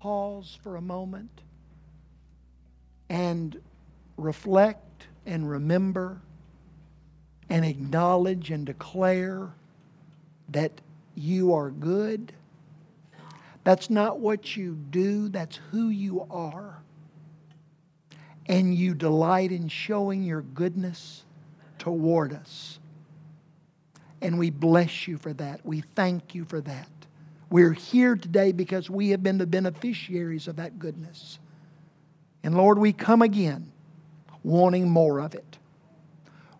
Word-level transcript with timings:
pause 0.00 0.58
for 0.62 0.76
a 0.76 0.80
moment 0.80 1.42
and 3.08 3.60
reflect 4.16 5.06
and 5.26 5.48
remember 5.48 6.20
and 7.50 7.64
acknowledge 7.64 8.50
and 8.50 8.64
declare 8.64 9.50
that 10.48 10.72
you 11.14 11.52
are 11.52 11.70
good. 11.70 12.32
That's 13.62 13.90
not 13.90 14.20
what 14.20 14.56
you 14.56 14.74
do, 14.74 15.28
that's 15.28 15.58
who 15.70 15.88
you 15.88 16.26
are. 16.30 16.82
And 18.46 18.74
you 18.74 18.94
delight 18.94 19.52
in 19.52 19.68
showing 19.68 20.22
your 20.22 20.40
goodness 20.42 21.24
toward 21.78 22.32
us. 22.32 22.78
And 24.22 24.38
we 24.38 24.50
bless 24.50 25.06
you 25.06 25.18
for 25.18 25.32
that. 25.34 25.64
We 25.64 25.82
thank 25.94 26.34
you 26.34 26.44
for 26.44 26.60
that. 26.62 26.88
We're 27.50 27.72
here 27.72 28.14
today 28.14 28.52
because 28.52 28.88
we 28.88 29.10
have 29.10 29.22
been 29.22 29.38
the 29.38 29.46
beneficiaries 29.46 30.46
of 30.46 30.56
that 30.56 30.78
goodness. 30.78 31.38
And 32.44 32.56
Lord, 32.56 32.78
we 32.78 32.92
come 32.92 33.22
again 33.22 33.72
wanting 34.42 34.88
more 34.88 35.20
of 35.20 35.34
it. 35.34 35.58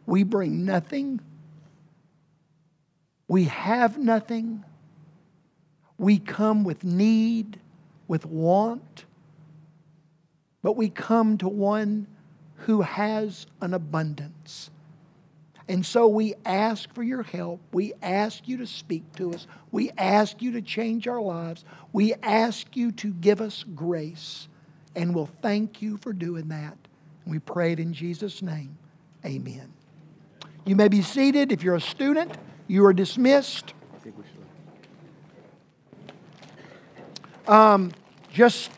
We 0.05 0.25
bring 0.25 0.65
nothing, 0.65 1.21
we 3.29 3.45
have 3.45 3.97
nothing. 3.97 4.65
We 5.99 6.19
come 6.19 6.65
with 6.65 6.83
need, 6.83 7.61
with 8.09 8.25
want, 8.25 9.05
but 10.63 10.73
we 10.75 10.89
come 10.89 11.37
to 11.39 11.49
one 11.49 12.07
who 12.57 12.81
has 12.81 13.47
an 13.61 13.75
abundance. 13.75 14.71
And 15.71 15.87
so 15.87 16.09
we 16.09 16.35
ask 16.45 16.93
for 16.93 17.05
your 17.05 17.23
help. 17.23 17.61
We 17.73 17.93
ask 18.03 18.49
you 18.49 18.57
to 18.57 18.67
speak 18.67 19.05
to 19.15 19.33
us. 19.33 19.47
We 19.71 19.93
ask 19.97 20.43
you 20.43 20.51
to 20.55 20.63
change 20.63 21.07
our 21.07 21.23
lives. 21.23 21.65
We 21.93 22.13
ask 22.25 22.77
you 22.77 22.91
to 22.91 23.13
give 23.13 23.41
us 23.41 23.65
grace. 23.77 24.49
And 24.97 25.15
we'll 25.15 25.31
thank 25.43 25.81
you 25.81 25.97
for 25.99 26.13
doing 26.13 26.49
that. 26.49 26.77
We 27.25 27.39
pray 27.39 27.71
it 27.71 27.79
in 27.79 27.93
Jesus' 27.93 28.43
name. 28.43 28.77
Amen. 29.25 29.73
You 30.65 30.75
may 30.75 30.89
be 30.89 31.03
seated. 31.03 31.53
If 31.53 31.63
you're 31.63 31.77
a 31.77 31.81
student, 31.81 32.37
you 32.67 32.85
are 32.87 32.93
dismissed. 32.93 33.73
Um, 37.47 37.93
just, 38.33 38.73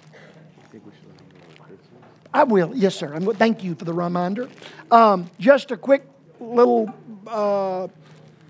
I 2.34 2.44
will. 2.44 2.72
Yes, 2.74 2.96
sir. 2.96 3.14
I'm, 3.14 3.24
thank 3.34 3.64
you 3.64 3.76
for 3.76 3.86
the 3.86 3.94
reminder. 3.94 4.50
Um, 4.90 5.30
just 5.38 5.70
a 5.70 5.78
quick 5.78 6.11
little 6.42 6.92
uh, 7.26 7.88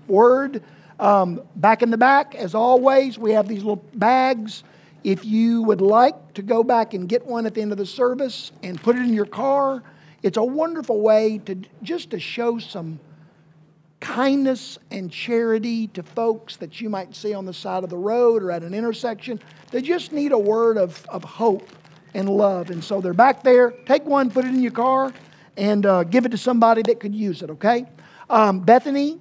word. 0.07 0.63
Um, 0.99 1.41
back 1.55 1.81
in 1.81 1.89
the 1.89 1.97
back, 1.97 2.35
as 2.35 2.55
always, 2.55 3.17
we 3.17 3.31
have 3.31 3.47
these 3.47 3.59
little 3.59 3.83
bags. 3.93 4.63
If 5.03 5.25
you 5.25 5.63
would 5.63 5.81
like 5.81 6.33
to 6.35 6.41
go 6.41 6.63
back 6.63 6.93
and 6.93 7.09
get 7.09 7.25
one 7.25 7.45
at 7.45 7.55
the 7.55 7.61
end 7.61 7.71
of 7.71 7.77
the 7.77 7.85
service 7.85 8.51
and 8.61 8.81
put 8.81 8.95
it 8.95 9.01
in 9.01 9.13
your 9.13 9.25
car, 9.25 9.83
it's 10.21 10.37
a 10.37 10.43
wonderful 10.43 11.01
way 11.01 11.39
to 11.39 11.55
just 11.81 12.11
to 12.11 12.19
show 12.19 12.57
some 12.57 12.99
kindness 13.99 14.77
and 14.91 15.11
charity 15.11 15.87
to 15.87 16.03
folks 16.03 16.57
that 16.57 16.81
you 16.81 16.89
might 16.89 17.15
see 17.15 17.33
on 17.33 17.45
the 17.45 17.53
side 17.53 17.83
of 17.83 17.89
the 17.89 17.97
road 17.97 18.43
or 18.43 18.51
at 18.51 18.63
an 18.63 18.73
intersection. 18.73 19.39
They 19.71 19.81
just 19.81 20.11
need 20.11 20.31
a 20.31 20.37
word 20.37 20.77
of, 20.77 21.05
of 21.07 21.23
hope 21.23 21.69
and 22.13 22.29
love. 22.29 22.69
And 22.69 22.83
so 22.83 23.01
they're 23.01 23.13
back 23.13 23.43
there. 23.43 23.71
Take 23.85 24.05
one, 24.05 24.29
put 24.29 24.45
it 24.45 24.49
in 24.49 24.61
your 24.61 24.73
car, 24.73 25.13
and 25.57 25.85
uh, 25.85 26.03
give 26.03 26.25
it 26.25 26.29
to 26.29 26.37
somebody 26.37 26.81
that 26.83 26.99
could 26.99 27.13
use 27.15 27.41
it, 27.41 27.49
okay? 27.51 27.85
Um, 28.29 28.59
Bethany, 28.61 29.19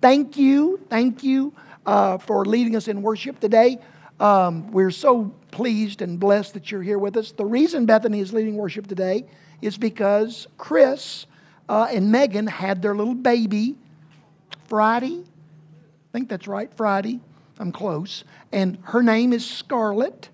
thank 0.00 0.36
you, 0.36 0.80
thank 0.88 1.22
you 1.22 1.52
uh, 1.86 2.18
for 2.18 2.44
leading 2.44 2.76
us 2.76 2.88
in 2.88 3.02
worship 3.02 3.40
today. 3.40 3.78
Um, 4.20 4.70
we're 4.72 4.90
so 4.90 5.32
pleased 5.50 6.02
and 6.02 6.18
blessed 6.18 6.54
that 6.54 6.70
you're 6.70 6.82
here 6.82 6.98
with 6.98 7.16
us. 7.16 7.32
The 7.32 7.44
reason 7.44 7.86
Bethany 7.86 8.20
is 8.20 8.32
leading 8.32 8.56
worship 8.56 8.86
today 8.86 9.24
is 9.62 9.78
because 9.78 10.46
Chris 10.56 11.26
uh, 11.68 11.88
and 11.90 12.10
Megan 12.10 12.46
had 12.46 12.82
their 12.82 12.94
little 12.94 13.14
baby 13.14 13.76
Friday. 14.66 15.22
I 15.22 16.12
think 16.12 16.28
that's 16.28 16.48
right, 16.48 16.72
Friday. 16.76 17.20
I'm 17.58 17.72
close. 17.72 18.24
And 18.52 18.78
her 18.84 19.02
name 19.02 19.32
is 19.32 19.48
Scarlett. 19.48 20.28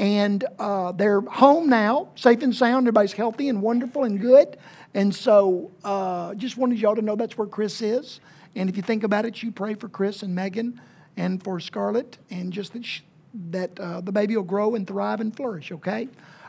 And 0.00 0.46
uh, 0.58 0.92
they're 0.92 1.20
home 1.20 1.68
now, 1.68 2.08
safe 2.14 2.42
and 2.42 2.56
sound. 2.56 2.84
Everybody's 2.84 3.12
healthy 3.12 3.50
and 3.50 3.60
wonderful 3.60 4.04
and 4.04 4.18
good. 4.18 4.56
And 4.94 5.14
so 5.14 5.70
uh, 5.84 6.34
just 6.34 6.56
wanted 6.56 6.78
y'all 6.78 6.96
to 6.96 7.02
know 7.02 7.16
that's 7.16 7.36
where 7.36 7.46
Chris 7.46 7.82
is. 7.82 8.18
And 8.56 8.70
if 8.70 8.78
you 8.78 8.82
think 8.82 9.04
about 9.04 9.26
it, 9.26 9.42
you 9.42 9.52
pray 9.52 9.74
for 9.74 9.90
Chris 9.90 10.22
and 10.22 10.34
Megan 10.34 10.80
and 11.18 11.44
for 11.44 11.60
Scarlett 11.60 12.16
and 12.30 12.50
just 12.50 12.72
that, 12.72 12.84
she, 12.84 13.02
that 13.50 13.78
uh, 13.78 14.00
the 14.00 14.10
baby 14.10 14.34
will 14.36 14.42
grow 14.42 14.74
and 14.74 14.86
thrive 14.86 15.20
and 15.20 15.36
flourish, 15.36 15.70
okay? 15.70 16.08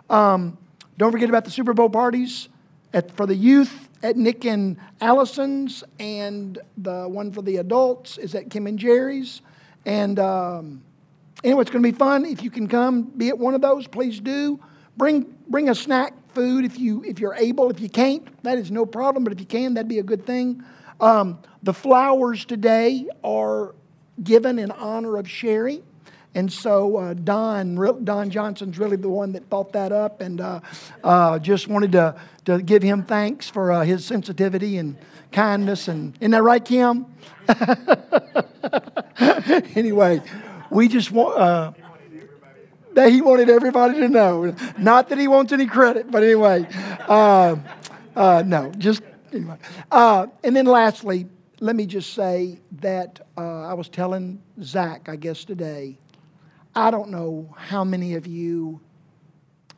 Um, 0.09 0.57
don't 0.97 1.11
forget 1.11 1.28
about 1.28 1.44
the 1.44 1.51
Super 1.51 1.73
Bowl 1.73 1.90
parties 1.90 2.47
at, 2.94 3.11
for 3.11 3.25
the 3.25 3.35
youth 3.35 3.90
at 4.01 4.16
Nick 4.16 4.45
and 4.45 4.78
Allison's, 5.01 5.84
and 6.00 6.57
the 6.78 7.07
one 7.07 7.34
for 7.34 7.41
the 7.41 7.57
adults 7.57 8.17
is 8.17 8.34
at 8.34 8.50
Kim 8.50 8.66
and 8.66 8.79
Jerry's. 8.79 9.41
And 9.85 10.19
um, 10.19 10.84
anyway, 11.44 11.62
it's 11.62 11.72
going 11.72 11.84
to 11.84 11.91
be 11.91 11.97
fun. 11.97 12.25
If 12.25 12.44
you 12.44 12.50
can 12.50 12.68
come, 12.68 13.03
be 13.03 13.29
at 13.29 13.38
one 13.38 13.53
of 13.53 13.62
those, 13.62 13.88
please 13.88 14.19
do. 14.19 14.59
Bring, 14.97 15.34
bring 15.47 15.69
a 15.69 15.75
snack 15.75 16.13
food 16.34 16.66
if, 16.66 16.79
you, 16.79 17.03
if 17.03 17.19
you're 17.19 17.35
able. 17.35 17.69
If 17.69 17.79
you 17.79 17.90
can't, 17.90 18.25
that 18.44 18.57
is 18.57 18.72
no 18.72 18.85
problem, 18.85 19.24
but 19.24 19.34
if 19.34 19.40
you 19.40 19.46
can, 19.46 19.74
that'd 19.74 19.88
be 19.88 20.00
a 20.00 20.03
good 20.03 20.25
thing. 20.25 20.63
Um, 21.00 21.40
the 21.63 21.74
flowers 21.74 22.46
today 22.46 23.07
are 23.24 23.75
given 24.24 24.59
in 24.59 24.72
honor 24.72 25.18
of 25.18 25.29
Sherry. 25.29 25.84
And 26.34 26.52
so 26.52 26.97
uh, 26.97 27.13
Don, 27.13 27.75
Don 28.06 28.29
Johnson's 28.29 28.79
really 28.79 28.96
the 28.96 29.09
one 29.09 29.34
that 29.34 29.50
thought 29.50 29.73
that 29.73 29.91
up, 29.91 30.22
and 30.22 30.40
uh, 30.40 30.62
uh, 31.03 31.40
just 31.40 31.68
wanted 31.68 31.91
to, 31.91 32.16
to 32.46 32.62
give 32.62 32.81
him 32.81 33.03
thanks 33.03 33.50
for 33.50 33.72
uh, 33.72 33.84
his 33.84 34.06
sensitivity 34.06 34.78
and 34.78 34.96
kindness. 35.34 35.90
And 35.90 36.16
isn't 36.22 36.31
that 36.31 36.41
right, 36.41 36.63
Kim? 36.63 37.06
anyway, 39.75 40.22
we 40.72 40.88
just 40.88 41.12
want 41.12 41.38
uh, 41.38 41.72
that 42.94 43.12
he 43.12 43.22
wanted 43.22 43.50
everybody 43.50 44.00
to 44.00 44.08
know. 44.08 44.56
Not 44.78 45.09
that 45.09 45.20
he 45.20 45.28
wants 45.28 45.52
any 45.54 45.68
credit, 45.68 46.09
but 46.09 46.24
anyway, 46.24 46.68
uh, 47.08 47.58
no, 48.16 48.72
just 48.78 49.04
anyway. 49.32 49.58
and 49.92 50.56
then 50.56 50.66
lastly, 50.66 51.28
let 51.59 51.76
me 51.76 51.86
just 51.86 52.14
say 52.14 52.59
that 52.80 53.20
I 53.38 53.74
was 53.74 53.90
telling 53.90 54.42
Zach, 54.64 55.08
I 55.09 55.16
guess 55.16 55.46
today 55.46 56.00
I 56.74 56.90
don't 56.90 57.09
know 57.09 57.53
how 57.58 57.84
many 57.84 58.16
of 58.16 58.26
you 58.26 58.80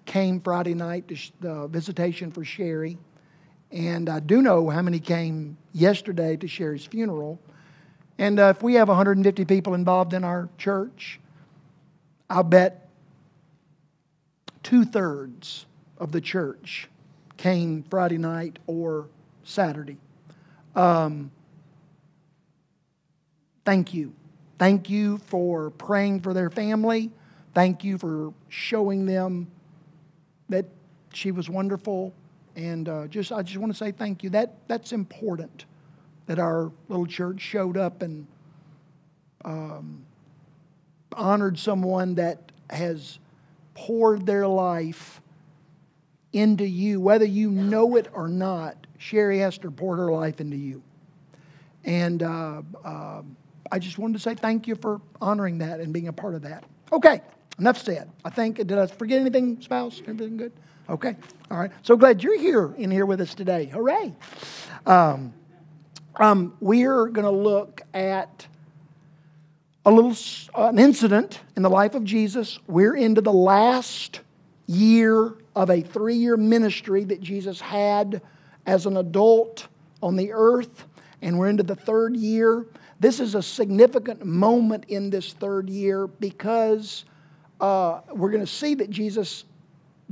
came 0.06 0.40
Friday 0.40 0.76
night 0.76 1.08
to 1.08 1.18
the 1.40 1.68
visitation 1.68 2.32
for 2.32 2.46
Sherry, 2.46 3.00
and 3.72 4.10
I 4.10 4.20
do 4.20 4.44
know 4.44 4.70
how 4.70 4.84
many 4.84 5.00
came 5.00 5.58
yesterday 5.72 6.38
to 6.38 6.48
Sherry's 6.48 6.86
funeral. 6.86 7.40
And 8.18 8.40
uh, 8.40 8.54
if 8.56 8.62
we 8.62 8.76
have 8.76 8.88
150 8.88 9.46
people 9.46 9.74
involved 9.74 10.14
in 10.14 10.24
our 10.24 10.50
church, 10.58 11.20
I'll 12.30 12.44
bet 12.44 12.90
two 14.62 14.86
thirds 14.86 15.66
of 15.98 16.12
the 16.12 16.22
church 16.22 16.90
came 17.38 17.84
Friday 17.84 18.18
night 18.18 18.60
or 18.68 19.08
Saturday. 19.44 19.98
Um, 20.76 21.32
thank 23.66 23.94
you. 23.94 24.14
Thank 24.60 24.90
you 24.90 25.18
for 25.18 25.72
praying 25.72 26.22
for 26.22 26.34
their 26.34 26.50
family. 26.50 27.12
Thank 27.54 27.84
you 27.84 27.98
for 27.98 28.34
showing 28.50 29.06
them 29.06 29.48
that 30.50 30.66
she 31.14 31.32
was 31.32 31.50
wonderful. 31.50 32.14
And 32.56 32.88
uh, 32.88 33.08
just, 33.08 33.32
I 33.32 33.42
just 33.42 33.58
want 33.58 33.72
to 33.72 33.78
say 33.78 33.92
thank 33.92 34.24
you. 34.24 34.30
That, 34.30 34.56
that's 34.68 34.92
important 34.92 35.66
that 36.26 36.40
our 36.40 36.72
little 36.90 37.06
church 37.06 37.42
showed 37.42 37.78
up 37.78 38.02
and 38.02 38.26
um, 39.46 40.06
honored 41.16 41.58
someone 41.60 42.16
that 42.16 42.52
has 42.70 43.20
poured 43.74 44.26
their 44.26 44.48
life 44.48 45.22
into 46.32 46.66
you, 46.66 47.00
whether 47.00 47.26
you 47.26 47.52
know 47.52 47.96
it 47.96 48.08
or 48.14 48.28
not. 48.28 48.76
Sherry 48.98 49.40
Hester 49.40 49.70
poured 49.70 50.00
her 50.00 50.12
life 50.12 50.40
into 50.40 50.58
you. 50.58 50.82
And 51.84 52.24
uh, 52.24 52.62
uh, 52.84 53.22
I 53.72 53.80
just 53.80 53.98
wanted 53.98 54.14
to 54.14 54.20
say 54.20 54.36
thank 54.36 54.68
you 54.68 54.76
for 54.76 55.02
honoring 55.22 55.58
that 55.60 55.80
and 55.80 55.94
being 55.94 56.08
a 56.08 56.14
part 56.14 56.36
of 56.36 56.42
that. 56.44 56.64
Okay, 56.92 57.22
enough 57.60 57.78
said. 57.78 58.10
I 58.24 58.30
think, 58.30 58.58
did 58.58 58.74
I 58.74 58.88
forget 58.88 59.20
anything, 59.20 59.62
spouse? 59.62 60.02
Everything 60.08 60.38
good? 60.38 60.54
Okay, 60.90 61.16
all 61.50 61.58
right. 61.58 61.72
So 61.82 61.96
glad 61.96 62.24
you're 62.24 62.40
here 62.40 62.74
in 62.78 62.92
here 62.92 63.06
with 63.06 63.22
us 63.22 63.34
today. 63.34 63.66
Hooray. 63.66 64.14
Um, 64.86 65.34
um, 66.18 66.56
we're 66.60 67.08
going 67.08 67.26
to 67.26 67.32
look 67.32 67.82
at 67.94 68.48
a 69.86 69.92
little 69.92 70.16
an 70.56 70.80
incident 70.80 71.42
in 71.56 71.64
the 71.64 71.70
life 71.70 71.96
of 71.96 72.04
Jesus. 72.04 72.60
We're 72.68 72.96
into 72.96 73.22
the 73.22 73.34
last 73.34 74.22
year 74.68 75.34
of 75.56 75.70
a 75.70 75.82
three 75.82 76.16
year 76.16 76.38
ministry 76.38 77.04
that 77.06 77.22
Jesus 77.22 77.60
had 77.60 78.22
as 78.66 78.86
an 78.86 78.98
adult 78.98 79.68
on 80.02 80.16
the 80.16 80.32
earth, 80.32 80.88
and 81.22 81.38
we're 81.38 81.50
into 81.50 81.64
the 81.64 81.76
third 81.76 82.16
year. 82.16 82.66
This 83.00 83.20
is 83.20 83.36
a 83.36 83.42
significant 83.42 84.24
moment 84.24 84.86
in 84.88 85.10
this 85.10 85.34
third 85.34 85.70
year 85.70 86.08
because 86.08 87.04
uh, 87.60 88.02
we're 88.14 88.32
going 88.32 88.46
to 88.46 88.52
see 88.52 88.76
that 88.76 88.90
Jesus 88.90 89.44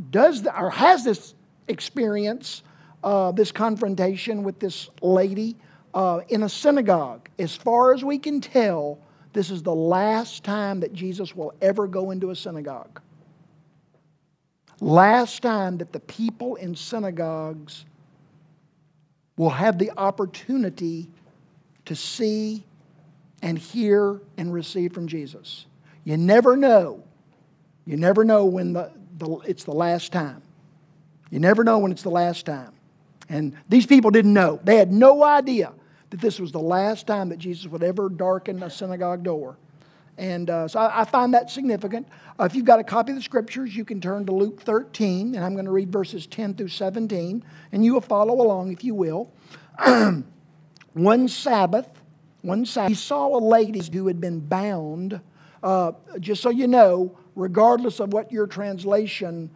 does 0.10 0.42
the, 0.42 0.60
or 0.60 0.70
has 0.70 1.04
this 1.04 1.36
experience, 1.68 2.64
uh, 3.04 3.32
this 3.32 3.52
confrontation 3.52 4.44
with 4.44 4.60
this 4.60 4.90
lady 5.02 5.56
uh, 5.94 6.22
in 6.30 6.44
a 6.44 6.50
synagogue. 6.50 7.30
As 7.40 7.56
far 7.56 7.94
as 7.94 8.04
we 8.04 8.18
can 8.18 8.42
tell, 8.42 9.00
this 9.34 9.50
is 9.50 9.64
the 9.64 9.76
last 9.76 10.44
time 10.44 10.80
that 10.82 10.94
Jesus 10.94 11.36
will 11.36 11.54
ever 11.62 11.88
go 11.88 12.12
into 12.12 12.32
a 12.32 12.36
synagogue. 12.36 13.02
Last 14.80 15.42
time 15.42 15.78
that 15.78 15.94
the 15.94 16.00
people 16.00 16.56
in 16.56 16.76
synagogues 16.76 17.86
will 19.38 19.50
have 19.50 19.78
the 19.78 19.92
opportunity 19.98 21.10
to 21.86 21.96
see 21.96 22.64
and 23.42 23.58
hear 23.58 24.20
and 24.38 24.54
receive 24.54 24.94
from 24.94 25.08
Jesus. 25.08 25.66
You 26.04 26.18
never 26.18 26.58
know. 26.58 27.04
You 27.86 27.98
never 27.98 28.24
know 28.24 28.46
when 28.46 28.74
the, 28.74 28.92
the, 29.18 29.38
it's 29.48 29.64
the 29.64 29.74
last 29.74 30.12
time. 30.12 30.42
You 31.30 31.40
never 31.40 31.64
know 31.64 31.80
when 31.80 31.92
it's 31.92 32.04
the 32.04 32.10
last 32.10 32.46
time. 32.46 32.74
And 33.30 33.56
these 33.70 33.86
people 33.86 34.12
didn't 34.12 34.34
know. 34.34 34.60
They 34.64 34.76
had 34.76 34.92
no 34.92 35.24
idea 35.24 35.74
that 36.12 36.22
this 36.22 36.40
was 36.40 36.52
the 36.52 36.60
last 36.60 37.08
time 37.08 37.30
that 37.30 37.40
Jesus 37.40 37.68
would 37.68 37.84
ever 37.84 38.10
darken 38.10 38.62
a 38.62 38.70
synagogue 38.70 39.24
door. 39.24 39.58
And 40.18 40.50
uh, 40.50 40.68
so 40.68 40.80
I, 40.80 41.02
I, 41.02 41.06
find 41.06 41.34
that 41.34 41.50
significant. 41.50 42.08
Uh, 42.40 42.44
if 42.44 42.54
you've 42.54 42.66
got 42.66 42.80
a 42.80 42.84
copy 42.84 43.12
of 43.12 43.18
the 43.18 43.24
scriptures, 43.24 43.76
you 43.76 43.86
can 43.86 44.02
turn 44.02 44.26
to 44.26 44.34
Luke 44.34 44.62
13, 44.62 45.36
and 45.36 45.44
I'm 45.44 45.54
going 45.54 45.66
to 45.66 45.72
read 45.72 45.92
verses 45.92 46.28
10 46.28 46.56
through 46.56 46.68
17, 46.68 47.44
and 47.72 47.86
you 47.86 47.94
will 47.94 48.02
follow 48.02 48.34
along 48.34 48.72
if 48.72 48.84
you 48.84 48.94
will. 48.94 49.32
one 50.94 51.28
Sabbath, 51.28 51.88
one 52.42 52.66
Sabbath, 52.66 52.90
he 52.90 52.96
saw 52.96 53.36
a 53.36 53.40
lady 53.40 53.82
who 53.92 54.08
had 54.08 54.20
been 54.20 54.42
bound. 54.42 55.22
Uh, 55.64 55.94
just 56.20 56.42
so 56.42 56.50
you 56.50 56.68
know, 56.68 57.18
regardless 57.36 58.00
of 58.02 58.12
what 58.12 58.32
your 58.32 58.48
translation, 58.48 59.50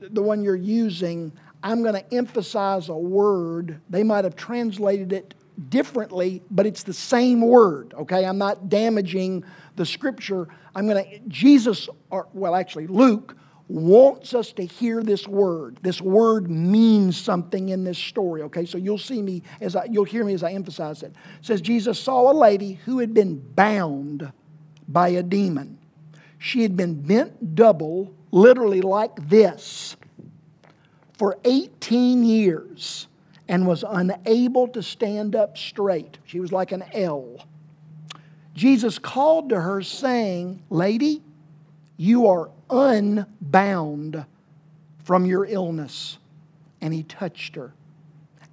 the 0.00 0.22
one 0.22 0.44
you're 0.44 0.54
using, 0.54 1.32
I'm 1.62 1.82
going 1.82 1.94
to 1.94 2.14
emphasize 2.14 2.88
a 2.88 2.94
word. 2.94 3.80
They 3.90 4.04
might 4.04 4.24
have 4.24 4.36
translated 4.36 5.12
it 5.12 5.34
differently, 5.68 6.42
but 6.50 6.66
it's 6.66 6.82
the 6.82 6.92
same 6.92 7.40
word, 7.40 7.94
okay? 7.94 8.24
I'm 8.24 8.38
not 8.38 8.68
damaging 8.68 9.44
the 9.76 9.86
scripture. 9.86 10.48
I'm 10.74 10.88
going 10.88 11.04
to, 11.04 11.18
Jesus, 11.28 11.88
or, 12.10 12.28
well, 12.32 12.54
actually, 12.54 12.86
Luke 12.86 13.36
wants 13.68 14.34
us 14.34 14.52
to 14.52 14.64
hear 14.64 15.02
this 15.02 15.26
word. 15.26 15.78
This 15.82 16.00
word 16.00 16.50
means 16.50 17.16
something 17.16 17.70
in 17.70 17.84
this 17.84 17.98
story, 17.98 18.42
okay? 18.42 18.66
So 18.66 18.78
you'll 18.78 18.98
see 18.98 19.22
me 19.22 19.42
as 19.60 19.76
I, 19.76 19.84
you'll 19.84 20.04
hear 20.04 20.24
me 20.24 20.34
as 20.34 20.42
I 20.42 20.52
emphasize 20.52 21.02
it. 21.02 21.12
it 21.40 21.46
says 21.46 21.60
Jesus 21.60 21.98
saw 21.98 22.30
a 22.30 22.34
lady 22.34 22.74
who 22.84 22.98
had 22.98 23.14
been 23.14 23.38
bound 23.38 24.30
by 24.88 25.08
a 25.08 25.22
demon. 25.22 25.78
She 26.38 26.62
had 26.62 26.76
been 26.76 27.00
bent 27.00 27.54
double, 27.54 28.12
literally 28.30 28.80
like 28.80 29.28
this, 29.28 29.96
for 31.16 31.38
18 31.44 32.24
years 32.24 33.06
and 33.52 33.66
was 33.66 33.84
unable 33.86 34.66
to 34.66 34.82
stand 34.82 35.36
up 35.36 35.58
straight. 35.58 36.16
She 36.24 36.40
was 36.40 36.52
like 36.52 36.72
an 36.72 36.82
L. 36.94 37.46
Jesus 38.54 38.98
called 38.98 39.50
to 39.50 39.60
her, 39.60 39.82
saying, 39.82 40.62
Lady, 40.70 41.20
you 41.98 42.28
are 42.28 42.50
unbound 42.70 44.24
from 45.04 45.26
your 45.26 45.44
illness. 45.44 46.16
And 46.80 46.94
he 46.94 47.02
touched 47.02 47.54
her. 47.56 47.74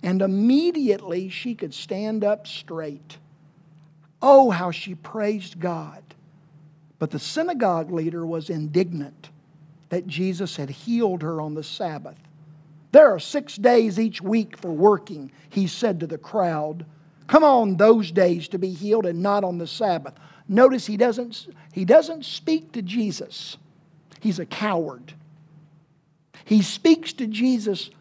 And 0.04 0.22
immediately 0.22 1.30
she 1.30 1.56
could 1.56 1.74
stand 1.74 2.26
up 2.26 2.46
straight. 2.46 3.20
Oh, 4.22 4.50
how 4.50 4.72
she 4.72 4.96
praised 4.96 5.62
God. 5.62 6.04
But 7.00 7.12
the 7.12 7.20
synagogue 7.20 7.90
leader 7.90 8.26
was 8.26 8.50
indignant 8.50 9.30
that 9.88 10.08
Jesus 10.08 10.58
had 10.58 10.70
healed 10.70 11.22
her 11.22 11.40
on 11.40 11.54
the 11.54 11.64
Sabbath. 11.64 12.20
There 12.92 13.14
are 13.14 13.20
six 13.20 13.56
days 13.56 14.00
each 14.00 14.22
week 14.22 14.58
for 14.58 14.72
working, 14.72 15.32
he 15.50 15.68
said 15.68 16.00
to 16.00 16.08
the 16.08 16.18
crowd. 16.18 16.86
Come 17.28 17.44
on 17.44 17.78
those 17.78 18.12
days 18.12 18.48
to 18.50 18.58
be 18.58 18.72
healed 18.72 19.06
and 19.06 19.22
not 19.22 19.44
on 19.44 19.60
the 19.60 19.68
Sabbath. 19.68 20.16
Notice 20.48 20.88
he 20.88 20.98
doesn't, 20.98 21.48
he 21.72 21.86
doesn't 21.86 22.26
speak 22.26 22.72
to 22.72 22.82
Jesus. 22.82 23.58
He's 24.20 24.40
a 24.40 24.46
coward. 24.46 25.14
He 26.46 26.64
speaks 26.64 27.14
to 27.14 27.28
Jesus 27.28 27.92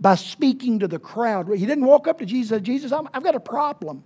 by 0.00 0.14
speaking 0.14 0.78
to 0.78 0.88
the 0.88 0.98
crowd. 0.98 1.48
He 1.54 1.66
didn't 1.66 1.84
walk 1.84 2.08
up 2.08 2.18
to 2.18 2.26
Jesus 2.26 2.62
Jesus, 2.62 2.92
I've 2.92 3.22
got 3.22 3.34
a 3.34 3.40
problem. 3.40 4.02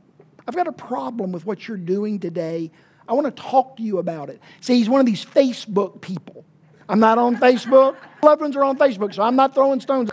I've 0.46 0.56
got 0.56 0.66
a 0.66 0.72
problem 0.72 1.30
with 1.30 1.46
what 1.46 1.68
you're 1.68 1.76
doing 1.76 2.18
today. 2.18 2.70
I 3.06 3.12
want 3.12 3.26
to 3.26 3.42
talk 3.42 3.76
to 3.76 3.82
you 3.82 3.98
about 3.98 4.30
it. 4.30 4.40
See, 4.60 4.76
he's 4.76 4.88
one 4.88 5.00
of 5.00 5.06
these 5.06 5.24
Facebook 5.24 6.00
people. 6.00 6.44
I'm 6.88 7.00
not 7.00 7.18
on 7.18 7.36
Facebook. 7.36 7.96
Loved 8.22 8.40
ones 8.40 8.56
are 8.56 8.64
on 8.64 8.76
Facebook, 8.76 9.14
so 9.14 9.22
I'm 9.22 9.36
not 9.36 9.54
throwing 9.54 9.80
stones. 9.80 10.10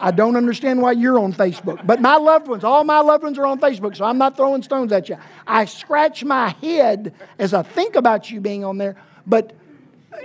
I 0.00 0.10
don't 0.10 0.36
understand 0.36 0.82
why 0.82 0.92
you're 0.92 1.18
on 1.18 1.32
Facebook. 1.32 1.86
But 1.86 2.00
my 2.00 2.16
loved 2.16 2.48
ones, 2.48 2.64
all 2.64 2.84
my 2.84 3.00
loved 3.00 3.22
ones 3.22 3.38
are 3.38 3.46
on 3.46 3.60
Facebook, 3.60 3.96
so 3.96 4.04
I'm 4.04 4.18
not 4.18 4.36
throwing 4.36 4.62
stones 4.62 4.92
at 4.92 5.08
you. 5.08 5.16
I 5.46 5.64
scratch 5.66 6.24
my 6.24 6.48
head 6.60 7.14
as 7.38 7.54
I 7.54 7.62
think 7.62 7.94
about 7.94 8.30
you 8.30 8.40
being 8.40 8.64
on 8.64 8.78
there. 8.78 8.96
But, 9.26 9.54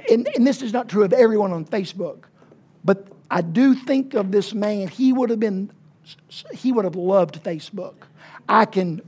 and, 0.10 0.28
and 0.36 0.46
this 0.46 0.62
is 0.62 0.74
not 0.74 0.90
true 0.90 1.04
of 1.04 1.14
everyone 1.14 1.52
on 1.52 1.66
Facebook, 1.66 2.24
but 2.84 3.08
I 3.30 3.42
do 3.42 3.76
think 3.76 4.16
of 4.16 4.31
this 4.31 4.54
man. 4.54 4.88
He 4.88 5.14
would 5.14 5.30
have 5.30 5.40
been, 5.40 5.72
he 6.52 6.72
would 6.72 6.86
have 6.86 6.96
loved 6.96 7.44
Facebook. 7.44 7.96
I 8.48 8.66
can 8.66 9.02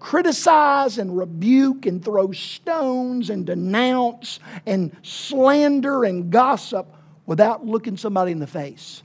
criticize 0.00 0.96
and 0.98 1.16
rebuke 1.16 1.84
and 1.84 2.02
throw 2.02 2.32
stones 2.32 3.30
and 3.30 3.44
denounce 3.44 4.38
and 4.64 4.96
slander 5.02 6.04
and 6.04 6.30
gossip 6.30 6.86
without 7.28 7.64
looking 7.64 7.98
somebody 7.98 8.32
in 8.32 8.38
the 8.38 8.46
face. 8.46 9.02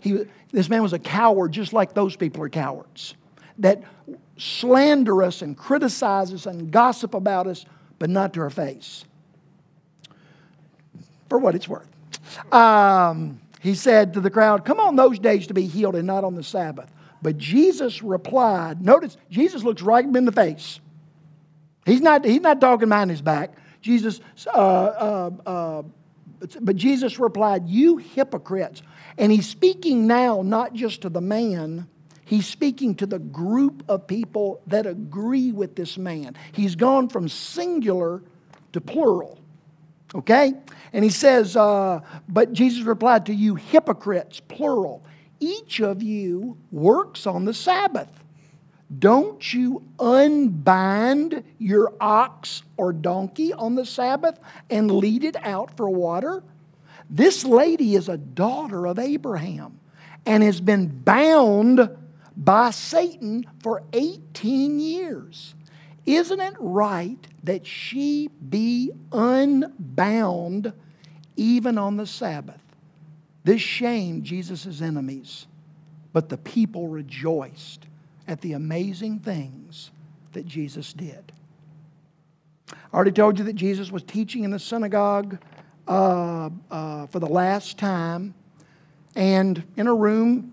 He, 0.00 0.26
this 0.52 0.68
man 0.68 0.80
was 0.80 0.92
a 0.92 0.98
coward 0.98 1.50
just 1.50 1.72
like 1.72 1.92
those 1.92 2.14
people 2.14 2.40
are 2.44 2.48
cowards 2.48 3.16
that 3.58 3.82
slander 4.38 5.24
us 5.24 5.42
and 5.42 5.58
criticize 5.58 6.32
us 6.32 6.46
and 6.46 6.70
gossip 6.70 7.14
about 7.14 7.48
us, 7.48 7.66
but 7.98 8.10
not 8.10 8.32
to 8.34 8.40
our 8.40 8.50
face. 8.50 9.04
For 11.28 11.38
what 11.38 11.56
it's 11.56 11.68
worth. 11.68 11.88
Um, 12.52 13.40
he 13.60 13.74
said 13.74 14.14
to 14.14 14.20
the 14.20 14.30
crowd, 14.30 14.64
Come 14.64 14.78
on 14.78 14.94
those 14.94 15.18
days 15.18 15.48
to 15.48 15.54
be 15.54 15.66
healed 15.66 15.96
and 15.96 16.06
not 16.06 16.22
on 16.22 16.36
the 16.36 16.44
Sabbath. 16.44 16.92
But 17.22 17.38
Jesus 17.38 18.02
replied, 18.02 18.82
notice, 18.82 19.16
Jesus 19.30 19.64
looks 19.64 19.82
right 19.82 20.04
in 20.04 20.24
the 20.24 20.32
face. 20.32 20.78
He's 21.86 22.02
not, 22.02 22.24
he's 22.24 22.42
not 22.42 22.60
talking 22.60 22.88
behind 22.88 23.10
his 23.10 23.22
back. 23.22 23.54
Jesus, 23.80 24.20
uh, 24.46 24.50
uh, 24.50 25.30
uh, 25.44 25.82
but 26.60 26.76
Jesus 26.76 27.18
replied, 27.18 27.68
You 27.68 27.96
hypocrites. 27.96 28.82
And 29.16 29.30
he's 29.30 29.48
speaking 29.48 30.06
now 30.06 30.42
not 30.42 30.74
just 30.74 31.02
to 31.02 31.08
the 31.08 31.20
man, 31.20 31.86
he's 32.24 32.46
speaking 32.46 32.94
to 32.96 33.06
the 33.06 33.18
group 33.18 33.84
of 33.88 34.06
people 34.06 34.60
that 34.66 34.86
agree 34.86 35.52
with 35.52 35.76
this 35.76 35.96
man. 35.96 36.36
He's 36.52 36.74
gone 36.74 37.08
from 37.08 37.28
singular 37.28 38.22
to 38.72 38.80
plural. 38.80 39.38
Okay? 40.14 40.54
And 40.92 41.04
he 41.04 41.10
says, 41.10 41.56
uh, 41.56 42.00
But 42.28 42.52
Jesus 42.52 42.84
replied 42.84 43.26
to 43.26 43.34
you, 43.34 43.54
hypocrites, 43.54 44.40
plural 44.40 45.04
each 45.44 45.80
of 45.80 46.02
you 46.02 46.56
works 46.70 47.26
on 47.26 47.44
the 47.44 47.54
Sabbath. 47.54 48.23
Don't 48.98 49.52
you 49.52 49.82
unbind 49.98 51.42
your 51.58 51.94
ox 52.00 52.62
or 52.76 52.92
donkey 52.92 53.52
on 53.52 53.74
the 53.74 53.86
Sabbath 53.86 54.38
and 54.68 54.90
lead 54.90 55.24
it 55.24 55.36
out 55.44 55.76
for 55.76 55.88
water? 55.88 56.42
This 57.08 57.44
lady 57.44 57.94
is 57.94 58.08
a 58.08 58.16
daughter 58.16 58.86
of 58.86 58.98
Abraham 58.98 59.80
and 60.26 60.42
has 60.42 60.60
been 60.60 60.86
bound 60.88 61.88
by 62.36 62.70
Satan 62.70 63.46
for 63.62 63.82
18 63.92 64.80
years. 64.80 65.54
Isn't 66.06 66.40
it 66.40 66.54
right 66.58 67.26
that 67.44 67.66
she 67.66 68.28
be 68.48 68.92
unbound 69.12 70.72
even 71.36 71.78
on 71.78 71.96
the 71.96 72.06
Sabbath? 72.06 72.62
This 73.44 73.60
shamed 73.60 74.24
Jesus' 74.24 74.80
enemies, 74.80 75.46
but 76.12 76.28
the 76.28 76.38
people 76.38 76.88
rejoiced 76.88 77.86
at 78.26 78.40
the 78.40 78.52
amazing 78.52 79.20
things 79.20 79.90
that 80.32 80.46
Jesus 80.46 80.92
did. 80.92 81.32
I 82.70 82.96
already 82.96 83.12
told 83.12 83.38
you 83.38 83.44
that 83.44 83.56
Jesus 83.56 83.90
was 83.90 84.02
teaching 84.02 84.44
in 84.44 84.50
the 84.50 84.58
synagogue 84.58 85.38
uh, 85.86 86.50
uh, 86.70 87.06
for 87.06 87.18
the 87.18 87.26
last 87.26 87.78
time, 87.78 88.34
and 89.16 89.62
in 89.76 89.86
a 89.86 89.94
room, 89.94 90.52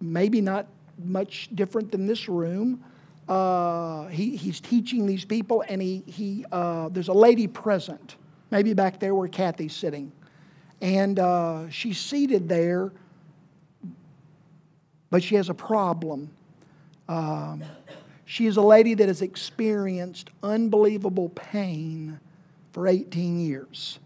maybe 0.00 0.40
not 0.40 0.66
much 1.04 1.48
different 1.54 1.90
than 1.90 2.06
this 2.06 2.28
room. 2.28 2.84
Uh, 3.28 4.08
he, 4.08 4.36
he's 4.36 4.60
teaching 4.60 5.06
these 5.06 5.24
people, 5.24 5.64
and 5.68 5.80
he, 5.80 6.02
he, 6.06 6.44
uh, 6.52 6.88
there's 6.90 7.08
a 7.08 7.12
lady 7.12 7.46
present, 7.46 8.16
maybe 8.50 8.74
back 8.74 9.00
there 9.00 9.14
where 9.14 9.28
Kathy's 9.28 9.74
sitting. 9.74 10.12
And 10.80 11.18
uh, 11.18 11.70
she's 11.70 11.98
seated 11.98 12.48
there, 12.48 12.92
but 15.10 15.22
she 15.22 15.36
has 15.36 15.48
a 15.48 15.54
problem. 15.54 16.30
Um, 17.08 17.62
she 18.24 18.46
is 18.46 18.56
a 18.56 18.62
lady 18.62 18.94
that 18.94 19.08
has 19.08 19.22
experienced 19.22 20.30
unbelievable 20.42 21.28
pain 21.30 22.18
for 22.72 22.88
18 22.88 23.38
years. 23.38 23.98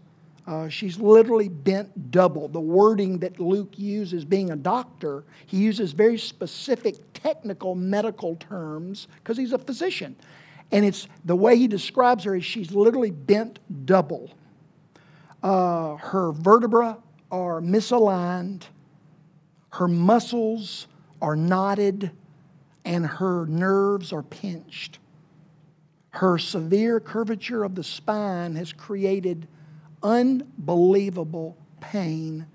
Uh, 0.45 0.69
she's 0.69 0.97
literally 0.97 1.49
bent 1.49 2.09
double. 2.09 2.47
The 2.47 2.59
wording 2.59 3.19
that 3.19 3.39
Luke 3.39 3.77
uses, 3.77 4.23
being 4.23 4.51
a 4.51 4.55
doctor, 4.55 5.25
he 5.45 5.57
uses 5.57 5.91
very 5.91 6.17
specific 6.17 6.95
technical 7.13 7.75
medical 7.75 8.37
terms 8.37 9.09
because 9.15 9.37
he's 9.37 9.51
a 9.51 9.57
physician. 9.57 10.15
And 10.71 10.85
it's 10.85 11.07
the 11.25 11.35
way 11.35 11.57
he 11.57 11.67
describes 11.67 12.23
her 12.23 12.35
is 12.35 12.45
she's 12.45 12.71
literally 12.71 13.11
bent 13.11 13.59
double. 13.85 14.31
Uh, 15.43 15.95
her 15.97 16.31
vertebrae 16.31 16.95
are 17.29 17.61
misaligned, 17.61 18.63
her 19.73 19.87
muscles 19.87 20.87
are 21.21 21.35
knotted, 21.35 22.11
and 22.87 23.05
her 23.05 23.45
nerves 23.47 24.13
are 24.13 24.23
pinched. 24.23 24.97
Her 26.11 26.37
severe 26.37 27.01
curvature 27.01 27.65
of 27.65 27.75
the 27.75 27.83
spine 27.83 28.55
has 28.55 28.71
created 28.71 29.45
unbelievable 30.01 31.57
pain. 31.81 32.47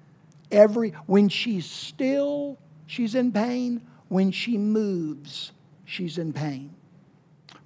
Every 0.51 0.91
when 1.05 1.29
she's 1.29 1.67
still, 1.67 2.59
she's 2.87 3.15
in 3.15 3.31
pain. 3.31 3.83
When 4.09 4.31
she 4.31 4.57
moves, 4.57 5.53
she's 5.85 6.17
in 6.17 6.33
pain. 6.33 6.75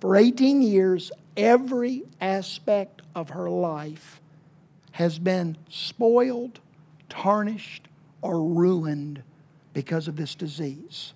For 0.00 0.16
18 0.16 0.61
years, 0.61 1.12
every 1.37 2.02
aspect 2.20 3.02
of 3.14 3.30
her 3.30 3.49
life 3.49 4.20
has 4.90 5.20
been 5.20 5.56
spoiled, 5.68 6.58
tarnished, 7.08 7.87
or 8.23 8.42
ruined 8.42 9.23
because 9.73 10.08
of 10.08 10.16
this 10.16 10.35
disease. 10.35 11.12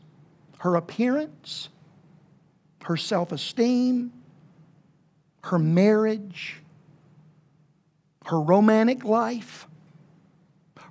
Her 0.61 0.77
appearance, 0.77 1.71
her 2.85 2.99
self 2.99 3.33
esteem, 3.33 4.13
her 5.45 5.59
marriage, 5.59 6.61
her 8.27 8.39
romantic 8.39 9.03
life, 9.03 9.67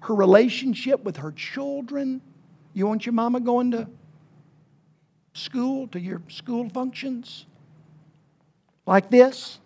her 0.01 0.15
relationship 0.15 1.03
with 1.03 1.17
her 1.17 1.31
children. 1.31 2.19
You 2.73 2.87
want 2.87 3.05
your 3.05 3.13
mama 3.13 3.41
going 3.41 3.69
to 3.69 3.87
school, 5.33 5.87
to 5.89 5.99
your 5.99 6.23
school 6.29 6.67
functions? 6.69 7.45
Like 8.87 9.11
this? 9.11 9.59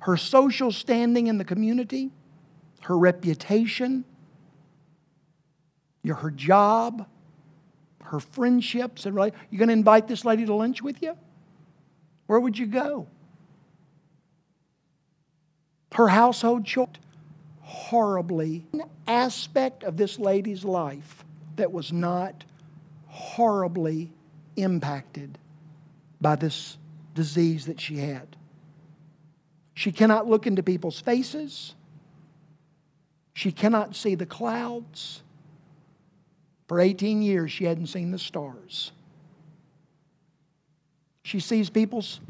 Her 0.00 0.16
social 0.16 0.72
standing 0.72 1.28
in 1.28 1.38
the 1.38 1.44
community, 1.44 2.10
her 2.80 2.98
reputation, 2.98 4.04
your, 6.02 6.16
her 6.16 6.30
job, 6.30 7.06
her 8.02 8.20
friendships 8.20 9.06
and 9.06 9.14
you 9.14 9.58
going 9.58 9.68
to 9.68 9.72
invite 9.72 10.08
this 10.08 10.24
lady 10.24 10.46
to 10.46 10.54
lunch 10.54 10.82
with 10.82 11.02
you? 11.02 11.16
Where 12.26 12.40
would 12.40 12.58
you 12.58 12.66
go? 12.66 13.06
her 15.94 16.08
household 16.08 16.64
choked 16.64 16.98
horribly. 17.60 18.66
An 18.72 18.84
aspect 19.06 19.84
of 19.84 19.96
this 19.96 20.18
lady's 20.18 20.64
life 20.64 21.24
that 21.56 21.72
was 21.72 21.92
not 21.92 22.44
horribly 23.06 24.10
impacted 24.56 25.38
by 26.20 26.36
this 26.36 26.78
disease 27.14 27.66
that 27.66 27.80
she 27.80 27.98
had. 27.98 28.36
She 29.74 29.92
cannot 29.92 30.28
look 30.28 30.46
into 30.46 30.62
people's 30.62 31.00
faces. 31.00 31.74
She 33.34 33.52
cannot 33.52 33.96
see 33.96 34.14
the 34.14 34.26
clouds. 34.26 35.22
For 36.70 36.78
18 36.78 37.20
years, 37.20 37.50
she 37.50 37.64
hadn't 37.64 37.88
seen 37.88 38.12
the 38.12 38.18
stars. 38.18 38.92
She 41.24 41.40
sees 41.40 41.68
people's 41.68 42.20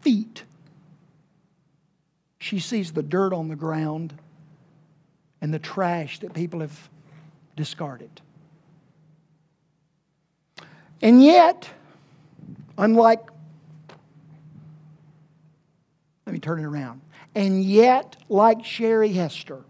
feet 0.00 0.44
she 2.42 2.58
sees 2.58 2.90
the 2.90 3.04
dirt 3.04 3.32
on 3.32 3.46
the 3.46 3.54
ground 3.54 4.12
and 5.40 5.54
the 5.54 5.60
trash 5.60 6.18
that 6.18 6.34
people 6.34 6.58
have 6.58 6.90
discarded. 7.54 8.10
And 11.00 11.22
yet, 11.22 11.70
unlike, 12.76 13.20
let 16.26 16.32
me 16.32 16.40
turn 16.40 16.58
it 16.58 16.64
around. 16.64 17.00
And 17.36 17.62
yet, 17.62 18.16
like 18.28 18.64
Sherry 18.64 19.12
Hester, 19.12 19.62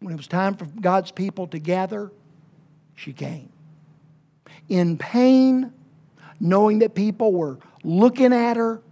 when 0.00 0.14
it 0.14 0.16
was 0.16 0.26
time 0.26 0.54
for 0.54 0.64
God's 0.64 1.10
people 1.10 1.46
to 1.48 1.58
gather, 1.58 2.10
she 2.94 3.12
came. 3.12 3.50
In 4.68 4.98
pain, 4.98 5.72
knowing 6.40 6.80
that 6.80 6.94
people 6.94 7.32
were 7.32 7.58
looking 7.84 8.32
at 8.32 8.56
her, 8.56 8.82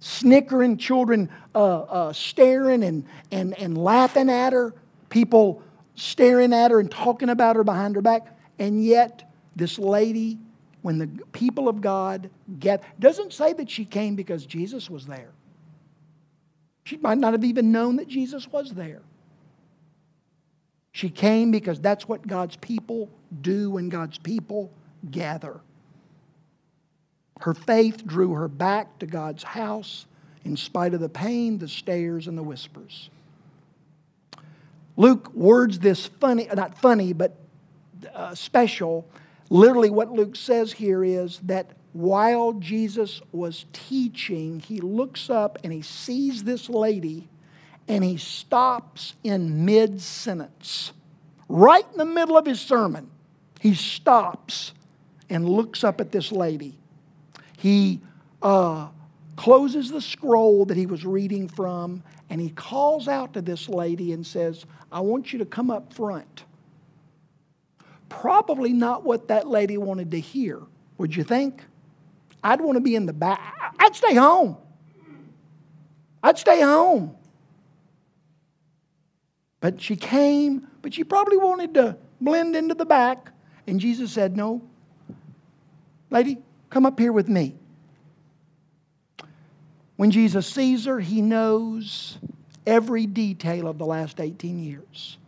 snickering, 0.00 0.76
children 0.76 1.30
uh, 1.54 1.80
uh, 1.82 2.12
staring 2.12 2.82
and, 2.82 3.04
and, 3.30 3.58
and 3.58 3.78
laughing 3.78 4.28
at 4.28 4.52
her, 4.52 4.74
people 5.08 5.62
staring 5.94 6.52
at 6.52 6.70
her 6.70 6.80
and 6.80 6.90
talking 6.90 7.28
about 7.28 7.56
her 7.56 7.64
behind 7.64 7.94
her 7.94 8.02
back. 8.02 8.36
And 8.58 8.84
yet, 8.84 9.30
this 9.54 9.78
lady, 9.78 10.38
when 10.82 10.98
the 10.98 11.08
people 11.32 11.68
of 11.68 11.80
God 11.80 12.30
get, 12.58 12.82
doesn't 12.98 13.32
say 13.32 13.52
that 13.52 13.70
she 13.70 13.84
came 13.84 14.16
because 14.16 14.44
Jesus 14.44 14.90
was 14.90 15.06
there. 15.06 15.30
She 16.84 16.96
might 16.96 17.18
not 17.18 17.32
have 17.32 17.44
even 17.44 17.70
known 17.70 17.96
that 17.96 18.08
Jesus 18.08 18.50
was 18.50 18.72
there. 18.72 19.02
She 20.92 21.08
came 21.08 21.50
because 21.50 21.80
that's 21.80 22.06
what 22.06 22.26
God's 22.26 22.56
people 22.56 23.08
do 23.40 23.70
when 23.70 23.88
God's 23.88 24.18
people 24.18 24.70
gather. 25.10 25.60
Her 27.40 27.54
faith 27.54 28.06
drew 28.06 28.34
her 28.34 28.46
back 28.46 28.98
to 28.98 29.06
God's 29.06 29.42
house 29.42 30.06
in 30.44 30.56
spite 30.56 30.94
of 30.94 31.00
the 31.00 31.08
pain, 31.08 31.58
the 31.58 31.68
stares, 31.68 32.28
and 32.28 32.36
the 32.36 32.42
whispers. 32.42 33.10
Luke 34.96 35.32
words 35.32 35.78
this 35.78 36.06
funny, 36.06 36.46
not 36.54 36.78
funny, 36.78 37.12
but 37.12 37.36
uh, 38.14 38.34
special. 38.34 39.08
Literally, 39.48 39.90
what 39.90 40.12
Luke 40.12 40.36
says 40.36 40.72
here 40.72 41.02
is 41.02 41.40
that 41.44 41.70
while 41.94 42.52
Jesus 42.54 43.22
was 43.32 43.64
teaching, 43.72 44.60
he 44.60 44.80
looks 44.80 45.30
up 45.30 45.58
and 45.64 45.72
he 45.72 45.82
sees 45.82 46.44
this 46.44 46.68
lady 46.68 47.28
and 47.88 48.02
he 48.02 48.16
stops 48.16 49.14
in 49.24 49.64
mid 49.64 50.00
sentence. 50.00 50.92
Right 51.48 51.84
in 51.92 51.98
the 51.98 52.04
middle 52.04 52.36
of 52.38 52.46
his 52.46 52.60
sermon, 52.60 53.10
he 53.60 53.74
stops 53.74 54.72
and 55.28 55.48
looks 55.48 55.84
up 55.84 56.00
at 56.00 56.12
this 56.12 56.32
lady 56.32 56.78
he 57.62 58.00
uh, 58.42 58.88
closes 59.36 59.92
the 59.92 60.00
scroll 60.00 60.64
that 60.64 60.76
he 60.76 60.84
was 60.84 61.06
reading 61.06 61.46
from 61.46 62.02
and 62.28 62.40
he 62.40 62.50
calls 62.50 63.06
out 63.06 63.34
to 63.34 63.40
this 63.40 63.68
lady 63.68 64.12
and 64.12 64.26
says, 64.26 64.66
I 64.90 64.98
want 64.98 65.32
you 65.32 65.38
to 65.38 65.44
come 65.44 65.70
up 65.70 65.92
front. 65.92 66.42
Probably 68.08 68.72
not 68.72 69.04
what 69.04 69.28
that 69.28 69.46
lady 69.46 69.78
wanted 69.78 70.10
to 70.10 70.18
hear, 70.18 70.60
would 70.98 71.14
you 71.14 71.22
think? 71.22 71.62
I'd 72.42 72.60
want 72.60 72.74
to 72.74 72.80
be 72.80 72.96
in 72.96 73.06
the 73.06 73.12
back. 73.12 73.74
I'd 73.78 73.94
stay 73.94 74.16
home. 74.16 74.56
I'd 76.20 76.36
stay 76.36 76.62
home. 76.62 77.14
But 79.62 79.80
she 79.80 79.96
came, 79.96 80.68
but 80.82 80.92
she 80.92 81.04
probably 81.04 81.38
wanted 81.38 81.72
to 81.74 81.96
blend 82.20 82.54
into 82.54 82.74
the 82.74 82.84
back. 82.84 83.30
And 83.66 83.80
Jesus 83.80 84.12
said, 84.12 84.36
No, 84.36 84.60
lady, 86.10 86.36
Come 86.72 86.86
up 86.86 86.98
here 86.98 87.12
with 87.12 87.28
me. 87.28 87.54
When 89.96 90.10
Jesus 90.10 90.46
sees 90.46 90.86
her, 90.86 91.00
he 91.00 91.20
knows 91.20 92.16
every 92.66 93.04
detail 93.04 93.68
of 93.68 93.76
the 93.76 93.84
last 93.84 94.18
18 94.18 94.58
years. 94.58 95.18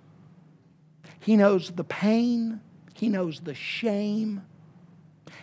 He 1.21 1.37
knows 1.37 1.71
the 1.71 1.85
pain, 1.85 2.63
he 2.95 3.11
knows 3.11 3.41
the 3.41 3.55
shame, 3.55 4.41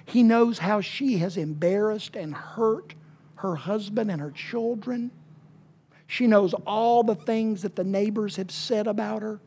he 0.06 0.24
knows 0.24 0.58
how 0.58 0.82
she 0.82 1.20
has 1.20 1.38
embarrassed 1.38 2.16
and 2.16 2.34
hurt 2.34 2.96
her 3.36 3.56
husband 3.56 4.10
and 4.10 4.20
her 4.20 4.32
children. 4.32 5.12
She 6.12 6.28
knows 6.28 6.54
all 6.68 7.04
the 7.04 7.16
things 7.16 7.62
that 7.62 7.78
the 7.78 7.86
neighbors 7.86 8.36
have 8.36 8.52
said 8.52 8.86
about 8.86 9.22
her, 9.22 9.40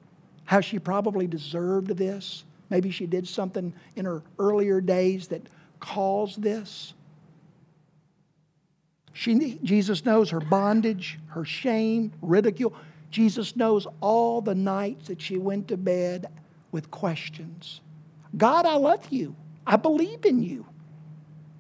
how 0.47 0.63
she 0.63 0.79
probably 0.79 1.27
deserved 1.27 1.89
this. 1.89 2.45
Maybe 2.71 2.91
she 2.91 3.05
did 3.05 3.29
something 3.29 3.75
in 3.97 4.07
her 4.07 4.23
earlier 4.39 4.81
days 4.81 5.29
that 5.29 5.43
caused 5.79 6.41
this. 6.41 6.95
She, 9.13 9.59
Jesus 9.63 10.07
knows 10.07 10.31
her 10.31 10.41
bondage, 10.41 11.19
her 11.27 11.45
shame, 11.45 12.11
ridicule. 12.23 12.73
Jesus 13.11 13.57
knows 13.57 13.87
all 14.01 14.41
the 14.41 14.55
nights 14.55 15.09
that 15.09 15.21
she 15.21 15.37
went 15.37 15.69
to 15.69 15.77
bed 15.77 16.29
with 16.73 16.91
questions. 16.91 17.83
God, 18.39 18.65
I 18.65 18.77
love 18.77 19.07
you. 19.11 19.37
I 19.67 19.77
believe 19.77 20.25
in 20.25 20.43
you. 20.43 20.65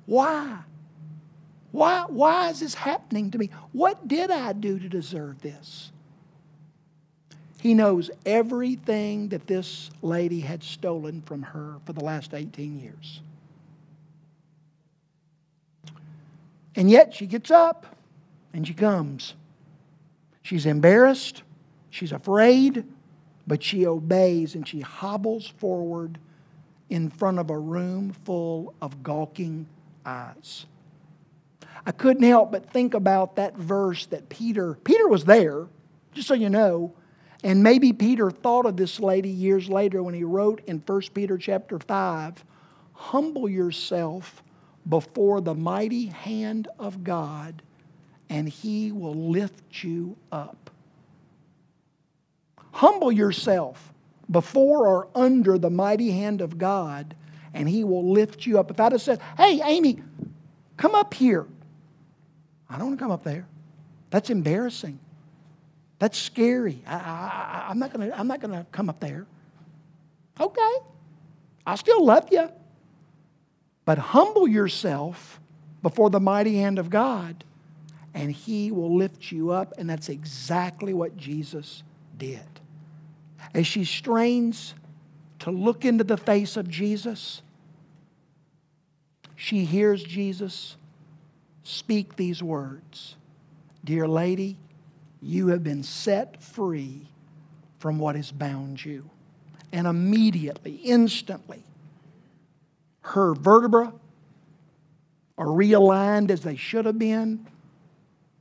Why? 0.06 0.61
Why, 1.75 2.04
why 2.07 2.50
is 2.50 2.61
this 2.61 2.75
happening 2.75 3.33
to 3.33 3.38
me? 3.38 3.50
What 3.73 4.07
did 4.07 4.31
I 4.31 4.52
do 4.52 4.78
to 4.78 4.88
deserve 4.88 5.40
this? 5.40 5.90
He 7.61 7.75
knows 7.75 8.12
everything 8.25 9.31
that 9.31 9.49
this 9.49 9.90
lady 10.00 10.38
had 10.38 10.62
stolen 10.62 11.21
from 11.23 11.43
her 11.43 11.78
for 11.85 11.93
the 11.93 12.04
last 12.04 12.33
18 12.33 12.78
years. 12.78 13.23
And 16.76 16.88
yet 16.88 17.12
she 17.12 17.26
gets 17.26 17.50
up 17.50 17.97
and 18.52 18.64
she 18.64 18.75
comes. 18.75 19.35
She's 20.43 20.66
embarrassed, 20.66 21.43
she's 21.90 22.12
afraid, 22.12 22.85
but 23.49 23.64
she 23.64 23.85
obeys 23.85 24.54
and 24.54 24.69
she 24.69 24.78
hobbles 24.78 25.49
forward 25.49 26.21
in 26.88 27.11
front 27.11 27.40
of 27.40 27.50
a 27.50 27.59
room 27.59 28.12
full 28.25 28.75
of 28.81 29.02
gawking 29.02 29.66
eyes. 30.07 30.66
I 31.87 31.93
couldn't 31.93 32.23
help 32.23 32.50
but 32.53 32.71
think 32.71 32.95
about 32.95 33.37
that 33.37 33.57
verse 33.57 34.07
that 34.07 34.29
Peter, 34.29 34.75
Peter 34.85 35.07
was 35.09 35.25
there, 35.25 35.67
just 36.12 36.29
so 36.29 36.35
you 36.35 36.49
know, 36.49 36.95
and 37.43 37.62
maybe 37.62 37.93
Peter 37.93 38.31
thought 38.31 38.64
of 38.64 38.76
this 38.76 38.99
lady 39.00 39.29
years 39.29 39.69
later 39.69 40.03
when 40.03 40.14
he 40.14 40.25
wrote 40.25 40.62
in 40.67 40.79
1 40.79 41.00
Peter 41.12 41.37
chapter 41.37 41.79
5, 41.79 42.43
humble 42.95 43.49
yourself 43.49 44.43
before 44.88 45.43
the 45.43 45.55
mighty 45.55 46.07
hand 46.07 46.69
of 46.79 47.05
God, 47.05 47.62
and 48.31 48.49
he 48.49 48.93
will 48.93 49.14
lift 49.31 49.85
you 49.85 50.17
up. 50.33 50.71
Humble 52.73 53.12
yourself 53.12 53.93
before 54.31 54.88
or 54.88 55.09
under 55.14 55.59
the 55.59 55.71
mighty 55.71 56.11
hand 56.11 56.41
of 56.41 56.57
God, 56.57 57.14
and 57.53 57.69
he 57.69 57.85
will 57.85 58.11
lift 58.11 58.47
you 58.47 58.59
up. 58.59 58.71
If 58.71 58.81
I'd 58.81 58.93
have 58.93 59.03
said, 59.03 59.21
Hey, 59.37 59.61
Amy, 59.62 60.03
come 60.76 60.95
up 60.95 61.12
here, 61.14 61.47
I 62.75 62.78
don't 62.78 62.88
want 62.88 62.99
to 62.99 63.04
come 63.04 63.12
up 63.12 63.23
there. 63.23 63.47
That's 64.11 64.31
embarrassing. 64.31 64.99
That's 66.00 66.19
scary. 66.19 66.83
I, 66.88 67.69
am 67.71 67.78
not 67.78 67.93
going 67.93 68.11
to 68.11 68.19
I'm 68.19 68.26
not 68.26 68.40
going 68.40 68.52
to 68.52 68.66
come 68.73 68.88
up 68.88 68.99
there. 68.99 69.26
Okay. 70.40 70.73
I 71.64 71.76
still 71.76 72.04
love 72.04 72.28
you. 72.33 72.50
But 73.85 73.99
humble 73.99 74.49
yourself 74.49 75.40
before 75.85 76.11
the 76.11 76.19
mighty 76.19 76.57
hand 76.57 76.81
of 76.81 76.90
God, 76.90 77.45
and 78.12 78.33
He 78.33 78.73
will 78.73 78.97
lift 78.97 79.31
you 79.31 79.50
up. 79.52 79.75
And 79.78 79.88
that's 79.88 80.09
exactly 80.09 80.93
what 80.93 81.16
Jesus 81.16 81.85
did. 82.19 82.43
As 83.54 83.69
she 83.69 83.85
strains 83.85 84.75
to 85.40 85.52
look 85.52 85.85
into 85.85 86.02
the 86.02 86.16
face 86.16 86.57
of 86.57 86.69
Jesus, 86.69 87.40
she 89.37 89.64
hears 89.64 90.02
Jesus 90.02 90.76
speak 91.64 92.16
these 92.16 92.42
words 92.42 93.16
Dear 93.85 94.09
lady, 94.09 94.56
you 95.21 95.49
have 95.49 95.62
been 95.62 95.83
set 95.83 96.42
free 96.42 97.09
from 97.78 97.99
what 97.99 98.16
has 98.16 98.33
bound 98.33 98.83
you. 98.83 99.11
And 99.73 99.87
immediately, 99.87 100.76
instantly, 100.76 101.64
her 103.00 103.35
vertebra 103.35 103.92
are 105.37 105.47
realigned 105.47 106.30
as 106.30 106.40
they 106.42 106.56
should 106.56 106.87
have 106.87 106.99
been. 106.99 107.47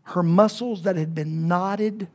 Her 0.03 0.24
muscles 0.24 0.84
that 0.84 0.96
had 0.96 1.13
been 1.13 1.48
knotted 1.48 2.08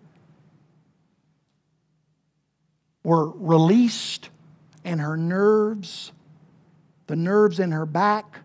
were 3.03 3.31
released, 3.31 4.31
and 4.85 5.01
her 5.01 5.17
nerves, 5.17 6.13
the 7.09 7.17
nerves 7.17 7.59
in 7.61 7.73
her 7.73 7.87
back 7.87 8.41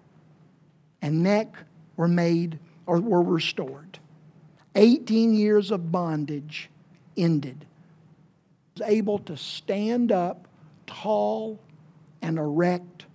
and 1.01 1.23
neck, 1.23 1.55
were 1.95 2.07
made 2.07 2.59
or 2.85 2.99
were 2.99 3.21
restored. 3.21 3.99
18 4.75 5.33
years 5.33 5.71
of 5.71 5.91
bondage 5.91 6.69
ended. 7.15 7.65
Was 8.75 8.87
able 8.87 9.19
to 9.19 9.37
stand 9.37 10.11
up 10.11 10.47
tall 10.87 11.59
and 12.21 12.37
erect. 12.37 13.05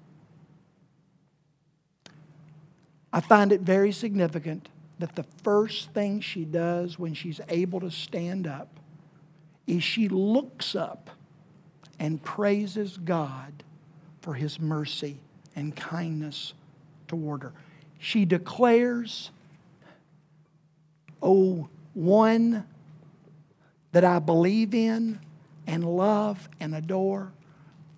I 3.13 3.21
find 3.21 3.53
it 3.53 3.63
very 3.63 3.91
significant 3.91 4.69
that 4.99 5.17
the 5.17 5.25
first 5.43 5.93
thing 5.93 6.21
she 6.21 6.45
does 6.45 6.99
when 6.99 7.15
she's 7.15 7.41
able 7.49 7.81
to 7.81 7.91
stand 7.91 8.47
up 8.47 8.69
is 9.67 9.83
she 9.83 10.09
looks 10.09 10.75
up 10.75 11.11
and 11.99 12.23
praises 12.23 12.97
God 12.99 13.65
for 14.21 14.35
his 14.35 14.61
mercy 14.61 15.19
and 15.57 15.75
kindness 15.75 16.55
toward 17.09 17.43
her 17.43 17.53
she 17.99 18.25
declares, 18.25 19.31
Oh, 21.21 21.69
one 21.95 22.65
that 23.93 24.05
I 24.05 24.21
believe 24.21 24.75
in 24.75 25.19
and 25.67 25.85
love 25.85 26.49
and 26.61 26.75
adore, 26.75 27.33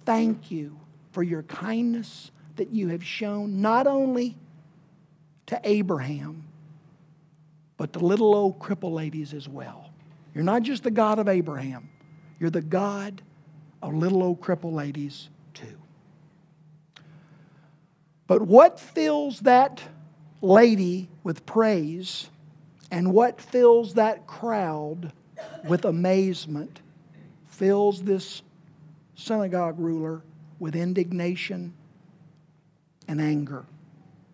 thank 0.06 0.50
you 0.50 0.78
for 1.12 1.22
your 1.22 1.42
kindness 1.42 2.30
that 2.56 2.70
you 2.70 2.88
have 2.88 3.04
shown 3.04 3.60
not 3.60 3.86
only 3.86 4.36
to 5.46 5.60
Abraham, 5.64 6.44
but 7.76 7.92
to 7.92 7.98
little 7.98 8.34
old 8.34 8.58
cripple 8.58 8.92
ladies 8.92 9.34
as 9.34 9.48
well. 9.48 9.90
You're 10.34 10.44
not 10.44 10.62
just 10.62 10.82
the 10.82 10.90
God 10.90 11.18
of 11.18 11.28
Abraham, 11.28 11.88
you're 12.38 12.50
the 12.50 12.62
God 12.62 13.22
of 13.82 13.94
little 13.94 14.22
old 14.22 14.40
cripple 14.40 14.72
ladies 14.72 15.28
but 18.30 18.42
what 18.42 18.78
fills 18.78 19.40
that 19.40 19.82
lady 20.40 21.08
with 21.24 21.44
praise 21.46 22.30
and 22.92 23.12
what 23.12 23.40
fills 23.40 23.94
that 23.94 24.24
crowd 24.28 25.12
with 25.66 25.84
amazement 25.84 26.80
fills 27.48 28.04
this 28.04 28.42
synagogue 29.16 29.74
ruler 29.80 30.22
with 30.60 30.76
indignation 30.76 31.74
and 33.08 33.20
anger. 33.20 33.64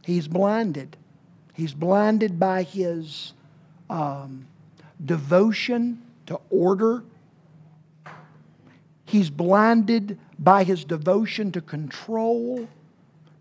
He's 0.04 0.28
blinded. 0.28 0.98
He's 1.54 1.72
blinded 1.72 2.38
by 2.38 2.64
his 2.64 3.32
um, 3.88 4.46
devotion 5.02 6.02
to 6.26 6.38
order. 6.50 7.02
He's 9.06 9.30
blinded 9.30 10.18
by 10.38 10.64
his 10.64 10.84
devotion 10.84 11.50
to 11.52 11.62
control 11.62 12.68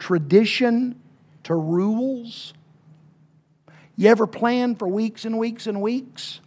tradition 0.06 1.02
to 1.42 1.56
rules? 1.56 2.54
You 3.96 4.10
ever 4.10 4.28
plan 4.28 4.76
for 4.76 4.88
weeks 4.88 5.26
and 5.26 5.40
weeks 5.40 5.66
and 5.66 5.82
weeks 5.82 6.42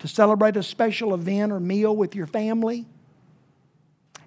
to 0.00 0.08
celebrate 0.08 0.54
a 0.58 0.62
special 0.62 1.14
event 1.14 1.52
or 1.52 1.58
meal 1.58 1.96
with 1.96 2.14
your 2.14 2.26
family? 2.26 2.84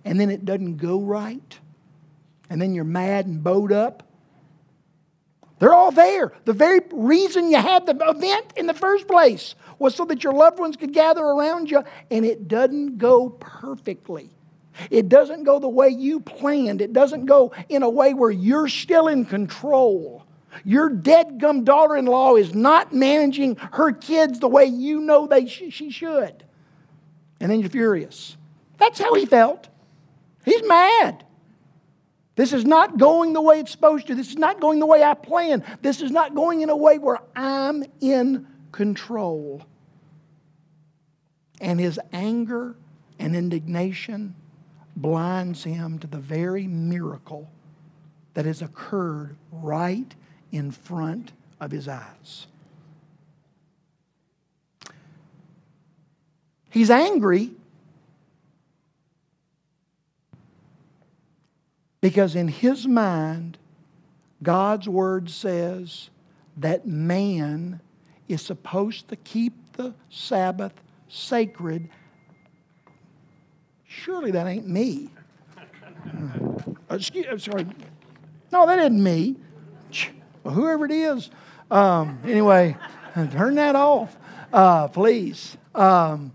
And 0.04 0.20
then 0.20 0.32
it 0.32 0.46
doesn't 0.46 0.78
go 0.78 1.00
right? 1.00 1.60
And 2.50 2.60
then 2.60 2.74
you're 2.74 2.86
mad 2.86 3.28
and 3.28 3.44
bowed 3.44 3.72
up? 3.72 4.02
They're 5.60 5.74
all 5.74 5.92
there. 5.92 6.34
The 6.46 6.54
very 6.54 6.80
reason 6.92 7.52
you 7.52 7.58
had 7.58 7.86
the 7.86 7.96
event 8.02 8.52
in 8.56 8.66
the 8.66 8.74
first 8.74 9.08
place 9.08 9.54
was 9.78 9.94
so 9.94 10.06
that 10.06 10.24
your 10.24 10.34
loved 10.34 10.58
ones 10.58 10.76
could 10.76 10.92
gather 10.92 11.24
around 11.24 11.70
you, 11.70 11.84
and 12.10 12.26
it 12.26 12.48
doesn't 12.48 12.98
go 12.98 13.30
perfectly. 13.30 14.32
It 14.90 15.10
doesn't 15.10 15.44
go 15.44 15.60
the 15.60 15.68
way 15.68 15.90
you 15.90 16.20
planned. 16.20 16.82
It 16.82 16.94
doesn't 16.94 17.26
go 17.26 17.54
in 17.70 17.84
a 17.84 17.90
way 17.90 18.14
where 18.14 18.32
you're 18.32 18.68
still 18.68 19.08
in 19.08 19.26
control. 19.26 20.24
Your 20.64 20.90
dead 20.90 21.40
gum 21.40 21.64
daughter 21.64 21.96
in 21.96 22.06
law 22.06 22.36
is 22.36 22.54
not 22.54 22.94
managing 22.94 23.56
her 23.74 23.92
kids 23.92 24.40
the 24.40 24.48
way 24.48 24.66
you 24.66 25.02
know 25.02 25.28
they 25.28 25.46
sh- 25.46 25.72
she 25.72 25.92
should. 25.92 26.44
And 27.40 27.52
then 27.52 27.60
you're 27.60 27.70
furious. 27.70 28.38
That's 28.78 29.00
how 29.00 29.14
he 29.14 29.26
felt. 29.26 29.68
He's 30.46 30.64
mad. 30.68 31.24
This 32.36 32.54
is 32.54 32.66
not 32.66 32.98
going 32.98 33.34
the 33.34 33.42
way 33.42 33.60
it's 33.60 33.72
supposed 33.72 34.08
to. 34.08 34.16
This 34.16 34.30
is 34.30 34.38
not 34.38 34.62
going 34.62 34.80
the 34.80 34.86
way 34.86 35.04
I 35.04 35.16
planned. 35.16 35.64
This 35.82 36.02
is 36.02 36.12
not 36.12 36.36
going 36.36 36.62
in 36.62 36.70
a 36.70 36.76
way 36.76 37.00
where 37.00 37.20
I'm 37.36 37.84
in 38.00 38.48
control. 38.72 39.64
And 41.60 41.80
his 41.80 42.00
anger 42.14 42.76
and 43.18 43.36
indignation 43.36 44.36
blinds 44.98 45.64
him 45.64 46.00
to 46.00 46.08
the 46.08 46.18
very 46.18 46.68
miracle 46.68 47.50
that 48.34 48.46
has 48.46 48.62
occurred 48.62 49.38
right 49.52 50.14
in 50.52 50.72
front 50.72 51.32
of 51.60 51.72
his 51.72 51.88
eyes. 51.88 52.48
He's 56.70 56.90
angry 56.90 57.52
because, 62.02 62.36
in 62.36 62.48
his 62.48 62.86
mind, 62.88 63.58
God's 64.44 64.88
word 64.88 65.30
says 65.30 66.10
that 66.58 66.86
man 66.86 67.80
is 68.28 68.42
supposed 68.42 69.08
to 69.10 69.16
keep 69.16 69.54
the 69.74 69.94
Sabbath 70.10 70.74
sacred 71.08 71.90
surely 73.98 74.32
that 74.32 74.48
ain't 74.48 74.68
me. 74.68 75.10
Uh, 76.90 76.96
excuse, 76.96 77.26
I'm 77.30 77.40
sorry. 77.40 77.66
No, 78.52 78.66
that 78.66 78.80
isn't 78.80 79.04
me. 79.04 79.36
Well, 80.44 80.54
whoever 80.54 80.86
it 80.86 80.92
is. 80.92 81.30
Um, 81.70 82.20
anyway, 82.24 82.78
turn 83.32 83.56
that 83.56 83.76
off, 83.76 84.16
uh, 84.54 84.88
please. 84.88 85.58
Um, 85.76 86.32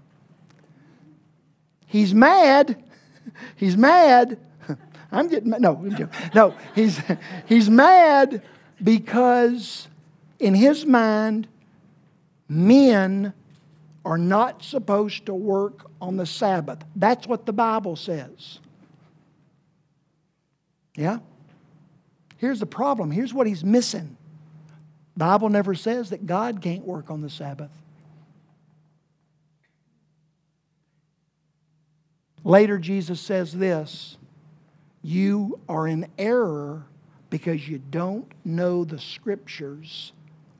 he's 1.87 2.13
mad. 2.13 2.83
He's 3.57 3.77
mad. 3.77 4.39
I'm 5.11 5.29
getting 5.29 5.51
mad. 5.51 5.63
No, 5.63 5.83
no. 6.35 6.55
He's 6.75 7.01
he's 7.47 7.71
mad 7.71 8.43
because 8.83 9.89
in 10.39 10.55
his 10.55 10.85
mind, 10.85 11.49
men 12.49 13.33
are 14.05 14.19
not 14.19 14.63
supposed 14.63 15.27
to 15.27 15.35
work 15.35 15.87
on 16.01 16.17
the 16.17 16.27
Sabbath. 16.27 16.79
That's 16.97 17.27
what 17.27 17.47
the 17.47 17.53
Bible 17.53 17.97
says. 17.97 18.59
Yeah? 20.97 21.19
Here's 22.37 22.61
the 22.61 22.67
problem. 22.67 23.11
Here's 23.11 23.33
what 23.33 23.47
he's 23.47 23.65
missing. 23.65 24.17
Bible 25.17 25.49
never 25.49 25.75
says 25.75 26.11
that 26.11 26.27
God 26.27 26.61
can't 26.61 26.85
work 26.85 27.11
on 27.11 27.21
the 27.21 27.31
Sabbath. 27.31 27.71
Later, 32.45 32.79
Jesus 32.79 33.21
says 33.21 33.53
this 33.53 34.17
You 35.03 35.61
are 35.69 35.87
in 35.87 36.09
error 36.19 36.87
because 37.31 37.69
you 37.69 37.79
don't 37.79 38.31
know 38.45 38.85
the 38.85 38.99
scriptures 38.99 40.13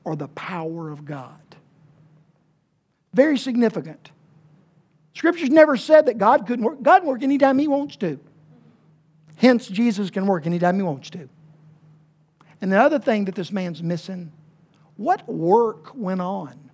or 0.05 0.15
the 0.15 0.29
power 0.29 0.89
of 0.89 1.05
God. 1.05 1.42
Very 3.13 3.37
significant. 3.37 4.11
Scriptures 5.13 5.49
never 5.49 5.77
said 5.77 6.07
that 6.07 6.17
God 6.17 6.47
couldn't 6.47 6.65
work. 6.65 6.81
God 6.81 6.99
can 6.99 7.07
work 7.07 7.23
anytime 7.23 7.59
He 7.59 7.67
wants 7.67 7.95
to. 7.97 8.19
Hence, 9.37 9.67
Jesus 9.67 10.09
can 10.09 10.25
work 10.25 10.45
anytime 10.45 10.75
He 10.75 10.81
wants 10.81 11.09
to. 11.11 11.29
And 12.61 12.71
the 12.71 12.79
other 12.79 12.97
thing 12.97 13.25
that 13.25 13.35
this 13.35 13.51
man's 13.51 13.83
missing 13.83 14.31
what 14.95 15.27
work 15.27 15.93
went 15.95 16.21
on? 16.21 16.69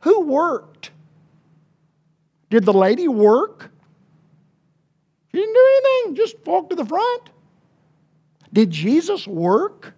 Who 0.00 0.22
worked? 0.22 0.90
Did 2.50 2.64
the 2.64 2.72
lady 2.72 3.06
work? 3.06 3.70
She 5.30 5.38
didn't 5.38 5.54
do 5.54 5.66
anything, 5.68 6.16
just 6.16 6.36
walk 6.46 6.70
to 6.70 6.76
the 6.76 6.86
front. 6.86 7.30
Did 8.52 8.70
Jesus 8.70 9.26
work? 9.26 9.94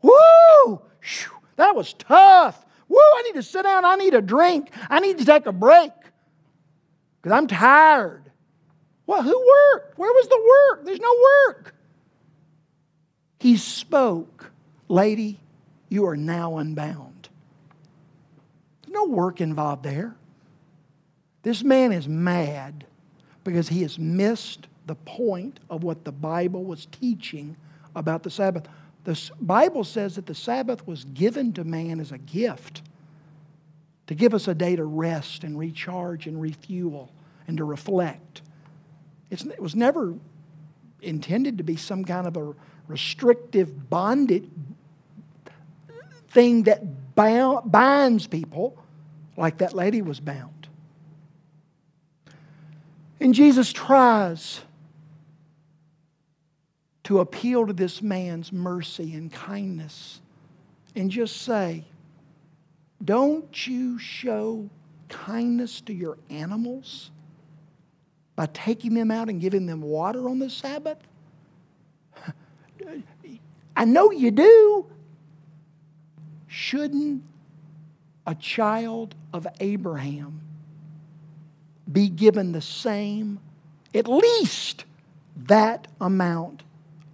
Woo! 0.00 0.80
That 1.56 1.76
was 1.76 1.92
tough. 1.94 2.65
Woo, 2.88 2.98
I 2.98 3.22
need 3.26 3.34
to 3.34 3.42
sit 3.42 3.62
down. 3.62 3.84
I 3.84 3.96
need 3.96 4.14
a 4.14 4.22
drink. 4.22 4.70
I 4.88 5.00
need 5.00 5.18
to 5.18 5.24
take 5.24 5.46
a 5.46 5.52
break 5.52 5.92
because 7.20 7.36
I'm 7.36 7.46
tired. 7.46 8.22
Well, 9.06 9.22
who 9.22 9.30
worked? 9.30 9.98
Where 9.98 10.12
was 10.12 10.28
the 10.28 10.40
work? 10.48 10.84
There's 10.84 11.00
no 11.00 11.16
work. 11.46 11.74
He 13.38 13.56
spoke, 13.56 14.50
Lady, 14.88 15.38
you 15.88 16.06
are 16.06 16.16
now 16.16 16.58
unbound. 16.58 17.28
There's 18.82 18.94
no 18.94 19.04
work 19.04 19.40
involved 19.40 19.84
there. 19.84 20.14
This 21.42 21.62
man 21.62 21.92
is 21.92 22.08
mad 22.08 22.84
because 23.44 23.68
he 23.68 23.82
has 23.82 23.98
missed 23.98 24.66
the 24.86 24.96
point 24.96 25.60
of 25.70 25.84
what 25.84 26.04
the 26.04 26.12
Bible 26.12 26.64
was 26.64 26.86
teaching 26.86 27.56
about 27.94 28.22
the 28.22 28.30
Sabbath. 28.30 28.66
The 29.06 29.30
Bible 29.40 29.84
says 29.84 30.16
that 30.16 30.26
the 30.26 30.34
Sabbath 30.34 30.84
was 30.84 31.04
given 31.04 31.52
to 31.52 31.62
man 31.62 32.00
as 32.00 32.10
a 32.10 32.18
gift 32.18 32.82
to 34.08 34.16
give 34.16 34.34
us 34.34 34.48
a 34.48 34.54
day 34.54 34.74
to 34.74 34.82
rest 34.82 35.44
and 35.44 35.56
recharge 35.56 36.26
and 36.26 36.40
refuel 36.40 37.12
and 37.46 37.56
to 37.58 37.64
reflect. 37.64 38.42
It's, 39.30 39.44
it 39.44 39.62
was 39.62 39.76
never 39.76 40.16
intended 41.02 41.58
to 41.58 41.64
be 41.64 41.76
some 41.76 42.04
kind 42.04 42.26
of 42.26 42.36
a 42.36 42.52
restrictive 42.88 43.88
bonded 43.88 44.50
thing 46.30 46.64
that 46.64 47.14
bound, 47.14 47.70
binds 47.70 48.26
people 48.26 48.76
like 49.36 49.58
that 49.58 49.72
lady 49.72 50.02
was 50.02 50.18
bound. 50.18 50.66
And 53.20 53.32
Jesus 53.32 53.72
tries 53.72 54.62
to 57.06 57.20
appeal 57.20 57.64
to 57.64 57.72
this 57.72 58.02
man's 58.02 58.52
mercy 58.52 59.14
and 59.14 59.32
kindness 59.32 60.20
and 60.96 61.08
just 61.08 61.42
say, 61.42 61.84
Don't 63.04 63.64
you 63.64 63.96
show 63.96 64.68
kindness 65.08 65.80
to 65.82 65.92
your 65.92 66.18
animals 66.30 67.12
by 68.34 68.46
taking 68.46 68.92
them 68.92 69.12
out 69.12 69.28
and 69.28 69.40
giving 69.40 69.66
them 69.66 69.82
water 69.82 70.28
on 70.28 70.40
the 70.40 70.50
Sabbath? 70.50 70.98
I 73.76 73.84
know 73.84 74.10
you 74.10 74.32
do. 74.32 74.86
Shouldn't 76.48 77.22
a 78.26 78.34
child 78.34 79.14
of 79.32 79.46
Abraham 79.60 80.40
be 81.92 82.08
given 82.08 82.50
the 82.50 82.60
same, 82.60 83.38
at 83.94 84.08
least 84.08 84.86
that 85.36 85.86
amount 86.00 86.64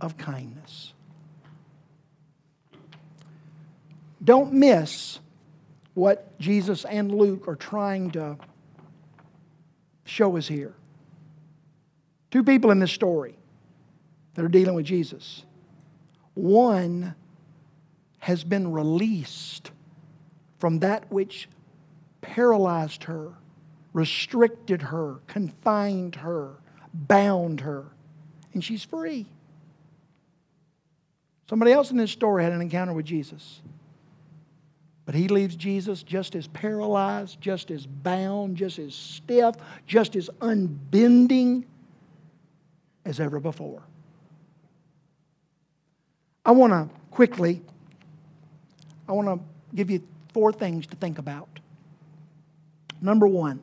of 0.02 0.18
kindness. 0.18 0.92
Don't 4.22 4.52
miss 4.52 5.18
what 5.94 6.38
Jesus 6.38 6.84
and 6.84 7.12
Luke 7.12 7.48
are 7.48 7.56
trying 7.56 8.10
to 8.12 8.36
show 10.04 10.36
us 10.36 10.46
here. 10.46 10.74
Two 12.30 12.44
people 12.44 12.70
in 12.70 12.78
this 12.78 12.92
story 12.92 13.36
that 14.34 14.44
are 14.44 14.48
dealing 14.48 14.74
with 14.74 14.86
Jesus. 14.86 15.44
One 16.34 17.14
has 18.18 18.44
been 18.44 18.70
released 18.72 19.70
from 20.58 20.78
that 20.80 21.10
which 21.10 21.48
paralyzed 22.20 23.04
her 23.04 23.32
restricted 23.92 24.82
her, 24.82 25.20
confined 25.26 26.16
her, 26.16 26.54
bound 26.94 27.60
her, 27.60 27.86
and 28.54 28.64
she's 28.64 28.84
free. 28.84 29.26
Somebody 31.52 31.72
else 31.72 31.90
in 31.90 31.98
this 31.98 32.10
story 32.10 32.44
had 32.44 32.52
an 32.54 32.62
encounter 32.62 32.94
with 32.94 33.04
Jesus. 33.04 33.60
But 35.04 35.14
he 35.14 35.28
leaves 35.28 35.54
Jesus 35.54 36.02
just 36.02 36.34
as 36.34 36.46
paralyzed, 36.46 37.38
just 37.42 37.70
as 37.70 37.84
bound, 37.84 38.56
just 38.56 38.78
as 38.78 38.94
stiff, 38.94 39.56
just 39.86 40.16
as 40.16 40.30
unbending 40.40 41.64
as 43.04 43.20
ever 43.20 43.38
before. 43.38 43.82
I 46.46 46.52
want 46.52 46.72
to 46.72 46.88
quickly, 47.10 47.60
I 49.06 49.12
want 49.12 49.28
to 49.28 49.76
give 49.76 49.90
you 49.90 50.02
four 50.32 50.54
things 50.54 50.86
to 50.86 50.96
think 50.96 51.18
about. 51.18 51.60
Number 53.02 53.26
one, 53.26 53.60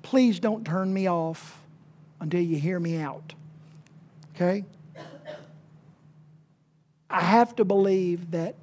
please 0.00 0.40
don't 0.40 0.64
turn 0.64 0.90
me 0.90 1.06
off 1.06 1.60
until 2.18 2.40
you 2.40 2.56
hear 2.56 2.80
me 2.80 2.96
out. 2.96 3.34
Okay? 4.34 4.64
I 7.16 7.20
have 7.20 7.56
to 7.56 7.64
believe 7.64 8.32
that 8.32 8.56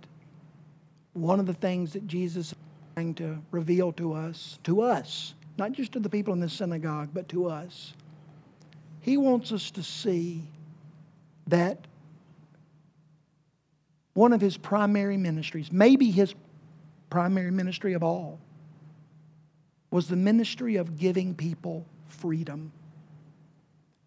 one 1.14 1.40
of 1.40 1.48
the 1.48 1.56
things 1.56 1.94
that 1.94 2.06
Jesus 2.06 2.52
is 2.52 2.56
trying 2.94 3.16
to 3.16 3.40
reveal 3.50 3.92
to 3.94 4.14
us, 4.14 4.60
to 4.66 4.82
us, 4.82 5.34
not 5.58 5.72
just 5.72 5.94
to 5.94 6.00
the 6.00 6.08
people 6.08 6.36
in 6.36 6.40
the 6.40 6.48
synagogue, 6.48 7.10
but 7.16 7.28
to 7.30 7.48
us, 7.48 7.96
he 9.02 9.18
wants 9.18 9.52
us 9.52 9.72
to 9.72 9.82
see 9.82 10.44
that 11.48 11.88
one 14.14 14.34
of 14.34 14.40
his 14.40 14.56
primary 14.56 15.18
ministries, 15.18 15.72
maybe 15.72 16.12
his 16.12 16.36
primary 17.10 17.50
ministry 17.50 17.94
of 17.94 18.04
all, 18.04 18.40
was 19.90 20.08
the 20.08 20.16
ministry 20.16 20.76
of 20.76 21.00
giving 21.00 21.34
people 21.34 21.88
freedom. 22.08 22.72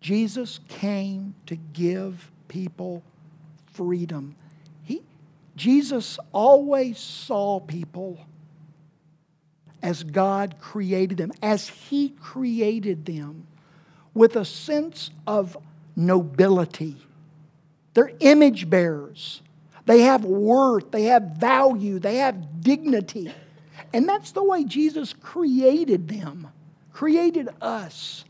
Jesus 0.00 0.60
came 0.68 1.34
to 1.46 1.56
give 1.56 2.30
people 2.46 3.02
freedom. 3.76 4.34
He, 4.82 5.02
Jesus 5.54 6.18
always 6.32 6.98
saw 6.98 7.60
people 7.60 8.18
as 9.82 10.02
God 10.02 10.56
created 10.60 11.18
them, 11.18 11.32
as 11.42 11.68
He 11.68 12.10
created 12.20 13.04
them, 13.06 13.46
with 14.14 14.36
a 14.36 14.44
sense 14.44 15.10
of 15.26 15.56
nobility. 15.94 16.96
They're 17.94 18.12
image 18.20 18.68
bearers. 18.68 19.42
They 19.84 20.00
have 20.00 20.24
worth, 20.24 20.90
they 20.90 21.04
have 21.04 21.36
value, 21.38 21.98
they 21.98 22.16
have 22.16 22.62
dignity. 22.62 23.32
And 23.92 24.08
that's 24.08 24.32
the 24.32 24.42
way 24.42 24.64
Jesus 24.64 25.12
created 25.12 26.08
them, 26.08 26.48
created 26.92 27.48
us. 27.60 28.24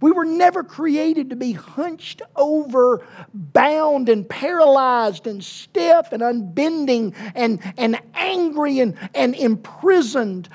We 0.00 0.12
were 0.12 0.24
never 0.24 0.62
created 0.62 1.30
to 1.30 1.36
be 1.36 1.52
hunched 1.52 2.22
over, 2.36 3.06
bound 3.32 4.08
and 4.08 4.28
paralyzed 4.28 5.26
and 5.26 5.42
stiff 5.42 6.12
and 6.12 6.22
unbending 6.22 7.14
and, 7.34 7.60
and 7.76 8.00
angry 8.14 8.80
and, 8.80 8.96
and 9.14 9.34
imprisoned. 9.34 10.48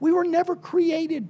We 0.00 0.12
were 0.12 0.24
never 0.24 0.56
created 0.56 1.28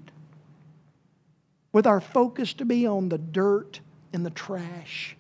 with 1.73 1.87
our 1.87 2.01
focus 2.01 2.55
to 2.55 2.65
be 2.65 2.87
on 2.87 3.09
the 3.09 3.19
dirt 3.19 3.81
and 4.13 4.25
the 4.25 4.31
trash. 4.31 5.17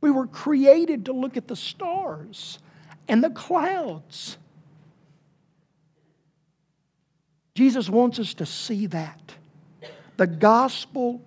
We 0.00 0.10
were 0.10 0.26
created 0.26 1.06
to 1.06 1.12
look 1.12 1.36
at 1.36 1.48
the 1.48 1.56
stars 1.56 2.58
and 3.08 3.22
the 3.22 3.30
clouds 3.30 4.38
Jesus 7.56 7.88
wants 7.88 8.18
us 8.18 8.34
to 8.34 8.44
see 8.44 8.86
that. 8.88 9.34
The 10.16 10.26
gospel 10.26 11.20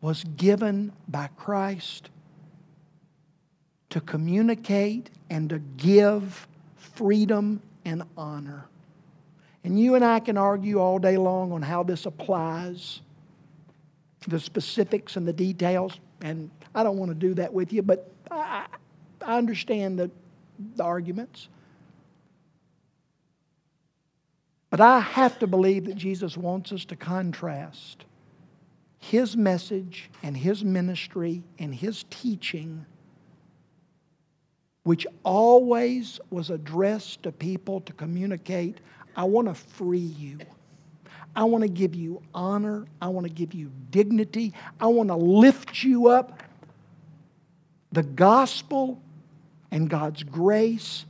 was 0.00 0.24
given 0.24 0.92
by 1.08 1.28
Christ 1.36 2.10
to 3.90 4.00
communicate 4.00 5.10
and 5.30 5.48
to 5.50 5.58
give 5.58 6.46
freedom 6.76 7.62
and 7.84 8.02
honor. 8.16 8.66
And 9.64 9.78
you 9.78 9.94
and 9.94 10.04
I 10.04 10.20
can 10.20 10.36
argue 10.36 10.78
all 10.78 10.98
day 10.98 11.16
long 11.16 11.52
on 11.52 11.62
how 11.62 11.82
this 11.82 12.06
applies, 12.06 13.00
the 14.28 14.38
specifics 14.38 15.16
and 15.16 15.26
the 15.26 15.32
details, 15.32 15.98
and 16.20 16.50
I 16.74 16.82
don't 16.82 16.98
want 16.98 17.10
to 17.10 17.14
do 17.14 17.34
that 17.34 17.52
with 17.52 17.72
you, 17.72 17.82
but 17.82 18.12
I, 18.30 18.66
I 19.22 19.38
understand 19.38 19.98
the, 19.98 20.10
the 20.74 20.84
arguments. 20.84 21.48
But 24.76 24.84
I 24.84 25.00
have 25.00 25.38
to 25.38 25.46
believe 25.46 25.86
that 25.86 25.96
Jesus 25.96 26.36
wants 26.36 26.70
us 26.70 26.84
to 26.84 26.96
contrast 26.96 28.04
his 28.98 29.34
message 29.34 30.10
and 30.22 30.36
his 30.36 30.62
ministry 30.62 31.42
and 31.58 31.74
his 31.74 32.04
teaching, 32.10 32.84
which 34.82 35.06
always 35.22 36.20
was 36.28 36.50
addressed 36.50 37.22
to 37.22 37.32
people 37.32 37.80
to 37.80 37.94
communicate, 37.94 38.76
I 39.16 39.24
want 39.24 39.48
to 39.48 39.54
free 39.54 39.98
you. 39.98 40.40
I 41.34 41.44
want 41.44 41.62
to 41.62 41.70
give 41.70 41.94
you 41.94 42.20
honor. 42.34 42.84
I 43.00 43.08
want 43.08 43.26
to 43.26 43.32
give 43.32 43.54
you 43.54 43.72
dignity. 43.90 44.52
I 44.78 44.88
want 44.88 45.08
to 45.08 45.16
lift 45.16 45.84
you 45.84 46.08
up. 46.08 46.42
The 47.92 48.02
gospel 48.02 49.00
and 49.70 49.88
God's 49.88 50.22
grace 50.22 51.06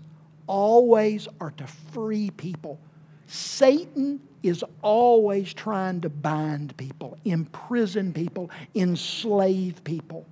always 0.47 1.27
are 1.41 1.51
to 1.51 1.67
free 1.67 2.31
people. 2.31 2.79
Satan 3.27 4.21
is 4.43 4.65
always 4.83 5.53
trying 5.53 6.01
to 6.03 6.09
bind 6.09 6.77
people, 6.77 7.19
imprison 7.25 8.13
people, 8.13 8.51
enslave 8.75 9.83
people. 9.85 10.25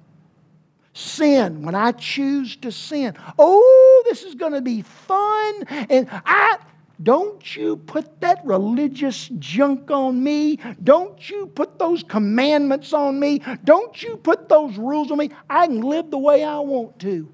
Sin, 0.93 1.63
when 1.63 1.75
I 1.75 1.91
choose 1.93 2.55
to 2.57 2.71
sin, 2.71 3.15
oh, 3.39 4.03
this 4.07 4.23
is 4.23 4.37
going 4.37 4.53
to 4.53 4.61
be 4.61 4.83
fun. 4.83 5.65
And 5.91 6.09
I, 6.11 6.59
don't 7.03 7.57
you 7.57 7.77
put 7.77 8.21
that 8.21 8.45
religious 8.45 9.29
junk 9.41 9.91
on 9.91 10.23
me. 10.23 10.61
Don't 10.85 11.29
you 11.29 11.47
put 11.47 11.81
those 11.81 12.05
commandments 12.05 12.93
on 12.93 13.19
me. 13.19 13.43
Don't 13.65 14.01
you 14.01 14.17
put 14.17 14.49
those 14.49 14.77
rules 14.77 15.11
on 15.11 15.19
me. 15.19 15.31
I 15.51 15.67
can 15.67 15.81
live 15.81 16.13
the 16.13 16.19
way 16.19 16.45
I 16.45 16.61
want 16.61 17.01
to. 17.01 17.29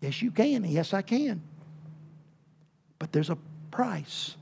Yes, 0.00 0.22
you 0.22 0.30
can. 0.30 0.64
Yes, 0.64 0.94
I 0.94 1.02
can. 1.02 1.42
But 2.98 3.12
there's 3.12 3.28
a 3.28 3.36
price. 3.70 4.36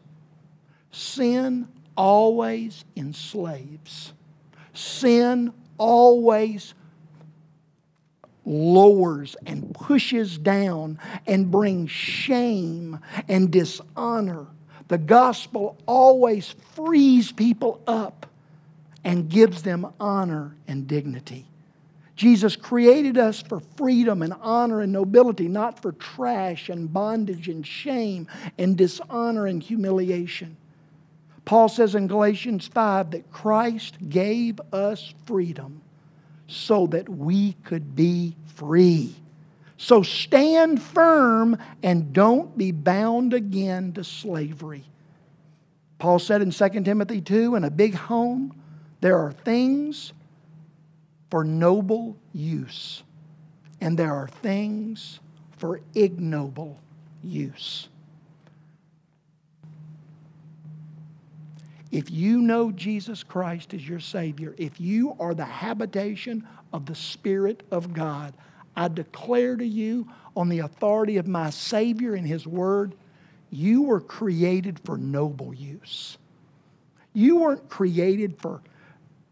Sin 0.91 1.69
always 1.97 2.85
enslaves, 2.97 4.13
sin 4.73 5.53
always 5.79 6.75
lowers 8.45 9.37
and 9.47 9.75
pushes 9.75 10.39
down 10.39 10.99
and 11.27 11.51
brings 11.51 11.91
shame 11.91 12.99
and 13.29 13.51
dishonor. 13.51 14.47
The 14.89 14.99
gospel 14.99 15.77
always 15.87 16.55
frees 16.75 17.31
people 17.31 17.83
up 17.87 18.27
and 19.05 19.29
gives 19.29 19.63
them 19.63 19.87
honor 20.01 20.57
and 20.67 20.87
dignity. 20.87 21.47
Jesus 22.19 22.57
created 22.57 23.17
us 23.17 23.41
for 23.41 23.61
freedom 23.77 24.23
and 24.23 24.35
honor 24.41 24.81
and 24.81 24.93
nobility, 24.93 25.47
not 25.47 25.81
for 25.81 25.93
trash 25.93 26.69
and 26.69 26.93
bondage 26.93 27.47
and 27.49 27.65
shame 27.65 28.27
and 28.59 28.77
dishonor 28.77 29.47
and 29.47 29.63
humiliation. 29.63 30.57
Paul 31.45 31.69
says 31.69 31.95
in 31.95 32.09
Galatians 32.09 32.67
5 32.67 33.13
that 33.13 33.31
Christ 33.31 33.99
gave 34.09 34.61
us 34.73 35.15
freedom 35.27 35.81
so 36.49 36.89
that 36.89 37.09
we 37.09 37.53
could 37.63 37.95
be 37.95 38.35
free. 38.57 39.15
So 39.77 40.03
stand 40.03 40.83
firm 40.83 41.57
and 41.85 42.13
don't 42.13 42.59
be 42.59 42.73
bound 42.73 43.33
again 43.33 43.93
to 43.93 44.03
slavery. 44.03 44.83
Paul 46.01 46.19
said 46.19 46.43
in 46.43 46.51
2 46.51 46.69
Timothy 46.83 47.21
2 47.21 47.55
in 47.55 47.63
a 47.63 47.71
big 47.71 47.95
home, 47.95 48.61
there 49.01 49.17
are 49.21 49.31
things 49.31 50.13
for 51.31 51.45
noble 51.45 52.17
use, 52.33 53.03
and 53.81 53.99
there 53.99 54.15
are 54.15 54.29
things 54.29 55.21
for 55.57 55.81
ignoble 55.95 56.81
use. 57.23 57.89
If 61.91 62.11
you 62.11 62.43
know 62.43 62.71
Jesus 62.71 63.23
Christ 63.23 63.73
as 63.73 63.89
your 63.89 64.01
Savior, 64.01 64.55
if 64.59 64.81
you 64.81 65.17
are 65.19 65.35
the 65.35 65.45
habitation 65.45 66.47
of 66.73 66.87
the 66.87 66.95
Spirit 66.95 67.63
of 67.71 67.95
God, 67.95 68.35
I 68.77 68.89
declare 68.89 69.57
to 69.57 69.67
you 69.67 70.07
on 70.37 70.49
the 70.49 70.61
authority 70.61 71.17
of 71.17 71.27
my 71.27 71.51
Savior 71.51 72.15
and 72.15 72.27
His 72.27 72.47
Word, 72.47 72.95
you 73.51 73.83
were 73.83 74.01
created 74.01 74.79
for 74.85 74.99
noble 74.99 75.55
use. 75.55 76.19
You 77.15 77.39
weren't 77.39 77.69
created 77.69 78.39
for, 78.39 78.61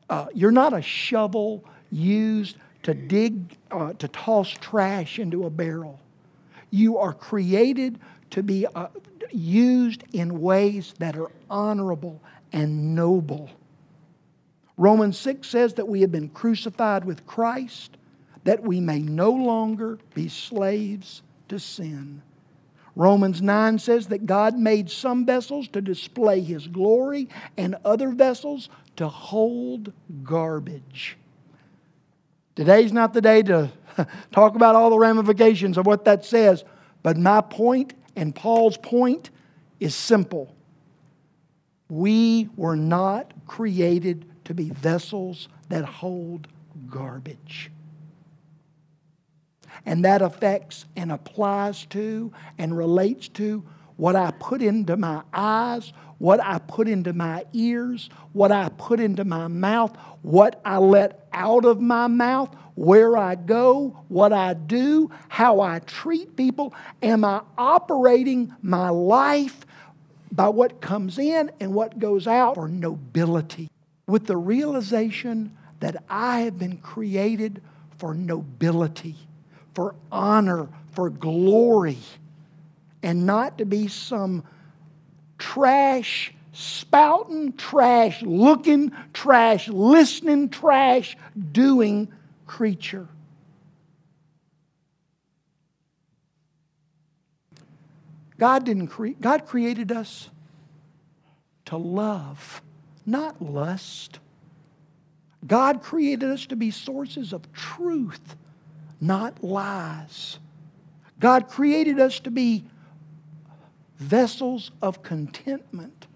uh, 0.09 0.27
you're 0.35 0.51
not 0.51 0.73
a 0.73 0.83
shovel 0.83 1.65
used 1.91 2.57
to 2.83 2.95
dig, 2.95 3.57
uh, 3.71 3.93
to 3.95 4.09
toss 4.09 4.49
trash 4.49 5.19
into 5.19 5.45
a 5.45 5.51
barrel. 5.51 6.01
You 6.71 6.99
are 6.99 7.13
created 7.13 7.99
to 8.31 8.43
be 8.43 8.67
uh, 8.67 8.89
used 9.31 10.05
in 10.13 10.41
ways 10.41 10.95
that 10.99 11.17
are 11.17 11.31
honorable 11.51 12.21
and 12.53 12.95
noble. 12.95 13.51
Romans 14.77 15.19
6 15.19 15.49
says 15.49 15.75
that 15.75 15.89
we 15.89 16.01
have 16.03 16.13
been 16.13 16.29
crucified 16.29 17.05
with 17.05 17.27
Christ, 17.27 17.97
that 18.45 18.63
we 18.63 18.81
may 18.81 19.01
no 19.01 19.31
longer 19.31 19.99
be 20.15 20.29
slaves 20.29 21.23
to 21.49 21.59
sin. 21.59 22.23
Romans 22.95 23.43
9 23.43 23.79
says 23.79 24.07
that 24.09 24.27
God 24.27 24.59
made 24.59 24.91
some 24.91 25.27
vessels 25.27 25.69
to 25.69 25.81
display 25.81 26.41
His 26.41 26.67
glory 26.67 27.29
and 27.57 27.77
other 27.85 28.11
vessels 28.11 28.69
to 28.97 29.09
hold 29.09 29.93
garbage. 30.23 31.19
Today's 32.57 32.91
not 32.93 33.13
the 33.13 33.21
day 33.21 33.43
to 33.43 33.71
talk 34.33 34.57
about 34.57 34.75
all 34.75 34.91
the 34.91 34.99
ramifications 34.99 35.77
of 35.77 35.87
what 35.87 36.07
that 36.07 36.25
says, 36.25 36.65
but 37.03 37.17
my 37.17 37.43
point 37.43 37.93
and 38.17 38.35
Paul's 38.35 38.79
point 38.79 39.31
is 39.79 39.95
simple. 39.95 40.55
We 41.91 42.49
were 42.57 42.75
not 42.75 43.33
created 43.47 44.25
to 44.47 44.55
be 44.55 44.71
vessels 44.71 45.49
that 45.69 45.85
hold 45.85 46.49
garbage. 46.89 47.71
And 49.85 50.05
that 50.07 50.23
affects 50.23 50.87
and 50.97 51.13
applies 51.13 51.85
to 51.87 52.33
and 52.57 52.77
relates 52.77 53.29
to 53.29 53.63
what 53.97 54.17
I 54.17 54.31
put 54.33 54.63
into 54.63 54.97
my 54.97 55.23
eyes, 55.33 55.93
what 56.19 56.41
I 56.41 56.59
put 56.59 56.89
into 56.89 57.13
my 57.13 57.45
ears, 57.53 58.11
what 58.33 58.53
I 58.53 58.69
put 58.71 59.01
into 59.01 59.25
my 59.25 59.49
mouth, 59.49 59.97
what 60.23 60.61
I 60.65 60.79
let 60.79 61.27
out 61.33 61.65
of 61.65 61.81
my 61.81 62.07
mouth, 62.07 62.55
where 62.75 63.17
I 63.17 63.35
go, 63.35 63.99
what 64.09 64.33
I 64.33 64.55
do, 64.55 65.11
how 65.29 65.61
I 65.61 65.79
treat 65.81 66.37
people. 66.37 66.75
Am 67.03 67.25
I 67.25 67.43
operating 67.57 68.55
my 68.63 68.91
life 68.91 69.65
by 70.31 70.49
what 70.49 70.81
comes 70.81 71.19
in 71.19 71.51
and 71.61 71.75
what 71.75 71.99
goes 71.99 72.27
out 72.27 72.55
for 72.55 72.69
nobility? 72.69 73.71
With 74.07 74.27
the 74.27 74.37
realization 74.37 75.57
that 75.81 76.05
I 76.09 76.41
have 76.41 76.59
been 76.59 76.77
created 76.79 77.63
for 77.99 78.15
nobility, 78.15 79.17
for 79.75 79.95
honor, 80.13 80.69
for 80.93 81.11
glory 81.11 81.99
and 83.07 83.25
not 83.25 83.59
to 83.59 83.65
be 83.65 83.87
some 83.87 84.43
trash 85.39 86.35
spouting, 86.53 87.53
trash 87.53 88.21
looking, 88.23 88.91
trash 89.13 89.69
listening, 89.69 90.49
trash 90.49 91.17
doing 91.53 92.09
creature. 92.49 93.07
God 98.39 98.65
didn't 98.65 98.89
create 98.89 99.21
God 99.21 99.47
created 99.47 99.93
us 99.93 100.29
to 101.67 101.77
love, 101.77 102.61
not 103.07 103.41
lust. 103.41 104.19
God 105.47 105.81
created 105.81 106.29
us 106.29 106.45
to 106.47 106.57
be 106.57 106.73
sources 106.73 107.33
of 107.33 107.53
truth, 107.53 108.35
not 109.01 109.45
lies. 109.45 110.41
God 111.21 111.49
created 111.49 112.01
us 112.01 112.19
to 112.19 112.33
be 112.33 112.65
vessels 113.99 114.71
of 114.83 115.03
contentment, 115.03 116.07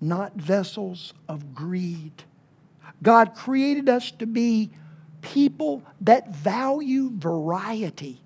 not 0.00 0.34
vessels 0.34 1.14
of 1.28 1.54
greed. 1.54 2.24
God 3.02 3.34
created 3.34 3.88
us 3.88 4.10
to 4.12 4.26
be 4.26 4.70
people 5.20 5.82
that 6.00 6.34
value 6.34 7.10
variety, 7.14 8.20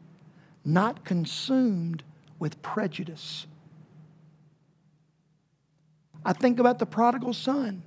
not 0.65 1.05
consumed 1.05 2.03
with 2.39 2.61
prejudice. 2.63 3.47
I 6.25 6.33
think 6.33 6.59
about 6.59 6.79
the 6.79 6.87
prodigal 6.87 7.35
son. 7.35 7.83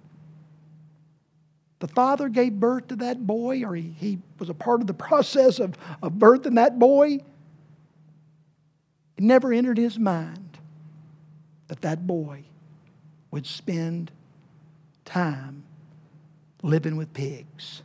the 1.80 1.88
father 1.90 2.30
gave 2.30 2.54
birth 2.60 2.88
to 2.88 2.96
that 2.96 3.28
boy, 3.28 3.64
or 3.64 3.76
he, 3.76 3.94
he 4.00 4.20
was 4.40 4.50
a 4.50 4.54
part 4.54 4.82
of 4.82 4.88
the 4.88 4.94
process 5.08 5.60
of, 5.60 5.76
of 6.02 6.14
birthing 6.14 6.56
that 6.56 6.80
boy, 6.80 7.20
it 9.18 9.24
never 9.24 9.54
entered 9.54 9.78
his 9.78 10.00
mind 10.00 10.45
that 11.68 11.82
that 11.82 12.06
boy 12.06 12.44
would 13.32 13.46
spend 13.46 14.12
time 15.04 15.64
living 16.62 16.98
with 16.98 17.14
pigs. 17.14 17.84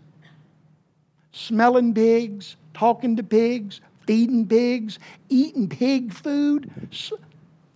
Smelling 1.32 1.94
pigs, 1.94 2.56
talking 2.74 3.16
to 3.16 3.22
pigs, 3.22 3.80
feeding 4.06 4.46
pigs, 4.46 4.98
eating 5.28 5.68
pig 5.68 6.12
food. 6.12 6.70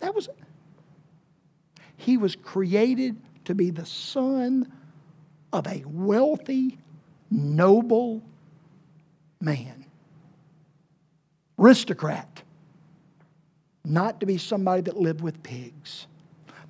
That 0.01 0.14
was, 0.14 0.29
he 1.97 2.17
was 2.17 2.37
created 2.37 3.17
to 3.45 3.55
be 3.55 3.71
the 3.71 3.87
son 3.87 4.71
of 5.53 5.67
a 5.67 5.85
wealthy, 5.87 6.79
noble 7.31 8.23
man. 9.40 9.85
Aristocrat. 11.59 12.44
Not 13.85 14.20
to 14.20 14.27
be 14.27 14.38
somebody 14.38 14.83
that 14.83 14.97
lived 14.97 15.20
with 15.20 15.42
pigs. 15.42 16.07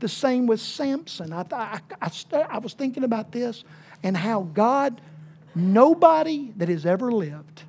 The 0.00 0.08
same 0.08 0.46
with 0.46 0.60
Samson. 0.60 1.32
I, 1.32 1.46
I, 1.52 1.80
I, 2.02 2.10
I 2.50 2.58
was 2.58 2.74
thinking 2.74 3.04
about 3.04 3.32
this 3.32 3.64
and 4.02 4.16
how 4.16 4.42
God, 4.42 5.00
nobody 5.54 6.52
that 6.56 6.68
has 6.68 6.84
ever 6.84 7.12
lived, 7.12 7.62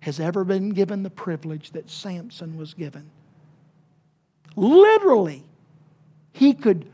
has 0.00 0.20
ever 0.20 0.44
been 0.44 0.70
given 0.70 1.02
the 1.02 1.10
privilege 1.10 1.70
that 1.72 1.88
Samson 1.88 2.56
was 2.56 2.74
given. 2.74 3.10
Literally, 4.56 5.44
he 6.32 6.54
could 6.54 6.90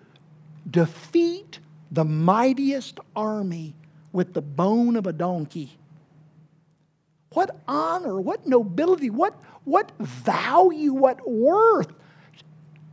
defeat 0.71 1.59
the 1.91 2.05
mightiest 2.05 2.99
army 3.15 3.75
with 4.13 4.35
the 4.35 4.43
bone 4.43 4.97
of 4.97 5.07
a 5.07 5.13
donkey. 5.13 5.79
What 7.35 7.57
honor, 7.69 8.21
what 8.21 8.47
nobility, 8.47 9.11
what, 9.11 9.35
what 9.65 9.93
value, 9.99 10.93
what 10.93 11.29
worth 11.29 11.93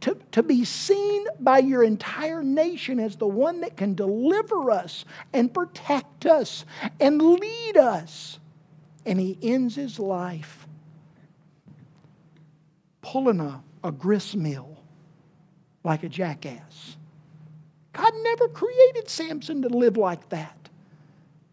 to, 0.01 0.17
to 0.31 0.43
be 0.43 0.65
seen 0.65 1.25
by 1.39 1.59
your 1.59 1.83
entire 1.83 2.43
nation 2.43 2.99
as 2.99 3.15
the 3.15 3.27
one 3.27 3.61
that 3.61 3.77
can 3.77 3.93
deliver 3.93 4.71
us 4.71 5.05
and 5.31 5.53
protect 5.53 6.25
us 6.25 6.65
and 6.99 7.21
lead 7.21 7.77
us. 7.77 8.39
And 9.05 9.19
he 9.19 9.37
ends 9.41 9.75
his 9.75 9.99
life 9.99 10.67
pulling 13.01 13.39
a, 13.39 13.63
a 13.83 13.91
grist 13.91 14.35
mill 14.35 14.77
like 15.83 16.03
a 16.03 16.09
jackass. 16.09 16.97
God 17.93 18.13
never 18.23 18.47
created 18.47 19.09
Samson 19.09 19.61
to 19.63 19.69
live 19.69 19.97
like 19.97 20.29
that. 20.29 20.60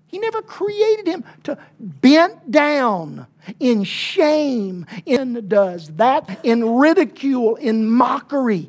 He 0.08 0.18
never 0.18 0.42
created 0.42 1.06
him 1.06 1.24
to 1.44 1.58
bent 1.78 2.50
down 2.50 3.26
in 3.60 3.84
shame, 3.84 4.86
in 5.06 5.48
does 5.48 5.88
that, 5.96 6.40
in 6.44 6.76
ridicule, 6.76 7.56
in 7.56 7.88
mockery. 7.88 8.68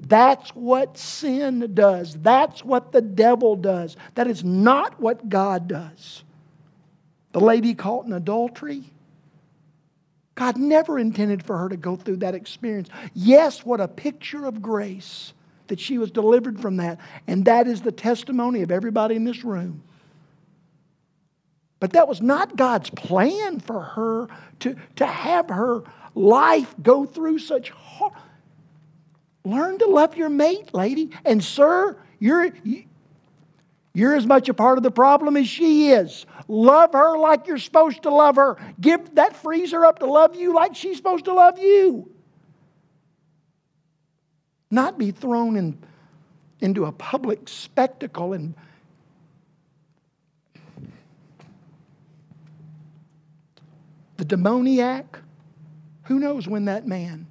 That's 0.00 0.50
what 0.50 0.96
sin 0.96 1.72
does. 1.74 2.14
That's 2.14 2.64
what 2.64 2.92
the 2.92 3.02
devil 3.02 3.54
does. 3.54 3.96
That 4.14 4.26
is 4.26 4.42
not 4.42 4.98
what 4.98 5.28
God 5.28 5.68
does. 5.68 6.24
The 7.32 7.40
lady 7.40 7.74
caught 7.74 8.06
in 8.06 8.14
adultery, 8.14 8.84
God 10.34 10.56
never 10.56 10.98
intended 10.98 11.44
for 11.44 11.58
her 11.58 11.68
to 11.68 11.76
go 11.76 11.96
through 11.96 12.18
that 12.18 12.34
experience. 12.34 12.88
Yes, 13.12 13.66
what 13.66 13.80
a 13.80 13.88
picture 13.88 14.46
of 14.46 14.62
grace 14.62 15.34
that 15.66 15.80
she 15.80 15.98
was 15.98 16.10
delivered 16.10 16.60
from 16.60 16.76
that. 16.78 16.98
And 17.26 17.44
that 17.44 17.66
is 17.66 17.82
the 17.82 17.92
testimony 17.92 18.62
of 18.62 18.70
everybody 18.70 19.16
in 19.16 19.24
this 19.24 19.44
room. 19.44 19.82
But 21.80 21.92
that 21.92 22.08
was 22.08 22.20
not 22.20 22.56
God's 22.56 22.90
plan 22.90 23.60
for 23.60 23.80
her 23.80 24.28
to, 24.60 24.76
to 24.96 25.06
have 25.06 25.48
her 25.48 25.84
life 26.14 26.74
go 26.82 27.04
through 27.04 27.38
such 27.38 27.70
hard. 27.70 28.12
Learn 29.44 29.78
to 29.78 29.86
love 29.86 30.16
your 30.16 30.28
mate, 30.28 30.74
lady. 30.74 31.10
And, 31.24 31.42
sir, 31.42 31.96
you're, 32.18 32.50
you're 33.94 34.14
as 34.14 34.26
much 34.26 34.48
a 34.48 34.54
part 34.54 34.76
of 34.76 34.82
the 34.82 34.90
problem 34.90 35.36
as 35.36 35.48
she 35.48 35.90
is. 35.90 36.26
Love 36.48 36.92
her 36.92 37.16
like 37.16 37.46
you're 37.46 37.58
supposed 37.58 38.02
to 38.02 38.10
love 38.10 38.36
her. 38.36 38.56
Give 38.80 39.14
that 39.14 39.36
freezer 39.36 39.84
up 39.84 40.00
to 40.00 40.06
love 40.06 40.34
you 40.34 40.54
like 40.54 40.74
she's 40.74 40.96
supposed 40.96 41.26
to 41.26 41.32
love 41.32 41.58
you. 41.58 42.10
Not 44.70 44.98
be 44.98 45.12
thrown 45.12 45.56
in, 45.56 45.78
into 46.60 46.84
a 46.84 46.92
public 46.92 47.48
spectacle 47.48 48.34
and 48.34 48.54
the 54.18 54.24
demoniac, 54.24 55.18
who 56.02 56.18
knows 56.18 56.46
when 56.46 56.66
that 56.66 56.86
man 56.86 57.26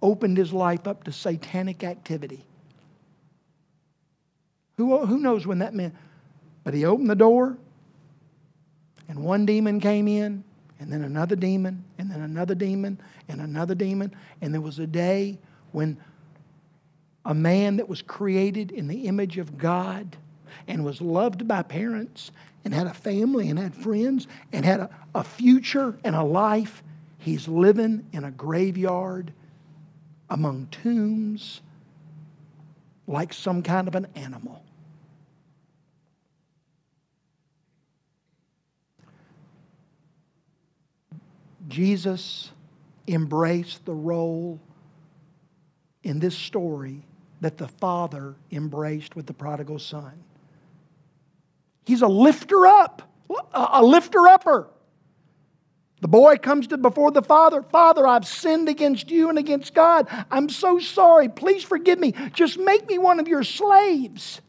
opened 0.00 0.36
his 0.36 0.52
life 0.52 0.88
up 0.88 1.04
to 1.04 1.12
satanic 1.12 1.84
activity? 1.84 2.44
Who, 4.78 5.06
who 5.06 5.18
knows 5.18 5.46
when 5.46 5.60
that 5.60 5.74
man, 5.74 5.96
but 6.64 6.74
he 6.74 6.84
opened 6.84 7.10
the 7.10 7.14
door 7.14 7.56
and 9.08 9.22
one 9.22 9.44
demon 9.44 9.78
came 9.78 10.08
in 10.08 10.42
and 10.80 10.90
then 10.90 11.02
another 11.02 11.36
demon 11.36 11.84
and 11.98 12.10
then 12.10 12.22
another 12.22 12.54
demon 12.54 12.98
and 13.28 13.40
another 13.40 13.74
demon. 13.74 14.14
And 14.40 14.52
there 14.54 14.62
was 14.62 14.78
a 14.78 14.86
day 14.86 15.38
when 15.72 15.98
a 17.26 17.34
man 17.34 17.76
that 17.76 17.88
was 17.88 18.00
created 18.00 18.72
in 18.72 18.88
the 18.88 19.06
image 19.06 19.36
of 19.36 19.58
God 19.58 20.16
and 20.66 20.84
was 20.84 21.00
loved 21.00 21.46
by 21.46 21.62
parents 21.62 22.30
and 22.64 22.72
had 22.72 22.86
a 22.86 22.94
family 22.94 23.48
and 23.48 23.58
had 23.58 23.74
friends 23.74 24.26
and 24.52 24.64
had 24.64 24.80
a, 24.80 24.90
a 25.14 25.24
future 25.24 25.96
and 26.04 26.14
a 26.14 26.22
life. 26.22 26.82
He's 27.18 27.48
living 27.48 28.06
in 28.12 28.24
a 28.24 28.30
graveyard 28.30 29.32
among 30.30 30.68
tombs 30.70 31.60
like 33.06 33.32
some 33.32 33.62
kind 33.62 33.88
of 33.88 33.94
an 33.94 34.06
animal. 34.14 34.62
Jesus 41.68 42.50
embraced 43.08 43.84
the 43.84 43.94
role 43.94 44.60
in 46.02 46.18
this 46.18 46.36
story 46.36 47.02
that 47.40 47.58
the 47.58 47.68
Father 47.68 48.34
embraced 48.50 49.16
with 49.16 49.26
the 49.26 49.32
prodigal 49.32 49.78
son. 49.78 50.12
He's 51.84 52.02
a 52.02 52.08
lifter 52.08 52.66
up, 52.66 53.02
a 53.52 53.82
lifter 53.82 54.26
upper. 54.28 54.68
The 56.00 56.08
boy 56.08 56.36
comes 56.36 56.66
to 56.68 56.76
before 56.76 57.12
the 57.12 57.22
father, 57.22 57.62
Father, 57.62 58.06
I've 58.06 58.26
sinned 58.26 58.68
against 58.68 59.10
you 59.10 59.28
and 59.28 59.38
against 59.38 59.72
God. 59.72 60.08
I'm 60.30 60.48
so 60.48 60.80
sorry. 60.80 61.28
Please 61.28 61.62
forgive 61.62 61.98
me. 61.98 62.12
Just 62.32 62.58
make 62.58 62.88
me 62.88 62.98
one 62.98 63.20
of 63.20 63.28
your 63.28 63.44
slaves. 63.44 64.40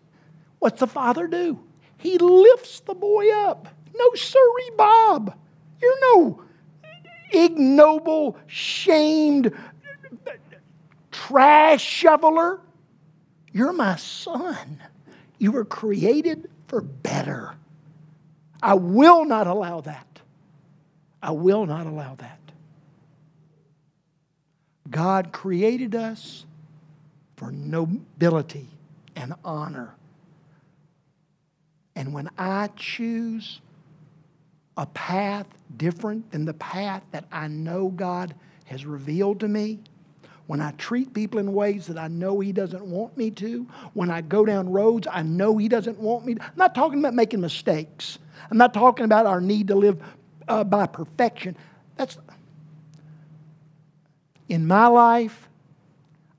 What's 0.60 0.80
the 0.80 0.88
father 0.88 1.28
do? 1.28 1.60
He 1.98 2.18
lifts 2.18 2.80
the 2.80 2.96
boy 2.96 3.32
up. 3.32 3.68
No, 3.96 4.14
sirree, 4.16 4.72
Bob. 4.76 5.38
You're 5.80 6.00
no 6.16 6.44
ignoble, 7.34 8.38
shamed 8.48 9.52
trash 11.12 11.84
shoveler. 11.84 12.62
You're 13.52 13.74
my 13.74 13.96
son. 13.98 14.82
You 15.38 15.52
were 15.52 15.66
created 15.66 16.50
for 16.74 16.82
better. 16.82 17.54
I 18.60 18.74
will 18.74 19.26
not 19.26 19.46
allow 19.46 19.82
that. 19.82 20.08
I 21.22 21.30
will 21.30 21.68
not 21.68 21.86
allow 21.86 22.16
that. 22.16 22.40
God 24.90 25.32
created 25.32 25.94
us 25.94 26.48
for 27.36 27.52
nobility 27.52 28.70
and 29.16 29.36
honor. 29.46 29.94
And 31.96 32.12
when 32.12 32.28
I 32.40 32.72
choose 32.76 33.62
a 34.76 34.88
path 34.88 35.46
different 35.78 36.32
than 36.32 36.44
the 36.44 36.56
path 36.56 37.04
that 37.12 37.26
I 37.32 37.50
know 37.50 37.90
God 37.90 38.34
has 38.66 38.84
revealed 38.84 39.42
to 39.42 39.48
me, 39.48 39.78
when 40.48 40.62
I 40.62 40.72
treat 40.72 41.14
people 41.14 41.40
in 41.40 41.54
ways 41.54 41.88
that 41.88 41.98
I 41.98 42.08
know 42.08 42.40
He 42.40 42.52
doesn't 42.52 42.86
want 42.86 43.18
me 43.18 43.32
to, 43.32 43.68
when 43.94 44.10
I 44.10 44.22
go 44.22 44.46
down 44.46 44.70
roads 44.70 45.08
I 45.10 45.24
know 45.24 45.58
He 45.58 45.68
doesn't 45.68 45.98
want 46.00 46.26
me 46.26 46.36
to. 46.36 46.44
I'm 46.44 46.52
not 46.56 46.76
talking 46.76 47.00
about 47.00 47.14
making 47.14 47.42
mistakes. 47.42 48.20
I'm 48.52 48.58
not 48.58 48.74
talking 48.74 49.06
about 49.06 49.26
our 49.26 49.40
need 49.40 49.68
to 49.70 49.76
live 49.76 50.02
uh, 50.48 50.64
by 50.64 50.86
perfection. 50.86 51.56
That's 51.96 52.18
in 54.50 54.68
my 54.68 54.88
life. 54.88 55.48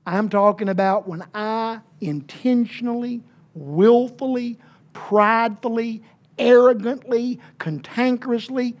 I'm 0.05 0.29
talking 0.29 0.69
about 0.69 1.07
when 1.07 1.23
I 1.33 1.79
intentionally, 1.99 3.23
willfully, 3.55 4.59
pridefully, 4.93 6.03
arrogantly, 6.37 7.39
cantankerously, 7.59 8.75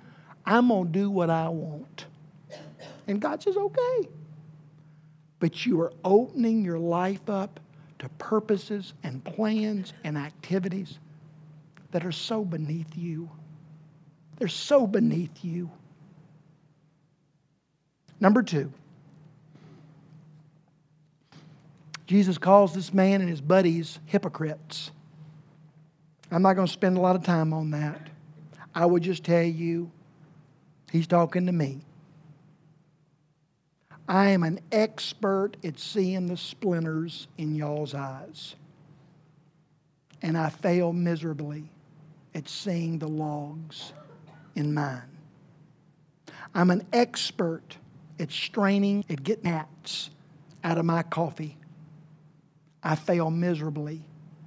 I'm 0.45 0.67
going 0.67 0.85
to 0.85 0.91
do 0.91 1.09
what 1.09 1.31
I 1.31 1.49
want. 1.49 2.05
And 3.07 3.19
God 3.19 3.41
says, 3.41 3.57
okay 3.57 4.09
but 5.39 5.65
you 5.65 5.81
are 5.81 5.93
opening 6.03 6.63
your 6.63 6.79
life 6.79 7.29
up 7.29 7.59
to 7.99 8.09
purposes 8.17 8.93
and 9.03 9.23
plans 9.23 9.93
and 10.03 10.17
activities 10.17 10.99
that 11.91 12.05
are 12.05 12.11
so 12.11 12.43
beneath 12.43 12.97
you. 12.97 13.29
They're 14.37 14.47
so 14.47 14.85
beneath 14.85 15.43
you. 15.43 15.69
Number 18.19 18.43
two, 18.43 18.71
Jesus 22.07 22.37
calls 22.37 22.73
this 22.73 22.93
man 22.93 23.21
and 23.21 23.29
his 23.29 23.41
buddies 23.41 23.99
hypocrites. 24.05 24.91
I'm 26.31 26.41
not 26.41 26.53
going 26.53 26.67
to 26.67 26.73
spend 26.73 26.97
a 26.97 27.01
lot 27.01 27.15
of 27.15 27.23
time 27.23 27.53
on 27.53 27.71
that. 27.71 28.09
I 28.73 28.85
would 28.85 29.03
just 29.03 29.23
tell 29.23 29.43
you, 29.43 29.89
he's 30.91 31.07
talking 31.07 31.45
to 31.45 31.51
me. 31.51 31.81
I 34.07 34.29
am 34.29 34.43
an 34.43 34.59
expert 34.71 35.57
at 35.63 35.79
seeing 35.79 36.27
the 36.27 36.37
splinters 36.37 37.27
in 37.37 37.55
y'all's 37.55 37.95
eyes. 37.95 38.55
And 40.21 40.37
I 40.37 40.49
fail 40.49 40.93
miserably 40.93 41.69
at 42.33 42.47
seeing 42.47 42.99
the 42.99 43.07
logs 43.07 43.93
in 44.55 44.73
mine. 44.73 45.01
I'm 46.53 46.69
an 46.69 46.85
expert 46.93 47.77
at 48.19 48.31
straining, 48.31 49.03
at 49.09 49.23
getting 49.23 49.51
gnats 49.51 50.09
out 50.63 50.77
of 50.77 50.85
my 50.85 51.03
coffee. 51.03 51.57
I 52.83 52.95
fail 52.95 53.31
miserably 53.31 54.03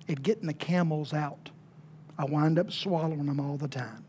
at 0.09 0.22
getting 0.22 0.46
the 0.46 0.54
camels 0.54 1.12
out. 1.12 1.50
I 2.16 2.24
wind 2.24 2.59
up 2.59 2.72
swallowing 2.72 3.26
them 3.26 3.40
all 3.40 3.56
the 3.56 3.68
time. 3.68 4.04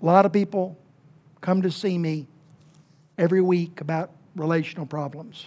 A 0.00 0.04
lot 0.04 0.26
of 0.26 0.32
people 0.32 0.76
come 1.44 1.60
to 1.60 1.70
see 1.70 1.98
me 1.98 2.26
every 3.18 3.42
week 3.42 3.82
about 3.82 4.10
relational 4.34 4.86
problems. 4.86 5.46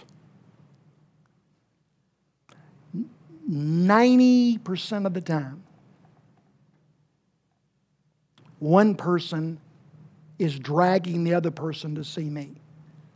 90% 3.50 5.06
of 5.06 5.12
the 5.12 5.20
time, 5.20 5.64
one 8.60 8.94
person 8.94 9.58
is 10.38 10.56
dragging 10.56 11.24
the 11.24 11.34
other 11.34 11.50
person 11.50 11.96
to 11.96 12.04
see 12.04 12.30
me. 12.30 12.52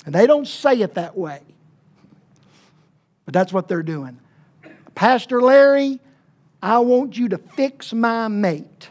And 0.05 0.13
they 0.13 0.27
don't 0.27 0.49
say 0.49 0.81
it 0.81 0.95
that 0.95 1.17
way, 1.17 1.41
but 3.25 3.33
that's 3.33 3.53
what 3.53 3.69
they're 3.69 3.85
doing. 3.85 4.19
Pastor 4.97 5.41
Larry, 5.41 6.01
I 6.61 6.81
want 6.81 7.17
you 7.17 7.29
to 7.29 7.39
fix 7.39 7.93
my 7.93 8.27
mate. 8.27 8.89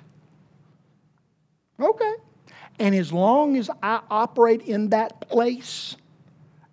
Okay. 1.77 2.13
And 2.81 2.95
as 2.95 3.13
long 3.13 3.57
as 3.57 3.69
I 3.83 4.01
operate 4.09 4.63
in 4.63 4.89
that 4.89 5.21
place, 5.21 5.95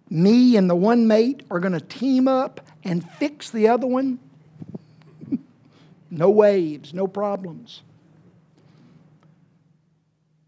me 0.08 0.56
and 0.56 0.68
the 0.68 0.74
one 0.74 1.06
mate 1.06 1.42
are 1.50 1.60
going 1.60 1.74
to 1.74 1.82
team 1.82 2.26
up 2.26 2.62
and 2.82 3.06
fix 3.06 3.50
the 3.50 3.68
other 3.68 3.86
one. 3.86 4.18
no 6.10 6.30
waves, 6.30 6.94
no 6.94 7.06
problems. 7.06 7.82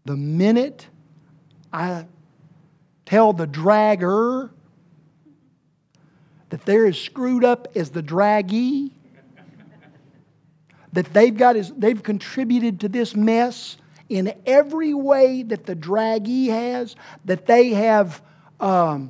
The 0.05 0.17
minute 0.17 0.87
I 1.71 2.07
tell 3.05 3.31
the 3.31 3.45
dragger 3.45 4.49
that 6.49 6.65
they're 6.65 6.87
as 6.87 6.99
screwed 6.99 7.45
up 7.45 7.67
as 7.75 7.91
the 7.91 8.01
draggee, 8.01 8.89
that 10.93 11.13
they've 11.13 11.37
got 11.37 11.55
is 11.55 11.71
they've 11.77 12.01
contributed 12.01 12.79
to 12.79 12.89
this 12.89 13.15
mess 13.15 13.77
in 14.11 14.33
every 14.45 14.93
way 14.93 15.41
that 15.41 15.65
the 15.65 15.75
draggee 15.75 16.47
has, 16.47 16.97
that 17.23 17.45
they 17.45 17.69
have, 17.69 18.21
um, 18.59 19.09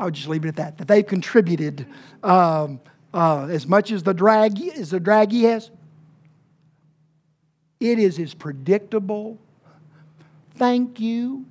I'll 0.00 0.10
just 0.10 0.26
leave 0.26 0.44
it 0.44 0.48
at 0.48 0.56
that, 0.56 0.78
that 0.78 0.88
they've 0.88 1.06
contributed 1.06 1.86
um, 2.24 2.80
uh, 3.14 3.46
as 3.46 3.68
much 3.68 3.92
as 3.92 4.02
the 4.02 4.12
drag 4.12 4.60
as 4.60 4.90
the 4.90 4.98
draggee 4.98 5.42
has. 5.42 5.70
It 7.78 8.00
is 8.00 8.18
as 8.18 8.34
predictable. 8.34 9.38
Thank 10.56 10.98
you. 10.98 11.46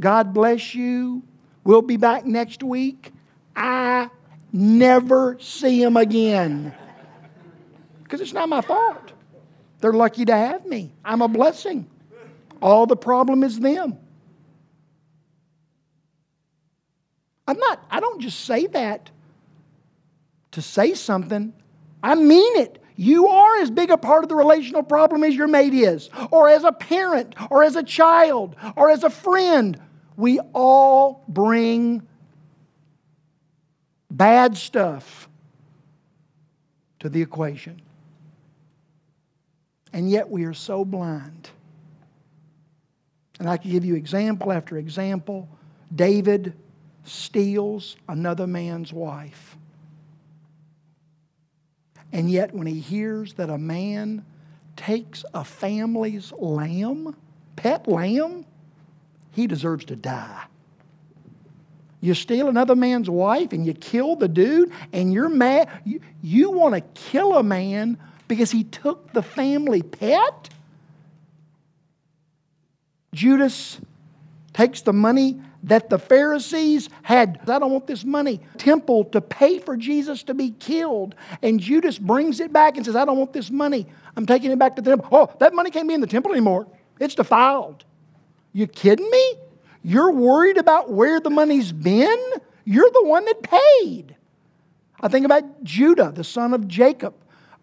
God 0.00 0.32
bless 0.32 0.72
you. 0.72 1.24
We'll 1.64 1.82
be 1.82 1.96
back 1.96 2.24
next 2.24 2.62
week. 2.62 3.12
I 3.56 4.08
never 4.52 5.36
see 5.40 5.82
him 5.82 5.96
again. 5.96 6.72
Because 8.04 8.20
it's 8.20 8.32
not 8.32 8.48
my 8.48 8.60
fault. 8.60 9.05
They're 9.80 9.92
lucky 9.92 10.24
to 10.24 10.36
have 10.36 10.66
me. 10.66 10.92
I'm 11.04 11.22
a 11.22 11.28
blessing. 11.28 11.88
All 12.62 12.86
the 12.86 12.96
problem 12.96 13.42
is 13.42 13.60
them. 13.60 13.98
I'm 17.48 17.58
not, 17.58 17.84
I 17.90 18.00
don't 18.00 18.20
just 18.20 18.44
say 18.44 18.66
that 18.68 19.10
to 20.52 20.62
say 20.62 20.94
something. 20.94 21.52
I 22.02 22.14
mean 22.14 22.56
it. 22.56 22.82
You 22.96 23.28
are 23.28 23.58
as 23.58 23.70
big 23.70 23.90
a 23.90 23.98
part 23.98 24.24
of 24.24 24.30
the 24.30 24.34
relational 24.34 24.82
problem 24.82 25.22
as 25.22 25.34
your 25.34 25.48
mate 25.48 25.74
is, 25.74 26.08
or 26.30 26.48
as 26.48 26.64
a 26.64 26.72
parent, 26.72 27.34
or 27.50 27.62
as 27.62 27.76
a 27.76 27.82
child, 27.82 28.56
or 28.74 28.90
as 28.90 29.04
a 29.04 29.10
friend. 29.10 29.78
We 30.16 30.40
all 30.54 31.22
bring 31.28 32.08
bad 34.10 34.56
stuff 34.56 35.28
to 37.00 37.10
the 37.10 37.20
equation. 37.20 37.82
And 39.96 40.10
yet 40.10 40.28
we 40.28 40.44
are 40.44 40.52
so 40.52 40.84
blind. 40.84 41.48
And 43.38 43.48
I 43.48 43.56
can 43.56 43.70
give 43.70 43.82
you 43.82 43.94
example 43.94 44.52
after 44.52 44.76
example. 44.76 45.48
David 45.94 46.52
steals 47.04 47.96
another 48.06 48.46
man's 48.46 48.92
wife. 48.92 49.56
And 52.12 52.30
yet, 52.30 52.52
when 52.52 52.66
he 52.66 52.78
hears 52.78 53.32
that 53.34 53.48
a 53.48 53.56
man 53.56 54.22
takes 54.76 55.24
a 55.32 55.42
family's 55.42 56.30
lamb, 56.32 57.16
pet 57.56 57.88
lamb, 57.88 58.44
he 59.32 59.46
deserves 59.46 59.86
to 59.86 59.96
die. 59.96 60.44
You 62.02 62.12
steal 62.12 62.48
another 62.48 62.76
man's 62.76 63.08
wife 63.08 63.54
and 63.54 63.64
you 63.64 63.72
kill 63.72 64.14
the 64.16 64.28
dude, 64.28 64.72
and 64.92 65.10
you're 65.10 65.30
mad. 65.30 65.70
You, 65.86 66.02
you 66.20 66.50
want 66.50 66.74
to 66.74 66.82
kill 66.82 67.38
a 67.38 67.42
man 67.42 67.96
because 68.28 68.50
he 68.50 68.64
took 68.64 69.12
the 69.12 69.22
family 69.22 69.82
pet? 69.82 70.50
Judas 73.12 73.80
takes 74.52 74.82
the 74.82 74.92
money 74.92 75.40
that 75.62 75.90
the 75.90 75.98
Pharisees 75.98 76.88
had. 77.02 77.40
I 77.48 77.58
don't 77.58 77.72
want 77.72 77.86
this 77.86 78.04
money. 78.04 78.40
Temple 78.56 79.04
to 79.06 79.20
pay 79.20 79.58
for 79.58 79.76
Jesus 79.76 80.22
to 80.24 80.34
be 80.34 80.50
killed. 80.50 81.14
And 81.42 81.58
Judas 81.58 81.98
brings 81.98 82.40
it 82.40 82.52
back 82.52 82.76
and 82.76 82.86
says, 82.86 82.94
I 82.94 83.04
don't 83.04 83.18
want 83.18 83.32
this 83.32 83.50
money. 83.50 83.86
I'm 84.16 84.26
taking 84.26 84.50
it 84.50 84.58
back 84.58 84.76
to 84.76 84.82
the 84.82 84.90
temple. 84.90 85.08
Oh, 85.10 85.34
that 85.40 85.54
money 85.54 85.70
can't 85.70 85.88
be 85.88 85.94
in 85.94 86.00
the 86.00 86.06
temple 86.06 86.32
anymore. 86.32 86.66
It's 87.00 87.14
defiled. 87.14 87.84
You 88.52 88.66
kidding 88.66 89.10
me? 89.10 89.34
You're 89.82 90.12
worried 90.12 90.56
about 90.56 90.90
where 90.90 91.20
the 91.20 91.30
money's 91.30 91.72
been? 91.72 92.18
You're 92.64 92.90
the 92.90 93.04
one 93.04 93.24
that 93.24 93.42
paid. 93.42 94.16
I 95.00 95.08
think 95.08 95.26
about 95.26 95.62
Judah, 95.62 96.12
the 96.14 96.24
son 96.24 96.54
of 96.54 96.66
Jacob. 96.66 97.14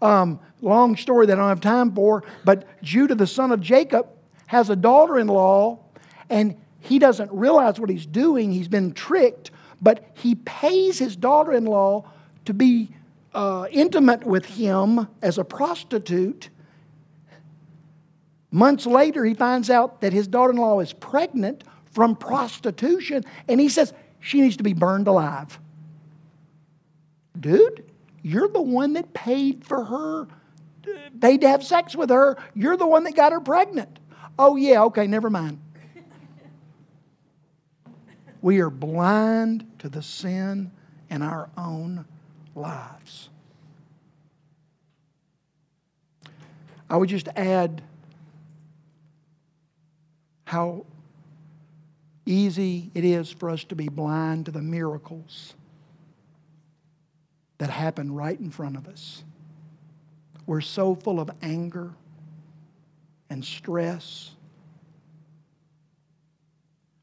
Um, 0.04 0.41
long 0.62 0.97
story 0.97 1.26
that 1.28 1.38
I 1.38 1.41
don't 1.41 1.47
have 1.47 1.62
time 1.62 1.95
for, 1.95 2.26
but 2.43 2.68
Judah, 2.84 3.16
the 3.16 3.26
son 3.26 3.54
of 3.54 3.62
Jacob, 3.62 4.10
has 4.47 4.70
a 4.70 4.76
daughter 4.76 5.18
in 5.18 5.28
law, 5.28 5.80
and 6.30 6.58
he 6.82 6.99
doesn't 6.99 7.32
realize 7.32 7.80
what 7.80 7.89
he's 7.89 8.06
doing. 8.06 8.51
He's 8.51 8.68
been 8.68 8.91
tricked, 8.91 9.51
but 9.82 10.06
he 10.14 10.36
pays 10.36 10.99
his 10.99 11.16
daughter 11.16 11.54
in 11.54 11.64
law 11.64 12.12
to 12.43 12.54
be 12.54 12.89
uh, 13.34 13.68
intimate 13.72 14.26
with 14.26 14.45
him 14.45 15.08
as 15.22 15.38
a 15.38 15.45
prostitute. 15.45 16.49
Months 18.51 18.86
later, 18.86 19.24
he 19.24 19.34
finds 19.34 19.70
out 19.70 20.01
that 20.01 20.12
his 20.12 20.28
daughter 20.28 20.51
in 20.51 20.58
law 20.58 20.82
is 20.82 20.91
pregnant 20.91 21.64
from 21.86 22.18
prostitution, 22.18 23.24
and 23.47 23.62
he 23.62 23.70
says 23.70 23.93
she 24.20 24.41
needs 24.41 24.58
to 24.58 24.64
be 24.64 24.74
burned 24.74 25.08
alive. 25.08 25.58
Dude, 27.39 27.86
you're 28.24 28.48
the 28.48 28.62
one 28.62 28.94
that 28.94 29.14
paid 29.14 29.66
for 29.66 29.84
her, 29.84 30.28
paid 31.20 31.42
to 31.42 31.50
have 31.50 31.64
sex 31.64 31.94
with 31.96 32.10
her. 32.10 32.38
You're 32.56 32.78
the 32.78 32.88
one 32.88 33.04
that 33.04 33.16
got 33.16 33.34
her 33.34 33.42
pregnant. 33.42 34.00
Oh, 34.40 34.56
yeah, 34.56 34.84
okay, 34.84 35.06
never 35.06 35.30
mind. 35.30 35.60
We 38.42 38.60
are 38.60 38.70
blind 38.70 39.66
to 39.80 39.88
the 39.88 40.02
sin 40.02 40.72
in 41.10 41.22
our 41.22 41.50
own 41.58 42.06
lives. 42.56 43.30
I 46.90 46.98
would 46.98 47.08
just 47.08 47.30
add 47.38 47.82
how 50.46 50.86
easy 52.26 52.92
it 52.94 53.06
is 53.06 53.32
for 53.32 53.50
us 53.50 53.64
to 53.66 53.76
be 53.76 53.88
blind 53.88 54.46
to 54.48 54.52
the 54.52 54.62
miracles 54.62 55.54
that 57.64 57.70
happen 57.70 58.14
right 58.14 58.38
in 58.41 58.51
front 58.51 58.76
of 58.76 58.89
us. 58.89 59.24
We're 60.45 60.59
so 60.59 60.95
full 60.95 61.22
of 61.22 61.32
anger 61.41 61.93
and 63.30 63.45
stress. 63.45 64.32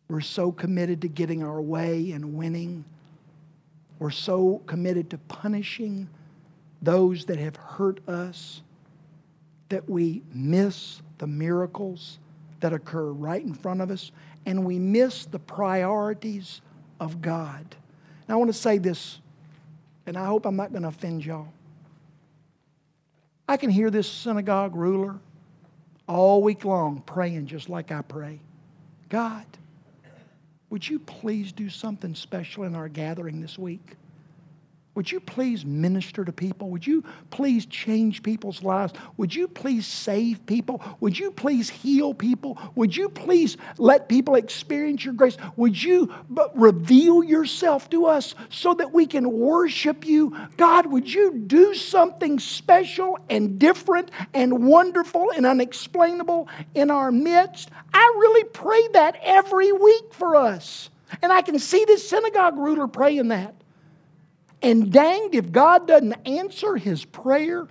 We're 0.08 0.20
so 0.20 0.52
committed 0.52 1.00
to 1.00 1.08
getting 1.08 1.42
our 1.42 1.62
way 1.62 2.12
and 2.12 2.34
winning. 2.34 2.84
We're 3.98 4.11
so 4.11 4.61
committed 4.66 5.08
to 5.08 5.16
punishing 5.16 6.11
those 6.82 7.24
that 7.24 7.38
have 7.38 7.56
hurt 7.56 8.06
us, 8.06 8.61
that 9.70 9.88
we 9.88 10.20
miss 10.34 11.00
the 11.16 11.26
miracles 11.26 12.18
that 12.61 12.74
occur 12.74 13.12
right 13.12 13.42
in 13.42 13.54
front 13.54 13.80
of 13.80 13.90
us, 13.90 14.12
and 14.44 14.66
we 14.66 14.78
miss 14.78 15.24
the 15.24 15.38
priorities 15.38 16.61
of 17.00 17.22
God. 17.22 17.64
I 18.28 18.36
want 18.36 18.50
to 18.50 18.52
say 18.52 18.76
this, 18.76 19.20
and 20.11 20.18
I 20.18 20.24
hope 20.24 20.44
I'm 20.44 20.56
not 20.56 20.72
going 20.72 20.82
to 20.82 20.88
offend 20.88 21.24
y'all. 21.24 21.52
I 23.46 23.56
can 23.56 23.70
hear 23.70 23.90
this 23.90 24.11
synagogue 24.11 24.74
ruler 24.74 25.20
all 26.08 26.42
week 26.42 26.64
long 26.64 27.00
praying 27.06 27.46
just 27.46 27.68
like 27.68 27.92
I 27.92 28.02
pray. 28.02 28.40
God, 29.08 29.46
would 30.68 30.88
you 30.88 30.98
please 30.98 31.52
do 31.52 31.70
something 31.70 32.16
special 32.16 32.64
in 32.64 32.74
our 32.74 32.88
gathering 32.88 33.40
this 33.40 33.56
week? 33.56 33.92
Would 34.97 35.12
you 35.12 35.20
please 35.20 35.64
minister 35.64 36.24
to 36.24 36.32
people? 36.32 36.68
Would 36.70 36.84
you 36.84 37.05
please 37.30 37.64
change 37.64 38.24
people's 38.24 38.64
lives? 38.64 38.93
Would 39.16 39.32
you 39.32 39.47
please 39.47 39.86
save 39.86 40.45
people? 40.47 40.82
Would 40.99 41.16
you 41.16 41.30
please 41.30 41.70
heal 41.70 42.12
people? 42.12 42.59
Would 42.74 42.97
you 42.97 43.09
please 43.09 43.57
let 43.78 44.09
people 44.09 44.34
experience 44.34 45.05
your 45.05 45.14
grace? 45.14 45.36
Would 45.57 45.80
you 45.80 46.12
reveal 46.55 47.22
yourself 47.22 47.88
to 47.91 48.07
us 48.07 48.34
so 48.49 48.74
that 48.74 48.93
we 48.93 49.07
can 49.07 49.30
worship 49.30 50.05
you? 50.05 50.36
God, 50.57 50.86
would 50.86 51.12
you 51.12 51.34
do 51.34 51.72
something 51.74 52.41
special 52.41 53.16
and 53.30 53.61
different 53.61 54.11
and 54.34 54.66
wonderful 54.66 55.30
and 55.30 55.47
unexplainable 55.47 56.49
in 56.74 56.91
our 56.91 57.12
midst? 57.12 57.70
I 57.95 58.16
really 58.18 58.45
pray 58.45 58.88
that 58.95 59.16
every 59.22 59.70
week 59.70 60.12
for 60.12 60.34
us. 60.34 60.91
And 61.22 61.32
I 61.32 61.43
can 61.43 61.61
see 61.61 61.84
this 61.84 62.09
synagogue 62.09 62.59
ruler 62.59 62.88
praying 62.88 63.28
that. 63.28 63.55
And 64.62 64.92
danged 64.92 65.34
if 65.34 65.50
God 65.52 65.88
doesn't 65.88 66.12
answer 66.26 66.76
his 66.76 67.04
prayer. 67.04 67.66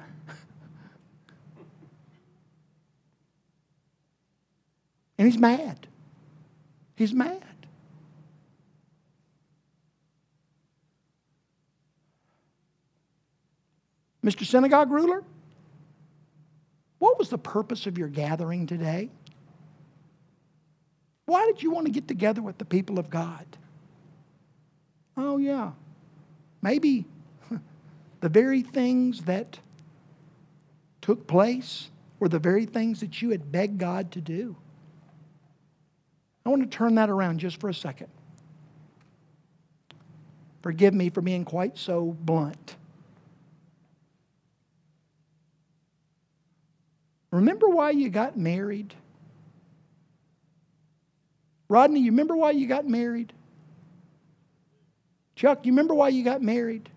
And 5.17 5.27
he's 5.27 5.37
mad. 5.37 5.87
He's 6.95 7.13
mad. 7.13 7.43
Mr. 14.23 14.45
Synagogue 14.45 14.91
ruler, 14.91 15.23
what 16.99 17.17
was 17.17 17.29
the 17.29 17.37
purpose 17.37 17.85
of 17.85 17.97
your 17.97 18.09
gathering 18.09 18.67
today? 18.67 19.09
Why 21.25 21.45
did 21.45 21.63
you 21.63 21.71
want 21.71 21.85
to 21.85 21.91
get 21.91 22.07
together 22.07 22.41
with 22.41 22.57
the 22.57 22.65
people 22.65 22.99
of 22.99 23.09
God? 23.09 23.45
Oh, 25.15 25.37
yeah. 25.37 25.71
Maybe 26.61 27.05
the 28.21 28.29
very 28.29 28.61
things 28.61 29.21
that 29.23 29.59
took 31.01 31.27
place 31.27 31.89
were 32.19 32.29
the 32.29 32.39
very 32.39 32.65
things 32.65 32.99
that 32.99 33.21
you 33.21 33.29
had 33.29 33.51
begged 33.51 33.77
God 33.77 34.11
to 34.11 34.21
do. 34.21 34.55
I 36.45 36.49
want 36.49 36.61
to 36.63 36.77
turn 36.77 36.95
that 36.95 37.09
around 37.09 37.39
just 37.39 37.59
for 37.59 37.69
a 37.69 37.73
second. 37.73 38.07
Forgive 40.61 40.93
me 40.93 41.09
for 41.09 41.21
being 41.21 41.45
quite 41.45 41.77
so 41.77 42.17
blunt. 42.21 42.75
Remember 47.31 47.69
why 47.69 47.91
you 47.91 48.09
got 48.09 48.37
married? 48.37 48.93
Rodney, 51.69 51.99
you 51.99 52.11
remember 52.11 52.35
why 52.35 52.51
you 52.51 52.67
got 52.67 52.87
married? 52.87 53.31
Chuck, 55.39 55.65
you 55.65 55.71
remember 55.71 55.93
why 55.93 56.09
you 56.09 56.21
got 56.21 56.41
married? 56.41 56.89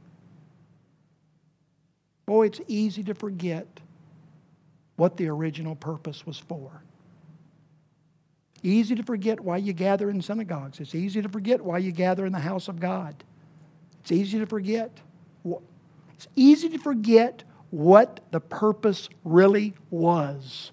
Boy, 2.27 2.47
it's 2.47 2.61
easy 2.67 3.05
to 3.05 3.15
forget 3.15 3.69
what 4.97 5.17
the 5.17 5.29
original 5.29 5.77
purpose 5.77 6.27
was 6.27 6.39
for. 6.39 6.83
Easy 8.65 8.97
to 8.97 9.05
forget 9.05 9.39
why 9.39 9.59
you 9.59 9.73
gather 9.73 10.11
in 10.11 10.21
synagogues. 10.21 10.81
It's 10.81 10.93
easy 10.93 11.23
to 11.23 11.29
forget 11.29 11.61
why 11.61 11.79
you 11.79 11.93
gather 11.93 12.27
in 12.27 12.33
the 12.33 12.41
house 12.41 12.67
of 12.67 12.81
God. 12.81 13.15
It's 14.01 14.11
easy 14.11 14.41
to 14.41 14.47
forget. 14.47 14.91
It's 16.15 16.27
easy 16.35 16.69
to 16.71 16.79
forget 16.79 17.45
what 17.71 18.19
the 18.33 18.41
purpose 18.41 19.09
really 19.23 19.73
was. 19.89 20.73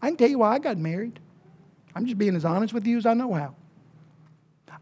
I 0.00 0.08
can 0.08 0.16
tell 0.16 0.30
you 0.30 0.38
why 0.38 0.54
I 0.54 0.58
got 0.58 0.78
married. 0.78 1.20
I'm 1.94 2.06
just 2.06 2.16
being 2.16 2.34
as 2.34 2.46
honest 2.46 2.72
with 2.72 2.86
you 2.86 2.96
as 2.96 3.04
I 3.04 3.12
know 3.12 3.34
how. 3.34 3.56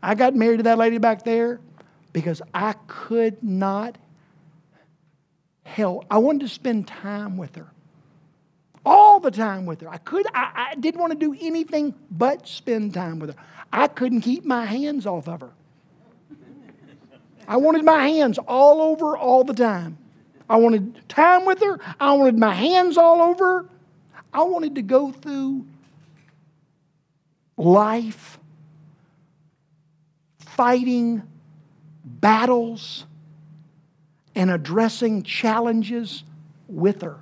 I 0.00 0.14
got 0.14 0.36
married 0.36 0.58
to 0.58 0.62
that 0.62 0.78
lady 0.78 0.98
back 0.98 1.24
there 1.24 1.58
because 2.12 2.42
I 2.52 2.74
could 2.86 3.42
not 3.42 3.96
help. 5.62 6.06
I 6.10 6.18
wanted 6.18 6.40
to 6.42 6.48
spend 6.48 6.86
time 6.86 7.36
with 7.36 7.56
her. 7.56 7.70
All 8.84 9.20
the 9.20 9.30
time 9.30 9.66
with 9.66 9.82
her. 9.82 9.88
I 9.88 9.98
could 9.98 10.26
I, 10.34 10.70
I 10.72 10.74
didn't 10.74 11.00
want 11.00 11.12
to 11.12 11.18
do 11.18 11.36
anything 11.40 11.94
but 12.10 12.48
spend 12.48 12.94
time 12.94 13.18
with 13.18 13.30
her. 13.34 13.42
I 13.72 13.86
couldn't 13.86 14.22
keep 14.22 14.44
my 14.44 14.64
hands 14.64 15.06
off 15.06 15.28
of 15.28 15.42
her. 15.42 15.50
I 17.46 17.56
wanted 17.56 17.84
my 17.84 18.08
hands 18.08 18.38
all 18.38 18.80
over 18.80 19.16
all 19.16 19.44
the 19.44 19.54
time. 19.54 19.98
I 20.48 20.56
wanted 20.56 21.08
time 21.08 21.44
with 21.44 21.60
her. 21.62 21.78
I 22.00 22.12
wanted 22.12 22.38
my 22.38 22.54
hands 22.54 22.96
all 22.96 23.20
over. 23.20 23.68
I 24.32 24.42
wanted 24.42 24.76
to 24.76 24.82
go 24.82 25.12
through 25.12 25.66
life 27.56 28.38
fighting 30.38 31.22
battles 32.18 33.04
and 34.34 34.50
addressing 34.50 35.22
challenges 35.22 36.24
with 36.68 37.02
her. 37.02 37.18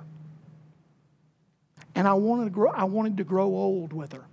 And 1.95 2.07
I 2.07 2.13
wanted 2.13 2.45
to 2.45 2.49
grow, 2.51 2.71
I 2.71 2.85
wanted 2.85 3.17
to 3.17 3.23
grow 3.23 3.47
old 3.47 3.93
with 3.93 4.13
her. 4.13 4.25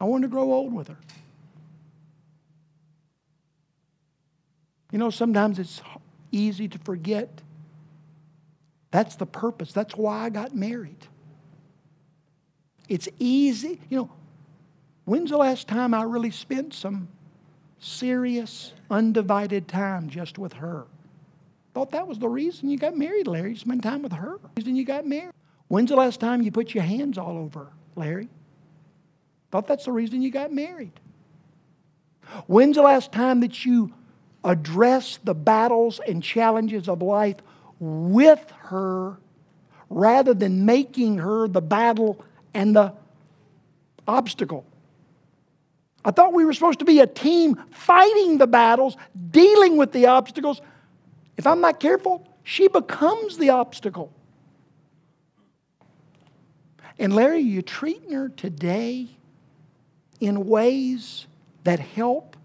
I 0.00 0.04
wanted 0.04 0.26
to 0.26 0.30
grow 0.30 0.52
old 0.52 0.72
with 0.72 0.88
her. 0.88 0.98
You 4.90 4.98
know, 4.98 5.10
sometimes 5.10 5.58
it's 5.58 5.82
easy 6.32 6.68
to 6.68 6.78
forget. 6.78 7.42
That's 8.90 9.16
the 9.16 9.26
purpose. 9.26 9.72
That's 9.72 9.94
why 9.94 10.24
I 10.24 10.30
got 10.30 10.54
married. 10.54 11.06
It's 12.88 13.08
easy. 13.18 13.80
You 13.90 13.98
know, 13.98 14.10
When's 15.08 15.30
the 15.30 15.38
last 15.38 15.68
time 15.68 15.94
I 15.94 16.02
really 16.02 16.30
spent 16.30 16.74
some 16.74 17.08
serious, 17.78 18.74
undivided 18.90 19.66
time 19.66 20.10
just 20.10 20.36
with 20.36 20.52
her? 20.52 20.84
Thought 21.72 21.92
that 21.92 22.06
was 22.06 22.18
the 22.18 22.28
reason 22.28 22.68
you 22.68 22.76
got 22.76 22.94
married, 22.94 23.26
Larry. 23.26 23.52
You 23.52 23.56
spend 23.56 23.82
time 23.82 24.02
with 24.02 24.12
her. 24.12 24.38
Reason 24.58 24.76
you 24.76 24.84
got 24.84 25.06
married. 25.06 25.32
When's 25.68 25.88
the 25.88 25.96
last 25.96 26.20
time 26.20 26.42
you 26.42 26.52
put 26.52 26.74
your 26.74 26.84
hands 26.84 27.16
all 27.16 27.38
over 27.38 27.68
Larry? 27.96 28.28
Thought 29.50 29.66
that's 29.66 29.86
the 29.86 29.92
reason 29.92 30.20
you 30.20 30.30
got 30.30 30.52
married. 30.52 31.00
When's 32.46 32.76
the 32.76 32.82
last 32.82 33.10
time 33.10 33.40
that 33.40 33.64
you 33.64 33.94
addressed 34.44 35.24
the 35.24 35.34
battles 35.34 36.02
and 36.06 36.22
challenges 36.22 36.86
of 36.86 37.00
life 37.00 37.36
with 37.80 38.44
her 38.64 39.16
rather 39.88 40.34
than 40.34 40.66
making 40.66 41.16
her 41.16 41.48
the 41.48 41.62
battle 41.62 42.22
and 42.52 42.76
the 42.76 42.92
obstacle? 44.06 44.66
I 46.04 46.10
thought 46.10 46.32
we 46.32 46.44
were 46.44 46.52
supposed 46.52 46.78
to 46.78 46.84
be 46.84 47.00
a 47.00 47.06
team 47.06 47.62
fighting 47.70 48.38
the 48.38 48.46
battles, 48.46 48.96
dealing 49.30 49.76
with 49.76 49.92
the 49.92 50.06
obstacles. 50.06 50.60
If 51.36 51.46
I'm 51.46 51.60
not 51.60 51.80
careful, 51.80 52.26
she 52.42 52.68
becomes 52.68 53.36
the 53.36 53.50
obstacle. 53.50 54.12
And 56.98 57.14
Larry, 57.14 57.40
you're 57.40 57.62
treating 57.62 58.12
her 58.12 58.28
today 58.28 59.08
in 60.20 60.46
ways 60.46 61.26
that 61.64 61.78
help 61.78 62.36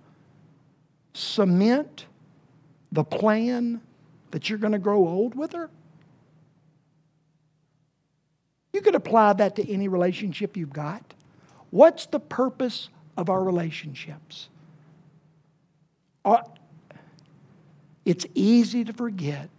cement 1.14 2.06
the 2.92 3.04
plan 3.04 3.82
that 4.32 4.50
you're 4.50 4.60
going 4.60 4.74
to 4.74 4.80
grow 4.80 5.08
old 5.08 5.36
with 5.36 5.54
her? 5.54 5.70
You 8.72 8.82
could 8.82 8.96
apply 8.96 9.34
that 9.34 9.56
to 9.58 9.72
any 9.72 9.88
relationship 9.88 10.58
you've 10.58 10.74
got. 10.74 11.14
What's 11.70 12.08
the 12.08 12.20
purpose 12.20 12.90
of 13.18 13.30
our 13.30 13.44
relationships. 13.44 14.50
It's 18.06 18.26
easy 18.34 18.84
to 18.84 18.94
forget 18.94 19.50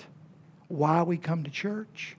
why 0.68 1.02
we 1.02 1.16
come 1.16 1.44
to 1.44 1.50
church. 1.50 2.16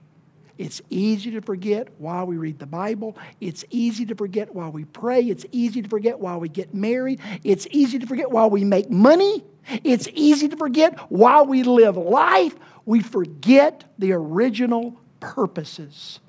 It's 0.58 0.80
easy 0.88 1.32
to 1.32 1.42
forget 1.42 1.88
why 1.98 2.24
we 2.24 2.38
read 2.38 2.58
the 2.58 2.66
Bible. 2.66 3.18
It's 3.40 3.64
easy 3.70 4.06
to 4.06 4.14
forget 4.14 4.54
why 4.54 4.68
we 4.68 4.86
pray. 4.86 5.20
It's 5.22 5.44
easy 5.52 5.82
to 5.82 5.88
forget 5.88 6.18
why 6.18 6.36
we 6.36 6.48
get 6.48 6.72
married. 6.74 7.20
It's 7.44 7.66
easy 7.70 7.98
to 7.98 8.06
forget 8.06 8.30
why 8.30 8.46
we 8.46 8.64
make 8.64 8.90
money. 8.90 9.44
It's 9.84 10.08
easy 10.14 10.48
to 10.48 10.56
forget 10.56 10.98
why 11.10 11.42
we 11.42 11.62
live 11.62 11.96
life. 11.96 12.56
We 12.86 13.02
forget 13.02 13.84
the 13.98 14.12
original 14.12 14.96
purposes. 15.20 16.20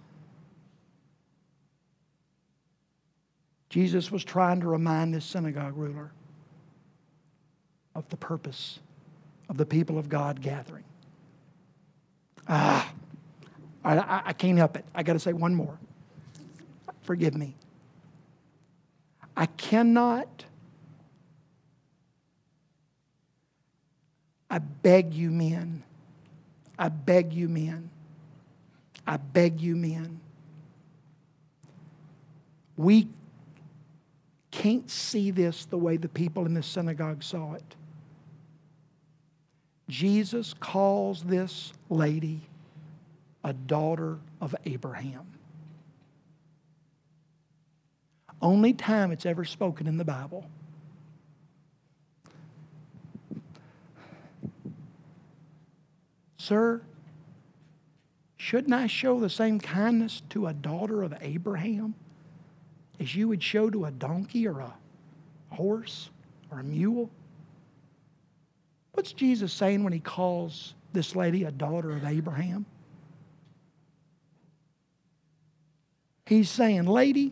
Jesus 3.70 4.12
was 4.12 4.24
trying 4.24 4.62
to 4.62 4.68
remind 4.68 5.14
this 5.14 5.26
synagogue 5.26 5.76
ruler 5.76 6.12
of 7.96 8.08
the 8.10 8.18
purpose 8.18 8.80
of 9.50 9.58
the 9.58 9.66
people 9.66 9.98
of 9.98 10.10
God 10.10 10.42
gathering. 10.42 10.84
Ah, 12.48 12.92
I, 13.84 13.98
I, 13.98 14.22
I 14.28 14.34
can't 14.34 14.58
help 14.58 14.78
it. 14.78 14.86
I 14.96 15.04
got 15.04 15.14
to 15.14 15.20
say 15.20 15.34
one 15.34 15.54
more. 15.54 15.78
Forgive 17.02 17.36
me. 17.36 17.56
I 19.36 19.46
cannot, 19.46 20.46
I 24.50 24.58
beg 24.58 25.14
you, 25.14 25.30
men, 25.30 25.84
I 26.80 26.90
beg 26.90 27.34
you, 27.34 27.48
men, 27.48 27.90
I 29.06 29.18
beg 29.18 29.62
you, 29.62 29.76
men. 29.76 30.20
We 32.78 33.08
can't 34.58 34.90
see 34.90 35.30
this 35.30 35.66
the 35.66 35.78
way 35.78 35.98
the 35.98 36.10
people 36.10 36.48
in 36.48 36.56
the 36.56 36.64
synagogue 36.64 37.22
saw 37.22 37.54
it. 37.54 37.76
Jesus 39.88 40.56
calls 40.60 41.22
this 41.22 41.74
lady 41.92 42.42
a 43.44 43.54
daughter 43.54 44.18
of 44.42 44.56
Abraham. 44.66 45.28
Only 48.42 48.74
time 48.74 49.12
it's 49.12 49.28
ever 49.28 49.46
spoken 49.46 49.86
in 49.86 49.98
the 49.98 50.04
Bible. 50.04 50.50
Sir, 56.40 56.82
shouldn't 58.38 58.74
I 58.74 58.88
show 58.88 59.20
the 59.20 59.30
same 59.30 59.60
kindness 59.60 60.24
to 60.30 60.48
a 60.48 60.54
daughter 60.54 61.04
of 61.04 61.14
Abraham 61.22 61.94
as 63.00 63.16
you 63.16 63.28
would 63.28 63.44
show 63.44 63.70
to 63.70 63.86
a 63.86 63.92
donkey 63.92 64.48
or 64.48 64.60
a 64.60 64.74
horse 65.50 66.10
or 66.52 66.60
a 66.60 66.64
mule? 66.64 67.10
What's 68.94 69.14
Jesus 69.14 69.54
saying 69.54 69.84
when 69.84 69.94
he 69.94 70.00
calls 70.00 70.74
this 70.94 71.16
lady 71.16 71.44
a 71.44 71.52
daughter 71.52 71.92
of 71.92 72.04
Abraham? 72.04 72.66
He's 76.26 76.50
saying, 76.50 76.86
Lady, 76.86 77.32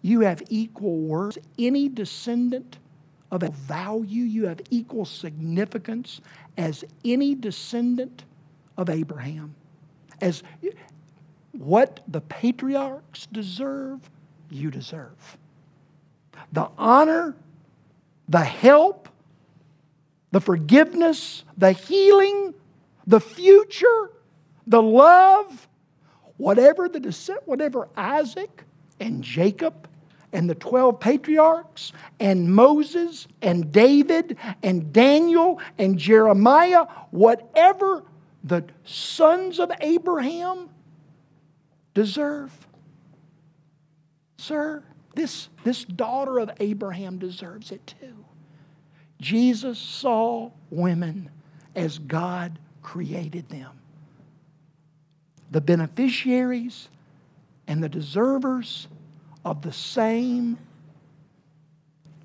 you 0.00 0.20
have 0.20 0.42
equal 0.48 0.98
worth. 0.98 1.36
Any 1.58 1.88
descendant 1.88 2.78
of 3.30 3.42
a 3.42 3.50
value, 3.50 4.22
you 4.22 4.46
have 4.46 4.60
equal 4.70 5.04
significance 5.04 6.20
as 6.56 6.84
any 7.04 7.34
descendant 7.34 8.24
of 8.78 8.88
Abraham. 8.88 9.54
As 10.20 10.42
what 11.52 12.00
the 12.08 12.20
patriarchs 12.20 13.26
deserve, 13.26 14.00
you 14.50 14.70
deserve. 14.70 15.38
The 16.52 16.68
honor, 16.76 17.36
the 18.28 18.44
help, 18.44 19.08
the 20.30 20.40
forgiveness, 20.40 21.44
the 21.56 21.72
healing, 21.72 22.54
the 23.06 23.20
future, 23.20 24.10
the 24.66 24.82
love, 24.82 25.68
whatever 26.36 26.88
the 26.88 27.00
descent, 27.00 27.40
whatever 27.46 27.88
Isaac 27.96 28.64
and 29.00 29.22
Jacob 29.22 29.88
and 30.32 30.50
the 30.50 30.54
12 30.56 30.98
patriarchs 30.98 31.92
and 32.18 32.52
Moses 32.52 33.28
and 33.42 33.70
David 33.70 34.36
and 34.62 34.92
Daniel 34.92 35.60
and 35.78 35.96
Jeremiah, 35.96 36.86
whatever 37.10 38.02
the 38.44 38.64
sons 38.84 39.58
of 39.58 39.72
Abraham 39.80 40.68
deserve. 41.94 42.52
Sir, 44.36 44.82
this, 45.14 45.48
this 45.64 45.84
daughter 45.84 46.38
of 46.38 46.50
Abraham 46.60 47.18
deserves 47.18 47.72
it 47.72 47.94
too. 47.98 48.24
Jesus 49.20 49.78
saw 49.78 50.50
women 50.70 51.30
as 51.74 51.98
God 51.98 52.58
created 52.82 53.48
them. 53.48 53.70
The 55.50 55.62
beneficiaries 55.62 56.88
and 57.66 57.82
the 57.82 57.88
deservers 57.88 58.88
of 59.44 59.62
the 59.62 59.72
same 59.72 60.58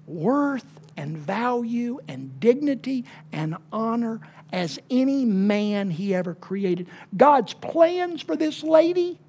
worth 0.05 0.65
and 0.97 1.17
value 1.17 1.99
and 2.09 2.37
dignity 2.41 3.05
and 3.31 3.55
honor 3.71 4.19
as 4.51 4.79
any 4.89 5.25
man 5.25 5.89
he 5.89 6.13
ever 6.15 6.33
created. 6.33 6.87
God's 7.15 7.53
plans 7.53 8.21
for 8.21 8.35
this 8.35 8.63
lady 8.63 9.19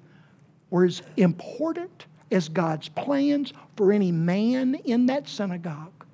were 0.69 0.85
as 0.85 1.01
important 1.17 2.05
as 2.31 2.49
God's 2.49 2.89
plans 2.89 3.53
for 3.75 3.91
any 3.91 4.11
man 4.11 4.75
in 4.75 5.07
that 5.07 5.27
synagogue. 5.27 6.05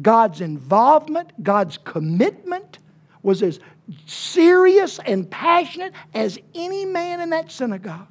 God's 0.00 0.40
involvement, 0.40 1.42
God's 1.42 1.78
commitment 1.78 2.78
was 3.22 3.42
as 3.42 3.60
serious 4.06 5.00
and 5.04 5.28
passionate 5.30 5.92
as 6.14 6.38
any 6.54 6.84
man 6.84 7.20
in 7.20 7.30
that 7.30 7.50
synagogue. 7.50 8.06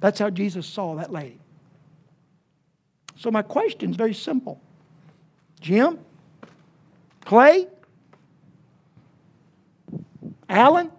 That's 0.00 0.18
how 0.20 0.30
Jesus 0.30 0.66
saw 0.66 0.94
that 0.96 1.10
lady. 1.10 1.40
So, 3.16 3.32
my 3.32 3.42
question 3.42 3.90
is 3.90 3.96
very 3.96 4.14
simple 4.14 4.60
Jim, 5.60 5.98
Clay, 7.28 7.66
Allen? 10.48 10.90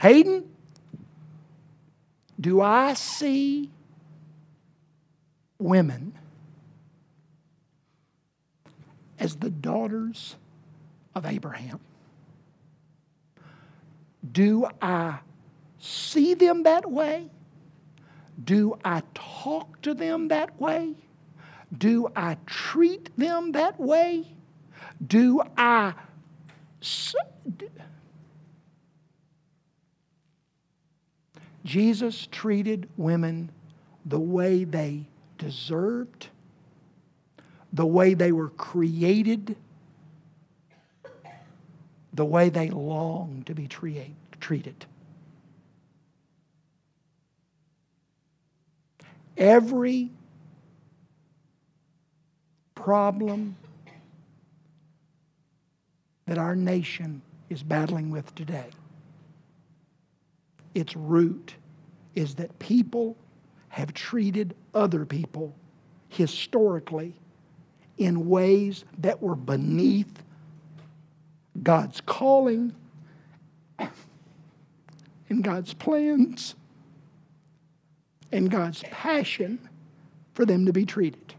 Hayden, 0.00 0.48
do 2.38 2.60
I 2.60 2.94
see 2.94 3.72
women 5.58 6.12
as 9.18 9.34
the 9.34 9.50
daughters 9.50 10.36
of 11.16 11.26
Abraham? 11.26 11.80
Do 14.30 14.68
I 14.80 15.18
see 15.80 16.34
them 16.34 16.62
that 16.62 16.88
way? 16.88 17.28
Do 18.44 18.78
I 18.84 19.02
talk 19.12 19.82
to 19.82 19.92
them 19.92 20.28
that 20.28 20.60
way? 20.60 20.94
Do 21.76 22.08
I 22.16 22.36
treat 22.46 23.10
them 23.16 23.52
that 23.52 23.78
way? 23.78 24.26
Do 25.06 25.42
I. 25.56 25.94
Jesus 31.64 32.26
treated 32.30 32.88
women 32.96 33.50
the 34.06 34.18
way 34.18 34.64
they 34.64 35.06
deserved, 35.36 36.28
the 37.72 37.84
way 37.84 38.14
they 38.14 38.32
were 38.32 38.48
created, 38.50 39.54
the 42.14 42.24
way 42.24 42.48
they 42.48 42.70
longed 42.70 43.46
to 43.46 43.54
be 43.54 43.68
treated. 43.68 44.86
Every 49.36 50.10
problem 52.78 53.56
that 56.26 56.38
our 56.38 56.54
nation 56.54 57.20
is 57.50 57.60
battling 57.60 58.08
with 58.10 58.32
today, 58.36 58.70
its 60.76 60.94
root 60.94 61.54
is 62.14 62.36
that 62.36 62.56
people 62.60 63.16
have 63.68 63.92
treated 63.94 64.54
other 64.74 65.04
people 65.04 65.52
historically 66.08 67.14
in 67.96 68.28
ways 68.28 68.84
that 68.98 69.20
were 69.20 69.34
beneath 69.34 70.22
God's 71.60 72.00
calling 72.00 72.72
and 75.28 75.42
God's 75.42 75.74
plans 75.74 76.54
and 78.30 78.48
God's 78.48 78.84
passion 78.92 79.58
for 80.32 80.46
them 80.46 80.66
to 80.66 80.72
be 80.72 80.86
treated. 80.86 81.34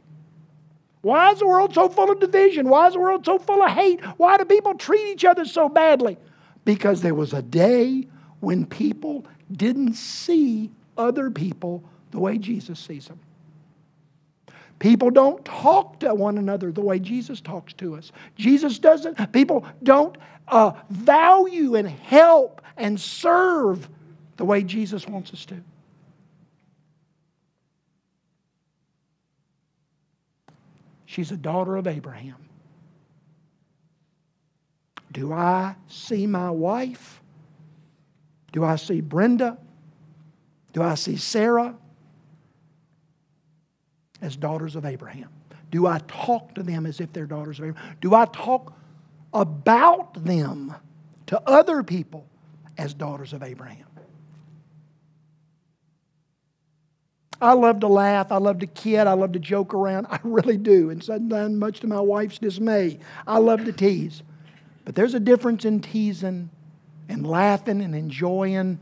Why 1.02 1.32
is 1.32 1.40
the 1.40 1.48
world 1.48 1.74
so 1.74 1.88
full 1.88 2.12
of 2.12 2.20
division? 2.20 2.68
Why 2.68 2.88
is 2.88 2.94
the 2.94 3.00
world 3.00 3.26
so 3.26 3.40
full 3.40 3.64
of 3.64 3.72
hate? 3.72 4.04
Why 4.18 4.38
do 4.38 4.46
people 4.46 4.74
treat 4.76 5.08
each 5.08 5.26
other 5.26 5.46
so 5.46 5.70
badly? 5.70 6.18
Because 6.66 7.02
there 7.02 7.16
was 7.16 7.34
a 7.34 7.42
day 7.42 8.08
when 8.42 8.66
people 8.66 9.26
didn't 9.52 9.94
see 9.94 10.72
other 10.98 11.32
people 11.32 11.84
the 12.12 12.20
way 12.20 12.38
Jesus 12.38 12.80
sees 12.80 13.08
them. 13.08 13.20
People 14.80 15.10
don't 15.10 15.44
talk 15.44 16.00
to 16.00 16.14
one 16.14 16.38
another 16.38 16.72
the 16.72 16.82
way 16.82 17.00
Jesus 17.00 17.42
talks 17.42 17.74
to 17.74 17.96
us. 17.96 18.12
Jesus 18.38 18.80
doesn't, 18.80 19.32
people 19.34 19.66
don't 19.84 20.18
uh, 20.48 20.72
value 20.90 21.76
and 21.76 21.88
help 21.88 22.62
and 22.78 23.00
serve 23.00 23.90
the 24.38 24.46
way 24.46 24.64
Jesus 24.64 25.06
wants 25.06 25.34
us 25.34 25.46
to. 25.46 25.56
She's 31.10 31.32
a 31.32 31.38
daughter 31.38 31.76
of 31.76 31.88
Abraham. 31.88 32.36
Do 35.12 35.34
I 35.34 35.76
see 35.88 36.28
my 36.28 36.52
wife? 36.52 37.20
Do 38.52 38.64
I 38.64 38.76
see 38.76 39.02
Brenda? 39.02 39.58
Do 40.72 40.84
I 40.84 40.94
see 40.94 41.18
Sarah? 41.18 41.76
as 44.22 44.36
daughters 44.36 44.76
of 44.76 44.86
Abraham? 44.86 45.30
Do 45.72 45.88
I 45.88 46.00
talk 46.08 46.56
to 46.56 46.64
them 46.64 46.86
as 46.86 47.00
if 47.00 47.12
they're 47.14 47.26
daughters 47.26 47.60
of 47.60 47.66
Abraham? 47.66 47.98
Do 48.02 48.14
I 48.14 48.26
talk 48.26 48.74
about 49.34 50.24
them 50.26 50.76
to 51.28 51.42
other 51.48 51.84
people 51.84 52.26
as 52.78 52.94
daughters 52.94 53.34
of 53.34 53.44
Abraham? 53.44 53.86
I 57.42 57.54
love 57.54 57.80
to 57.82 57.88
laugh. 57.88 58.32
I 58.32 58.38
love 58.38 58.60
to 58.60 58.68
kid. 58.68 59.08
I 59.08 59.14
love 59.14 59.32
to 59.34 59.40
joke 59.40 59.74
around. 59.74 60.08
I 60.10 60.20
really 60.24 60.58
do. 60.58 60.90
And 60.90 61.04
sometimes, 61.04 61.56
much 61.56 61.80
to 61.82 61.88
my 61.88 62.00
wife's 62.00 62.38
dismay, 62.40 63.00
I 63.26 63.38
love 63.38 63.66
to 63.66 63.72
tease. 63.72 64.24
But 64.86 64.96
there's 64.96 65.14
a 65.14 65.20
difference 65.20 65.66
in 65.66 65.82
teasing 65.82 66.50
and 67.08 67.26
laughing 67.26 67.82
and 67.82 67.96
enjoying. 67.96 68.80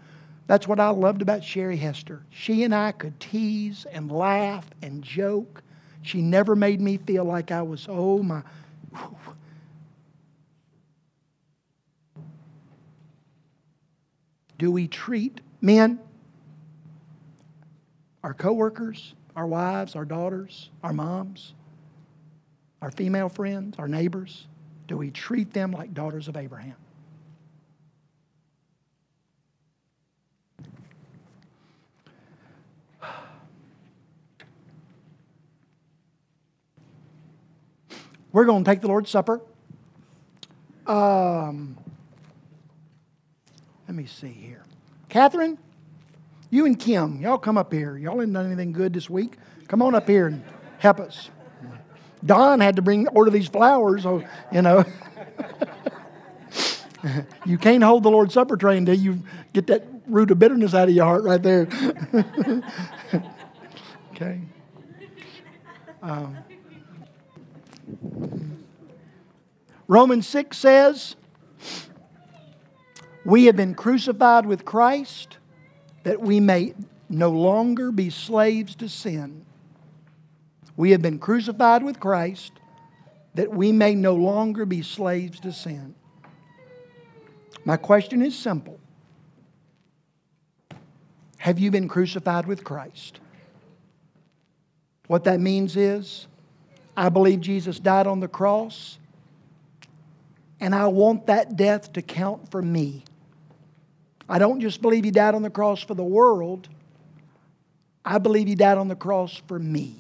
That's 0.47 0.67
what 0.67 0.79
I 0.79 0.89
loved 0.89 1.21
about 1.21 1.43
Sherry 1.43 1.77
Hester. 1.77 2.23
She 2.29 2.63
and 2.63 2.73
I 2.73 2.93
could 2.93 3.19
tease 3.19 3.85
and 3.91 4.11
laugh 4.11 4.65
and 4.81 5.03
joke. 5.03 5.61
She 6.01 6.21
never 6.21 6.55
made 6.55 6.79
me 6.79 6.97
feel 6.97 7.25
like 7.25 7.51
I 7.51 7.61
was, 7.61 7.85
oh 7.89 8.23
my. 8.23 8.41
Do 14.57 14.71
we 14.71 14.87
treat 14.87 15.41
men, 15.61 15.99
our 18.27 18.33
coworkers, 18.33 19.15
our 19.37 19.47
wives, 19.47 19.95
our 19.95 20.03
daughters, 20.03 20.69
our 20.83 20.91
moms, 20.91 21.53
our 22.81 22.91
female 22.91 23.29
friends, 23.29 23.79
our 23.79 23.87
neighbors, 23.87 24.47
do 24.85 24.97
we 24.97 25.09
treat 25.11 25.53
them 25.53 25.71
like 25.71 25.93
daughters 25.93 26.27
of 26.27 26.35
Abraham? 26.35 26.75
We're 38.33 38.43
going 38.43 38.65
to 38.65 38.69
take 38.69 38.81
the 38.81 38.89
Lord's 38.89 39.09
Supper. 39.09 39.39
Um, 40.85 41.77
let 43.87 43.95
me 43.95 44.05
see 44.05 44.27
here. 44.27 44.65
Catherine, 45.07 45.57
you 46.57 46.65
and 46.65 46.77
Kim, 46.79 47.21
y'all 47.21 47.37
come 47.37 47.55
up 47.55 47.71
here. 47.71 47.95
Y'all 47.97 48.19
ain't 48.19 48.33
done 48.33 48.47
anything 48.47 48.71
good 48.71 48.91
this 48.91 49.07
week. 49.07 49.37
Come 49.67 49.83
on 49.83 49.93
up 49.93 50.07
here 50.07 50.25
and 50.25 50.43
help 50.79 50.99
us. 50.99 51.29
Don 52.25 52.59
had 52.61 52.77
to 52.77 52.81
bring 52.81 53.07
order 53.09 53.29
these 53.29 53.47
flowers, 53.47 54.01
so 54.01 54.23
you 54.51 54.63
know. 54.63 54.83
you 57.45 57.59
can't 57.59 57.83
hold 57.83 58.01
the 58.01 58.09
Lord's 58.09 58.33
Supper 58.33 58.57
tray 58.57 58.75
until 58.75 58.95
you 58.95 59.21
get 59.53 59.67
that 59.67 59.85
root 60.07 60.31
of 60.31 60.39
bitterness 60.39 60.73
out 60.73 60.89
of 60.89 60.95
your 60.95 61.05
heart 61.05 61.23
right 61.23 61.43
there. 61.43 61.67
okay. 64.13 64.41
Um, 66.01 66.37
Romans 69.87 70.27
6 70.27 70.57
says, 70.57 71.15
We 73.23 73.45
have 73.45 73.55
been 73.55 73.75
crucified 73.75 74.47
with 74.47 74.65
Christ 74.65 75.36
that 76.07 76.21
we 76.21 76.39
may 76.39 76.73
no 77.09 77.29
longer 77.29 77.91
be 77.91 78.09
slaves 78.09 78.75
to 78.75 78.87
sin. 78.87 79.45
We 80.77 80.91
have 80.91 81.01
been 81.01 81.19
crucified 81.19 81.83
with 81.83 81.99
Christ 81.99 82.53
that 83.33 83.51
we 83.51 83.73
may 83.73 83.93
no 83.93 84.15
longer 84.15 84.65
be 84.65 84.81
slaves 84.83 85.41
to 85.41 85.51
sin. 85.51 85.95
My 87.65 87.75
question 87.75 88.21
is 88.21 88.39
simple 88.39 88.79
Have 91.39 91.59
you 91.59 91.71
been 91.71 91.89
crucified 91.89 92.45
with 92.45 92.63
Christ? 92.63 93.19
What 95.07 95.25
that 95.25 95.41
means 95.41 95.75
is, 95.75 96.27
I 96.95 97.09
believe 97.09 97.41
Jesus 97.41 97.81
died 97.81 98.07
on 98.07 98.21
the 98.21 98.29
cross, 98.29 98.97
and 100.61 100.73
I 100.73 100.87
want 100.87 101.27
that 101.27 101.57
death 101.57 101.91
to 101.91 102.01
count 102.01 102.49
for 102.49 102.61
me. 102.61 103.03
I 104.29 104.39
don't 104.39 104.59
just 104.59 104.81
believe 104.81 105.03
He 105.03 105.11
died 105.11 105.35
on 105.35 105.41
the 105.41 105.49
cross 105.49 105.81
for 105.81 105.93
the 105.93 106.03
world, 106.03 106.67
I 108.03 108.17
believe 108.17 108.47
He 108.47 108.55
died 108.55 108.77
on 108.77 108.87
the 108.87 108.95
cross 108.95 109.41
for 109.47 109.59
me. 109.59 109.95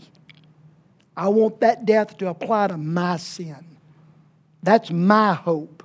I 1.15 1.29
want 1.29 1.61
that 1.61 1.85
death 1.85 2.17
to 2.19 2.29
apply 2.29 2.67
to 2.67 2.77
my 2.77 3.17
sin. 3.17 3.65
That's 4.61 4.91
my 4.91 5.33
hope. 5.33 5.83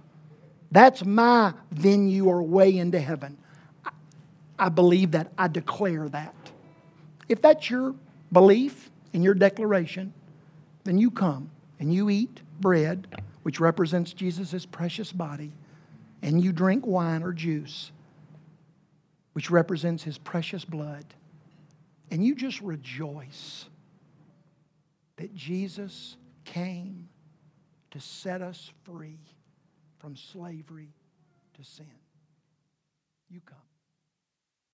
That's 0.71 1.05
my 1.05 1.55
venue 1.71 2.27
or 2.27 2.43
way 2.43 2.77
into 2.77 3.01
heaven. 3.01 3.39
I 4.59 4.69
believe 4.69 5.13
that. 5.13 5.33
I 5.37 5.49
declare 5.49 6.09
that. 6.11 6.35
If 7.29 7.41
that's 7.43 7.69
your 7.71 7.95
belief 8.31 8.91
and 9.13 9.25
your 9.25 9.35
declaration, 9.35 10.13
then 10.85 10.99
you 10.99 11.11
come 11.11 11.51
and 11.81 11.93
you 11.93 12.11
eat 12.11 12.41
bread, 12.61 13.07
which 13.43 13.59
represents 13.59 14.13
Jesus' 14.13 14.67
precious 14.67 15.13
body, 15.13 15.53
and 16.23 16.43
you 16.43 16.53
drink 16.53 16.87
wine 16.87 17.23
or 17.23 17.33
juice, 17.33 17.91
which 19.33 19.51
represents 19.51 20.03
his 20.03 20.19
precious 20.19 20.65
blood, 20.65 21.05
and 22.11 22.25
you 22.25 22.35
just 22.35 22.61
rejoice 22.61 23.67
that 25.17 25.35
Jesus 25.35 26.17
came 26.45 27.09
to 27.91 28.01
set 28.01 28.43
us 28.43 28.71
free 28.85 29.19
from 29.99 30.17
slavery 30.17 30.93
to 31.55 31.65
sin. 31.65 31.87
You 33.31 33.41
come. 33.47 33.62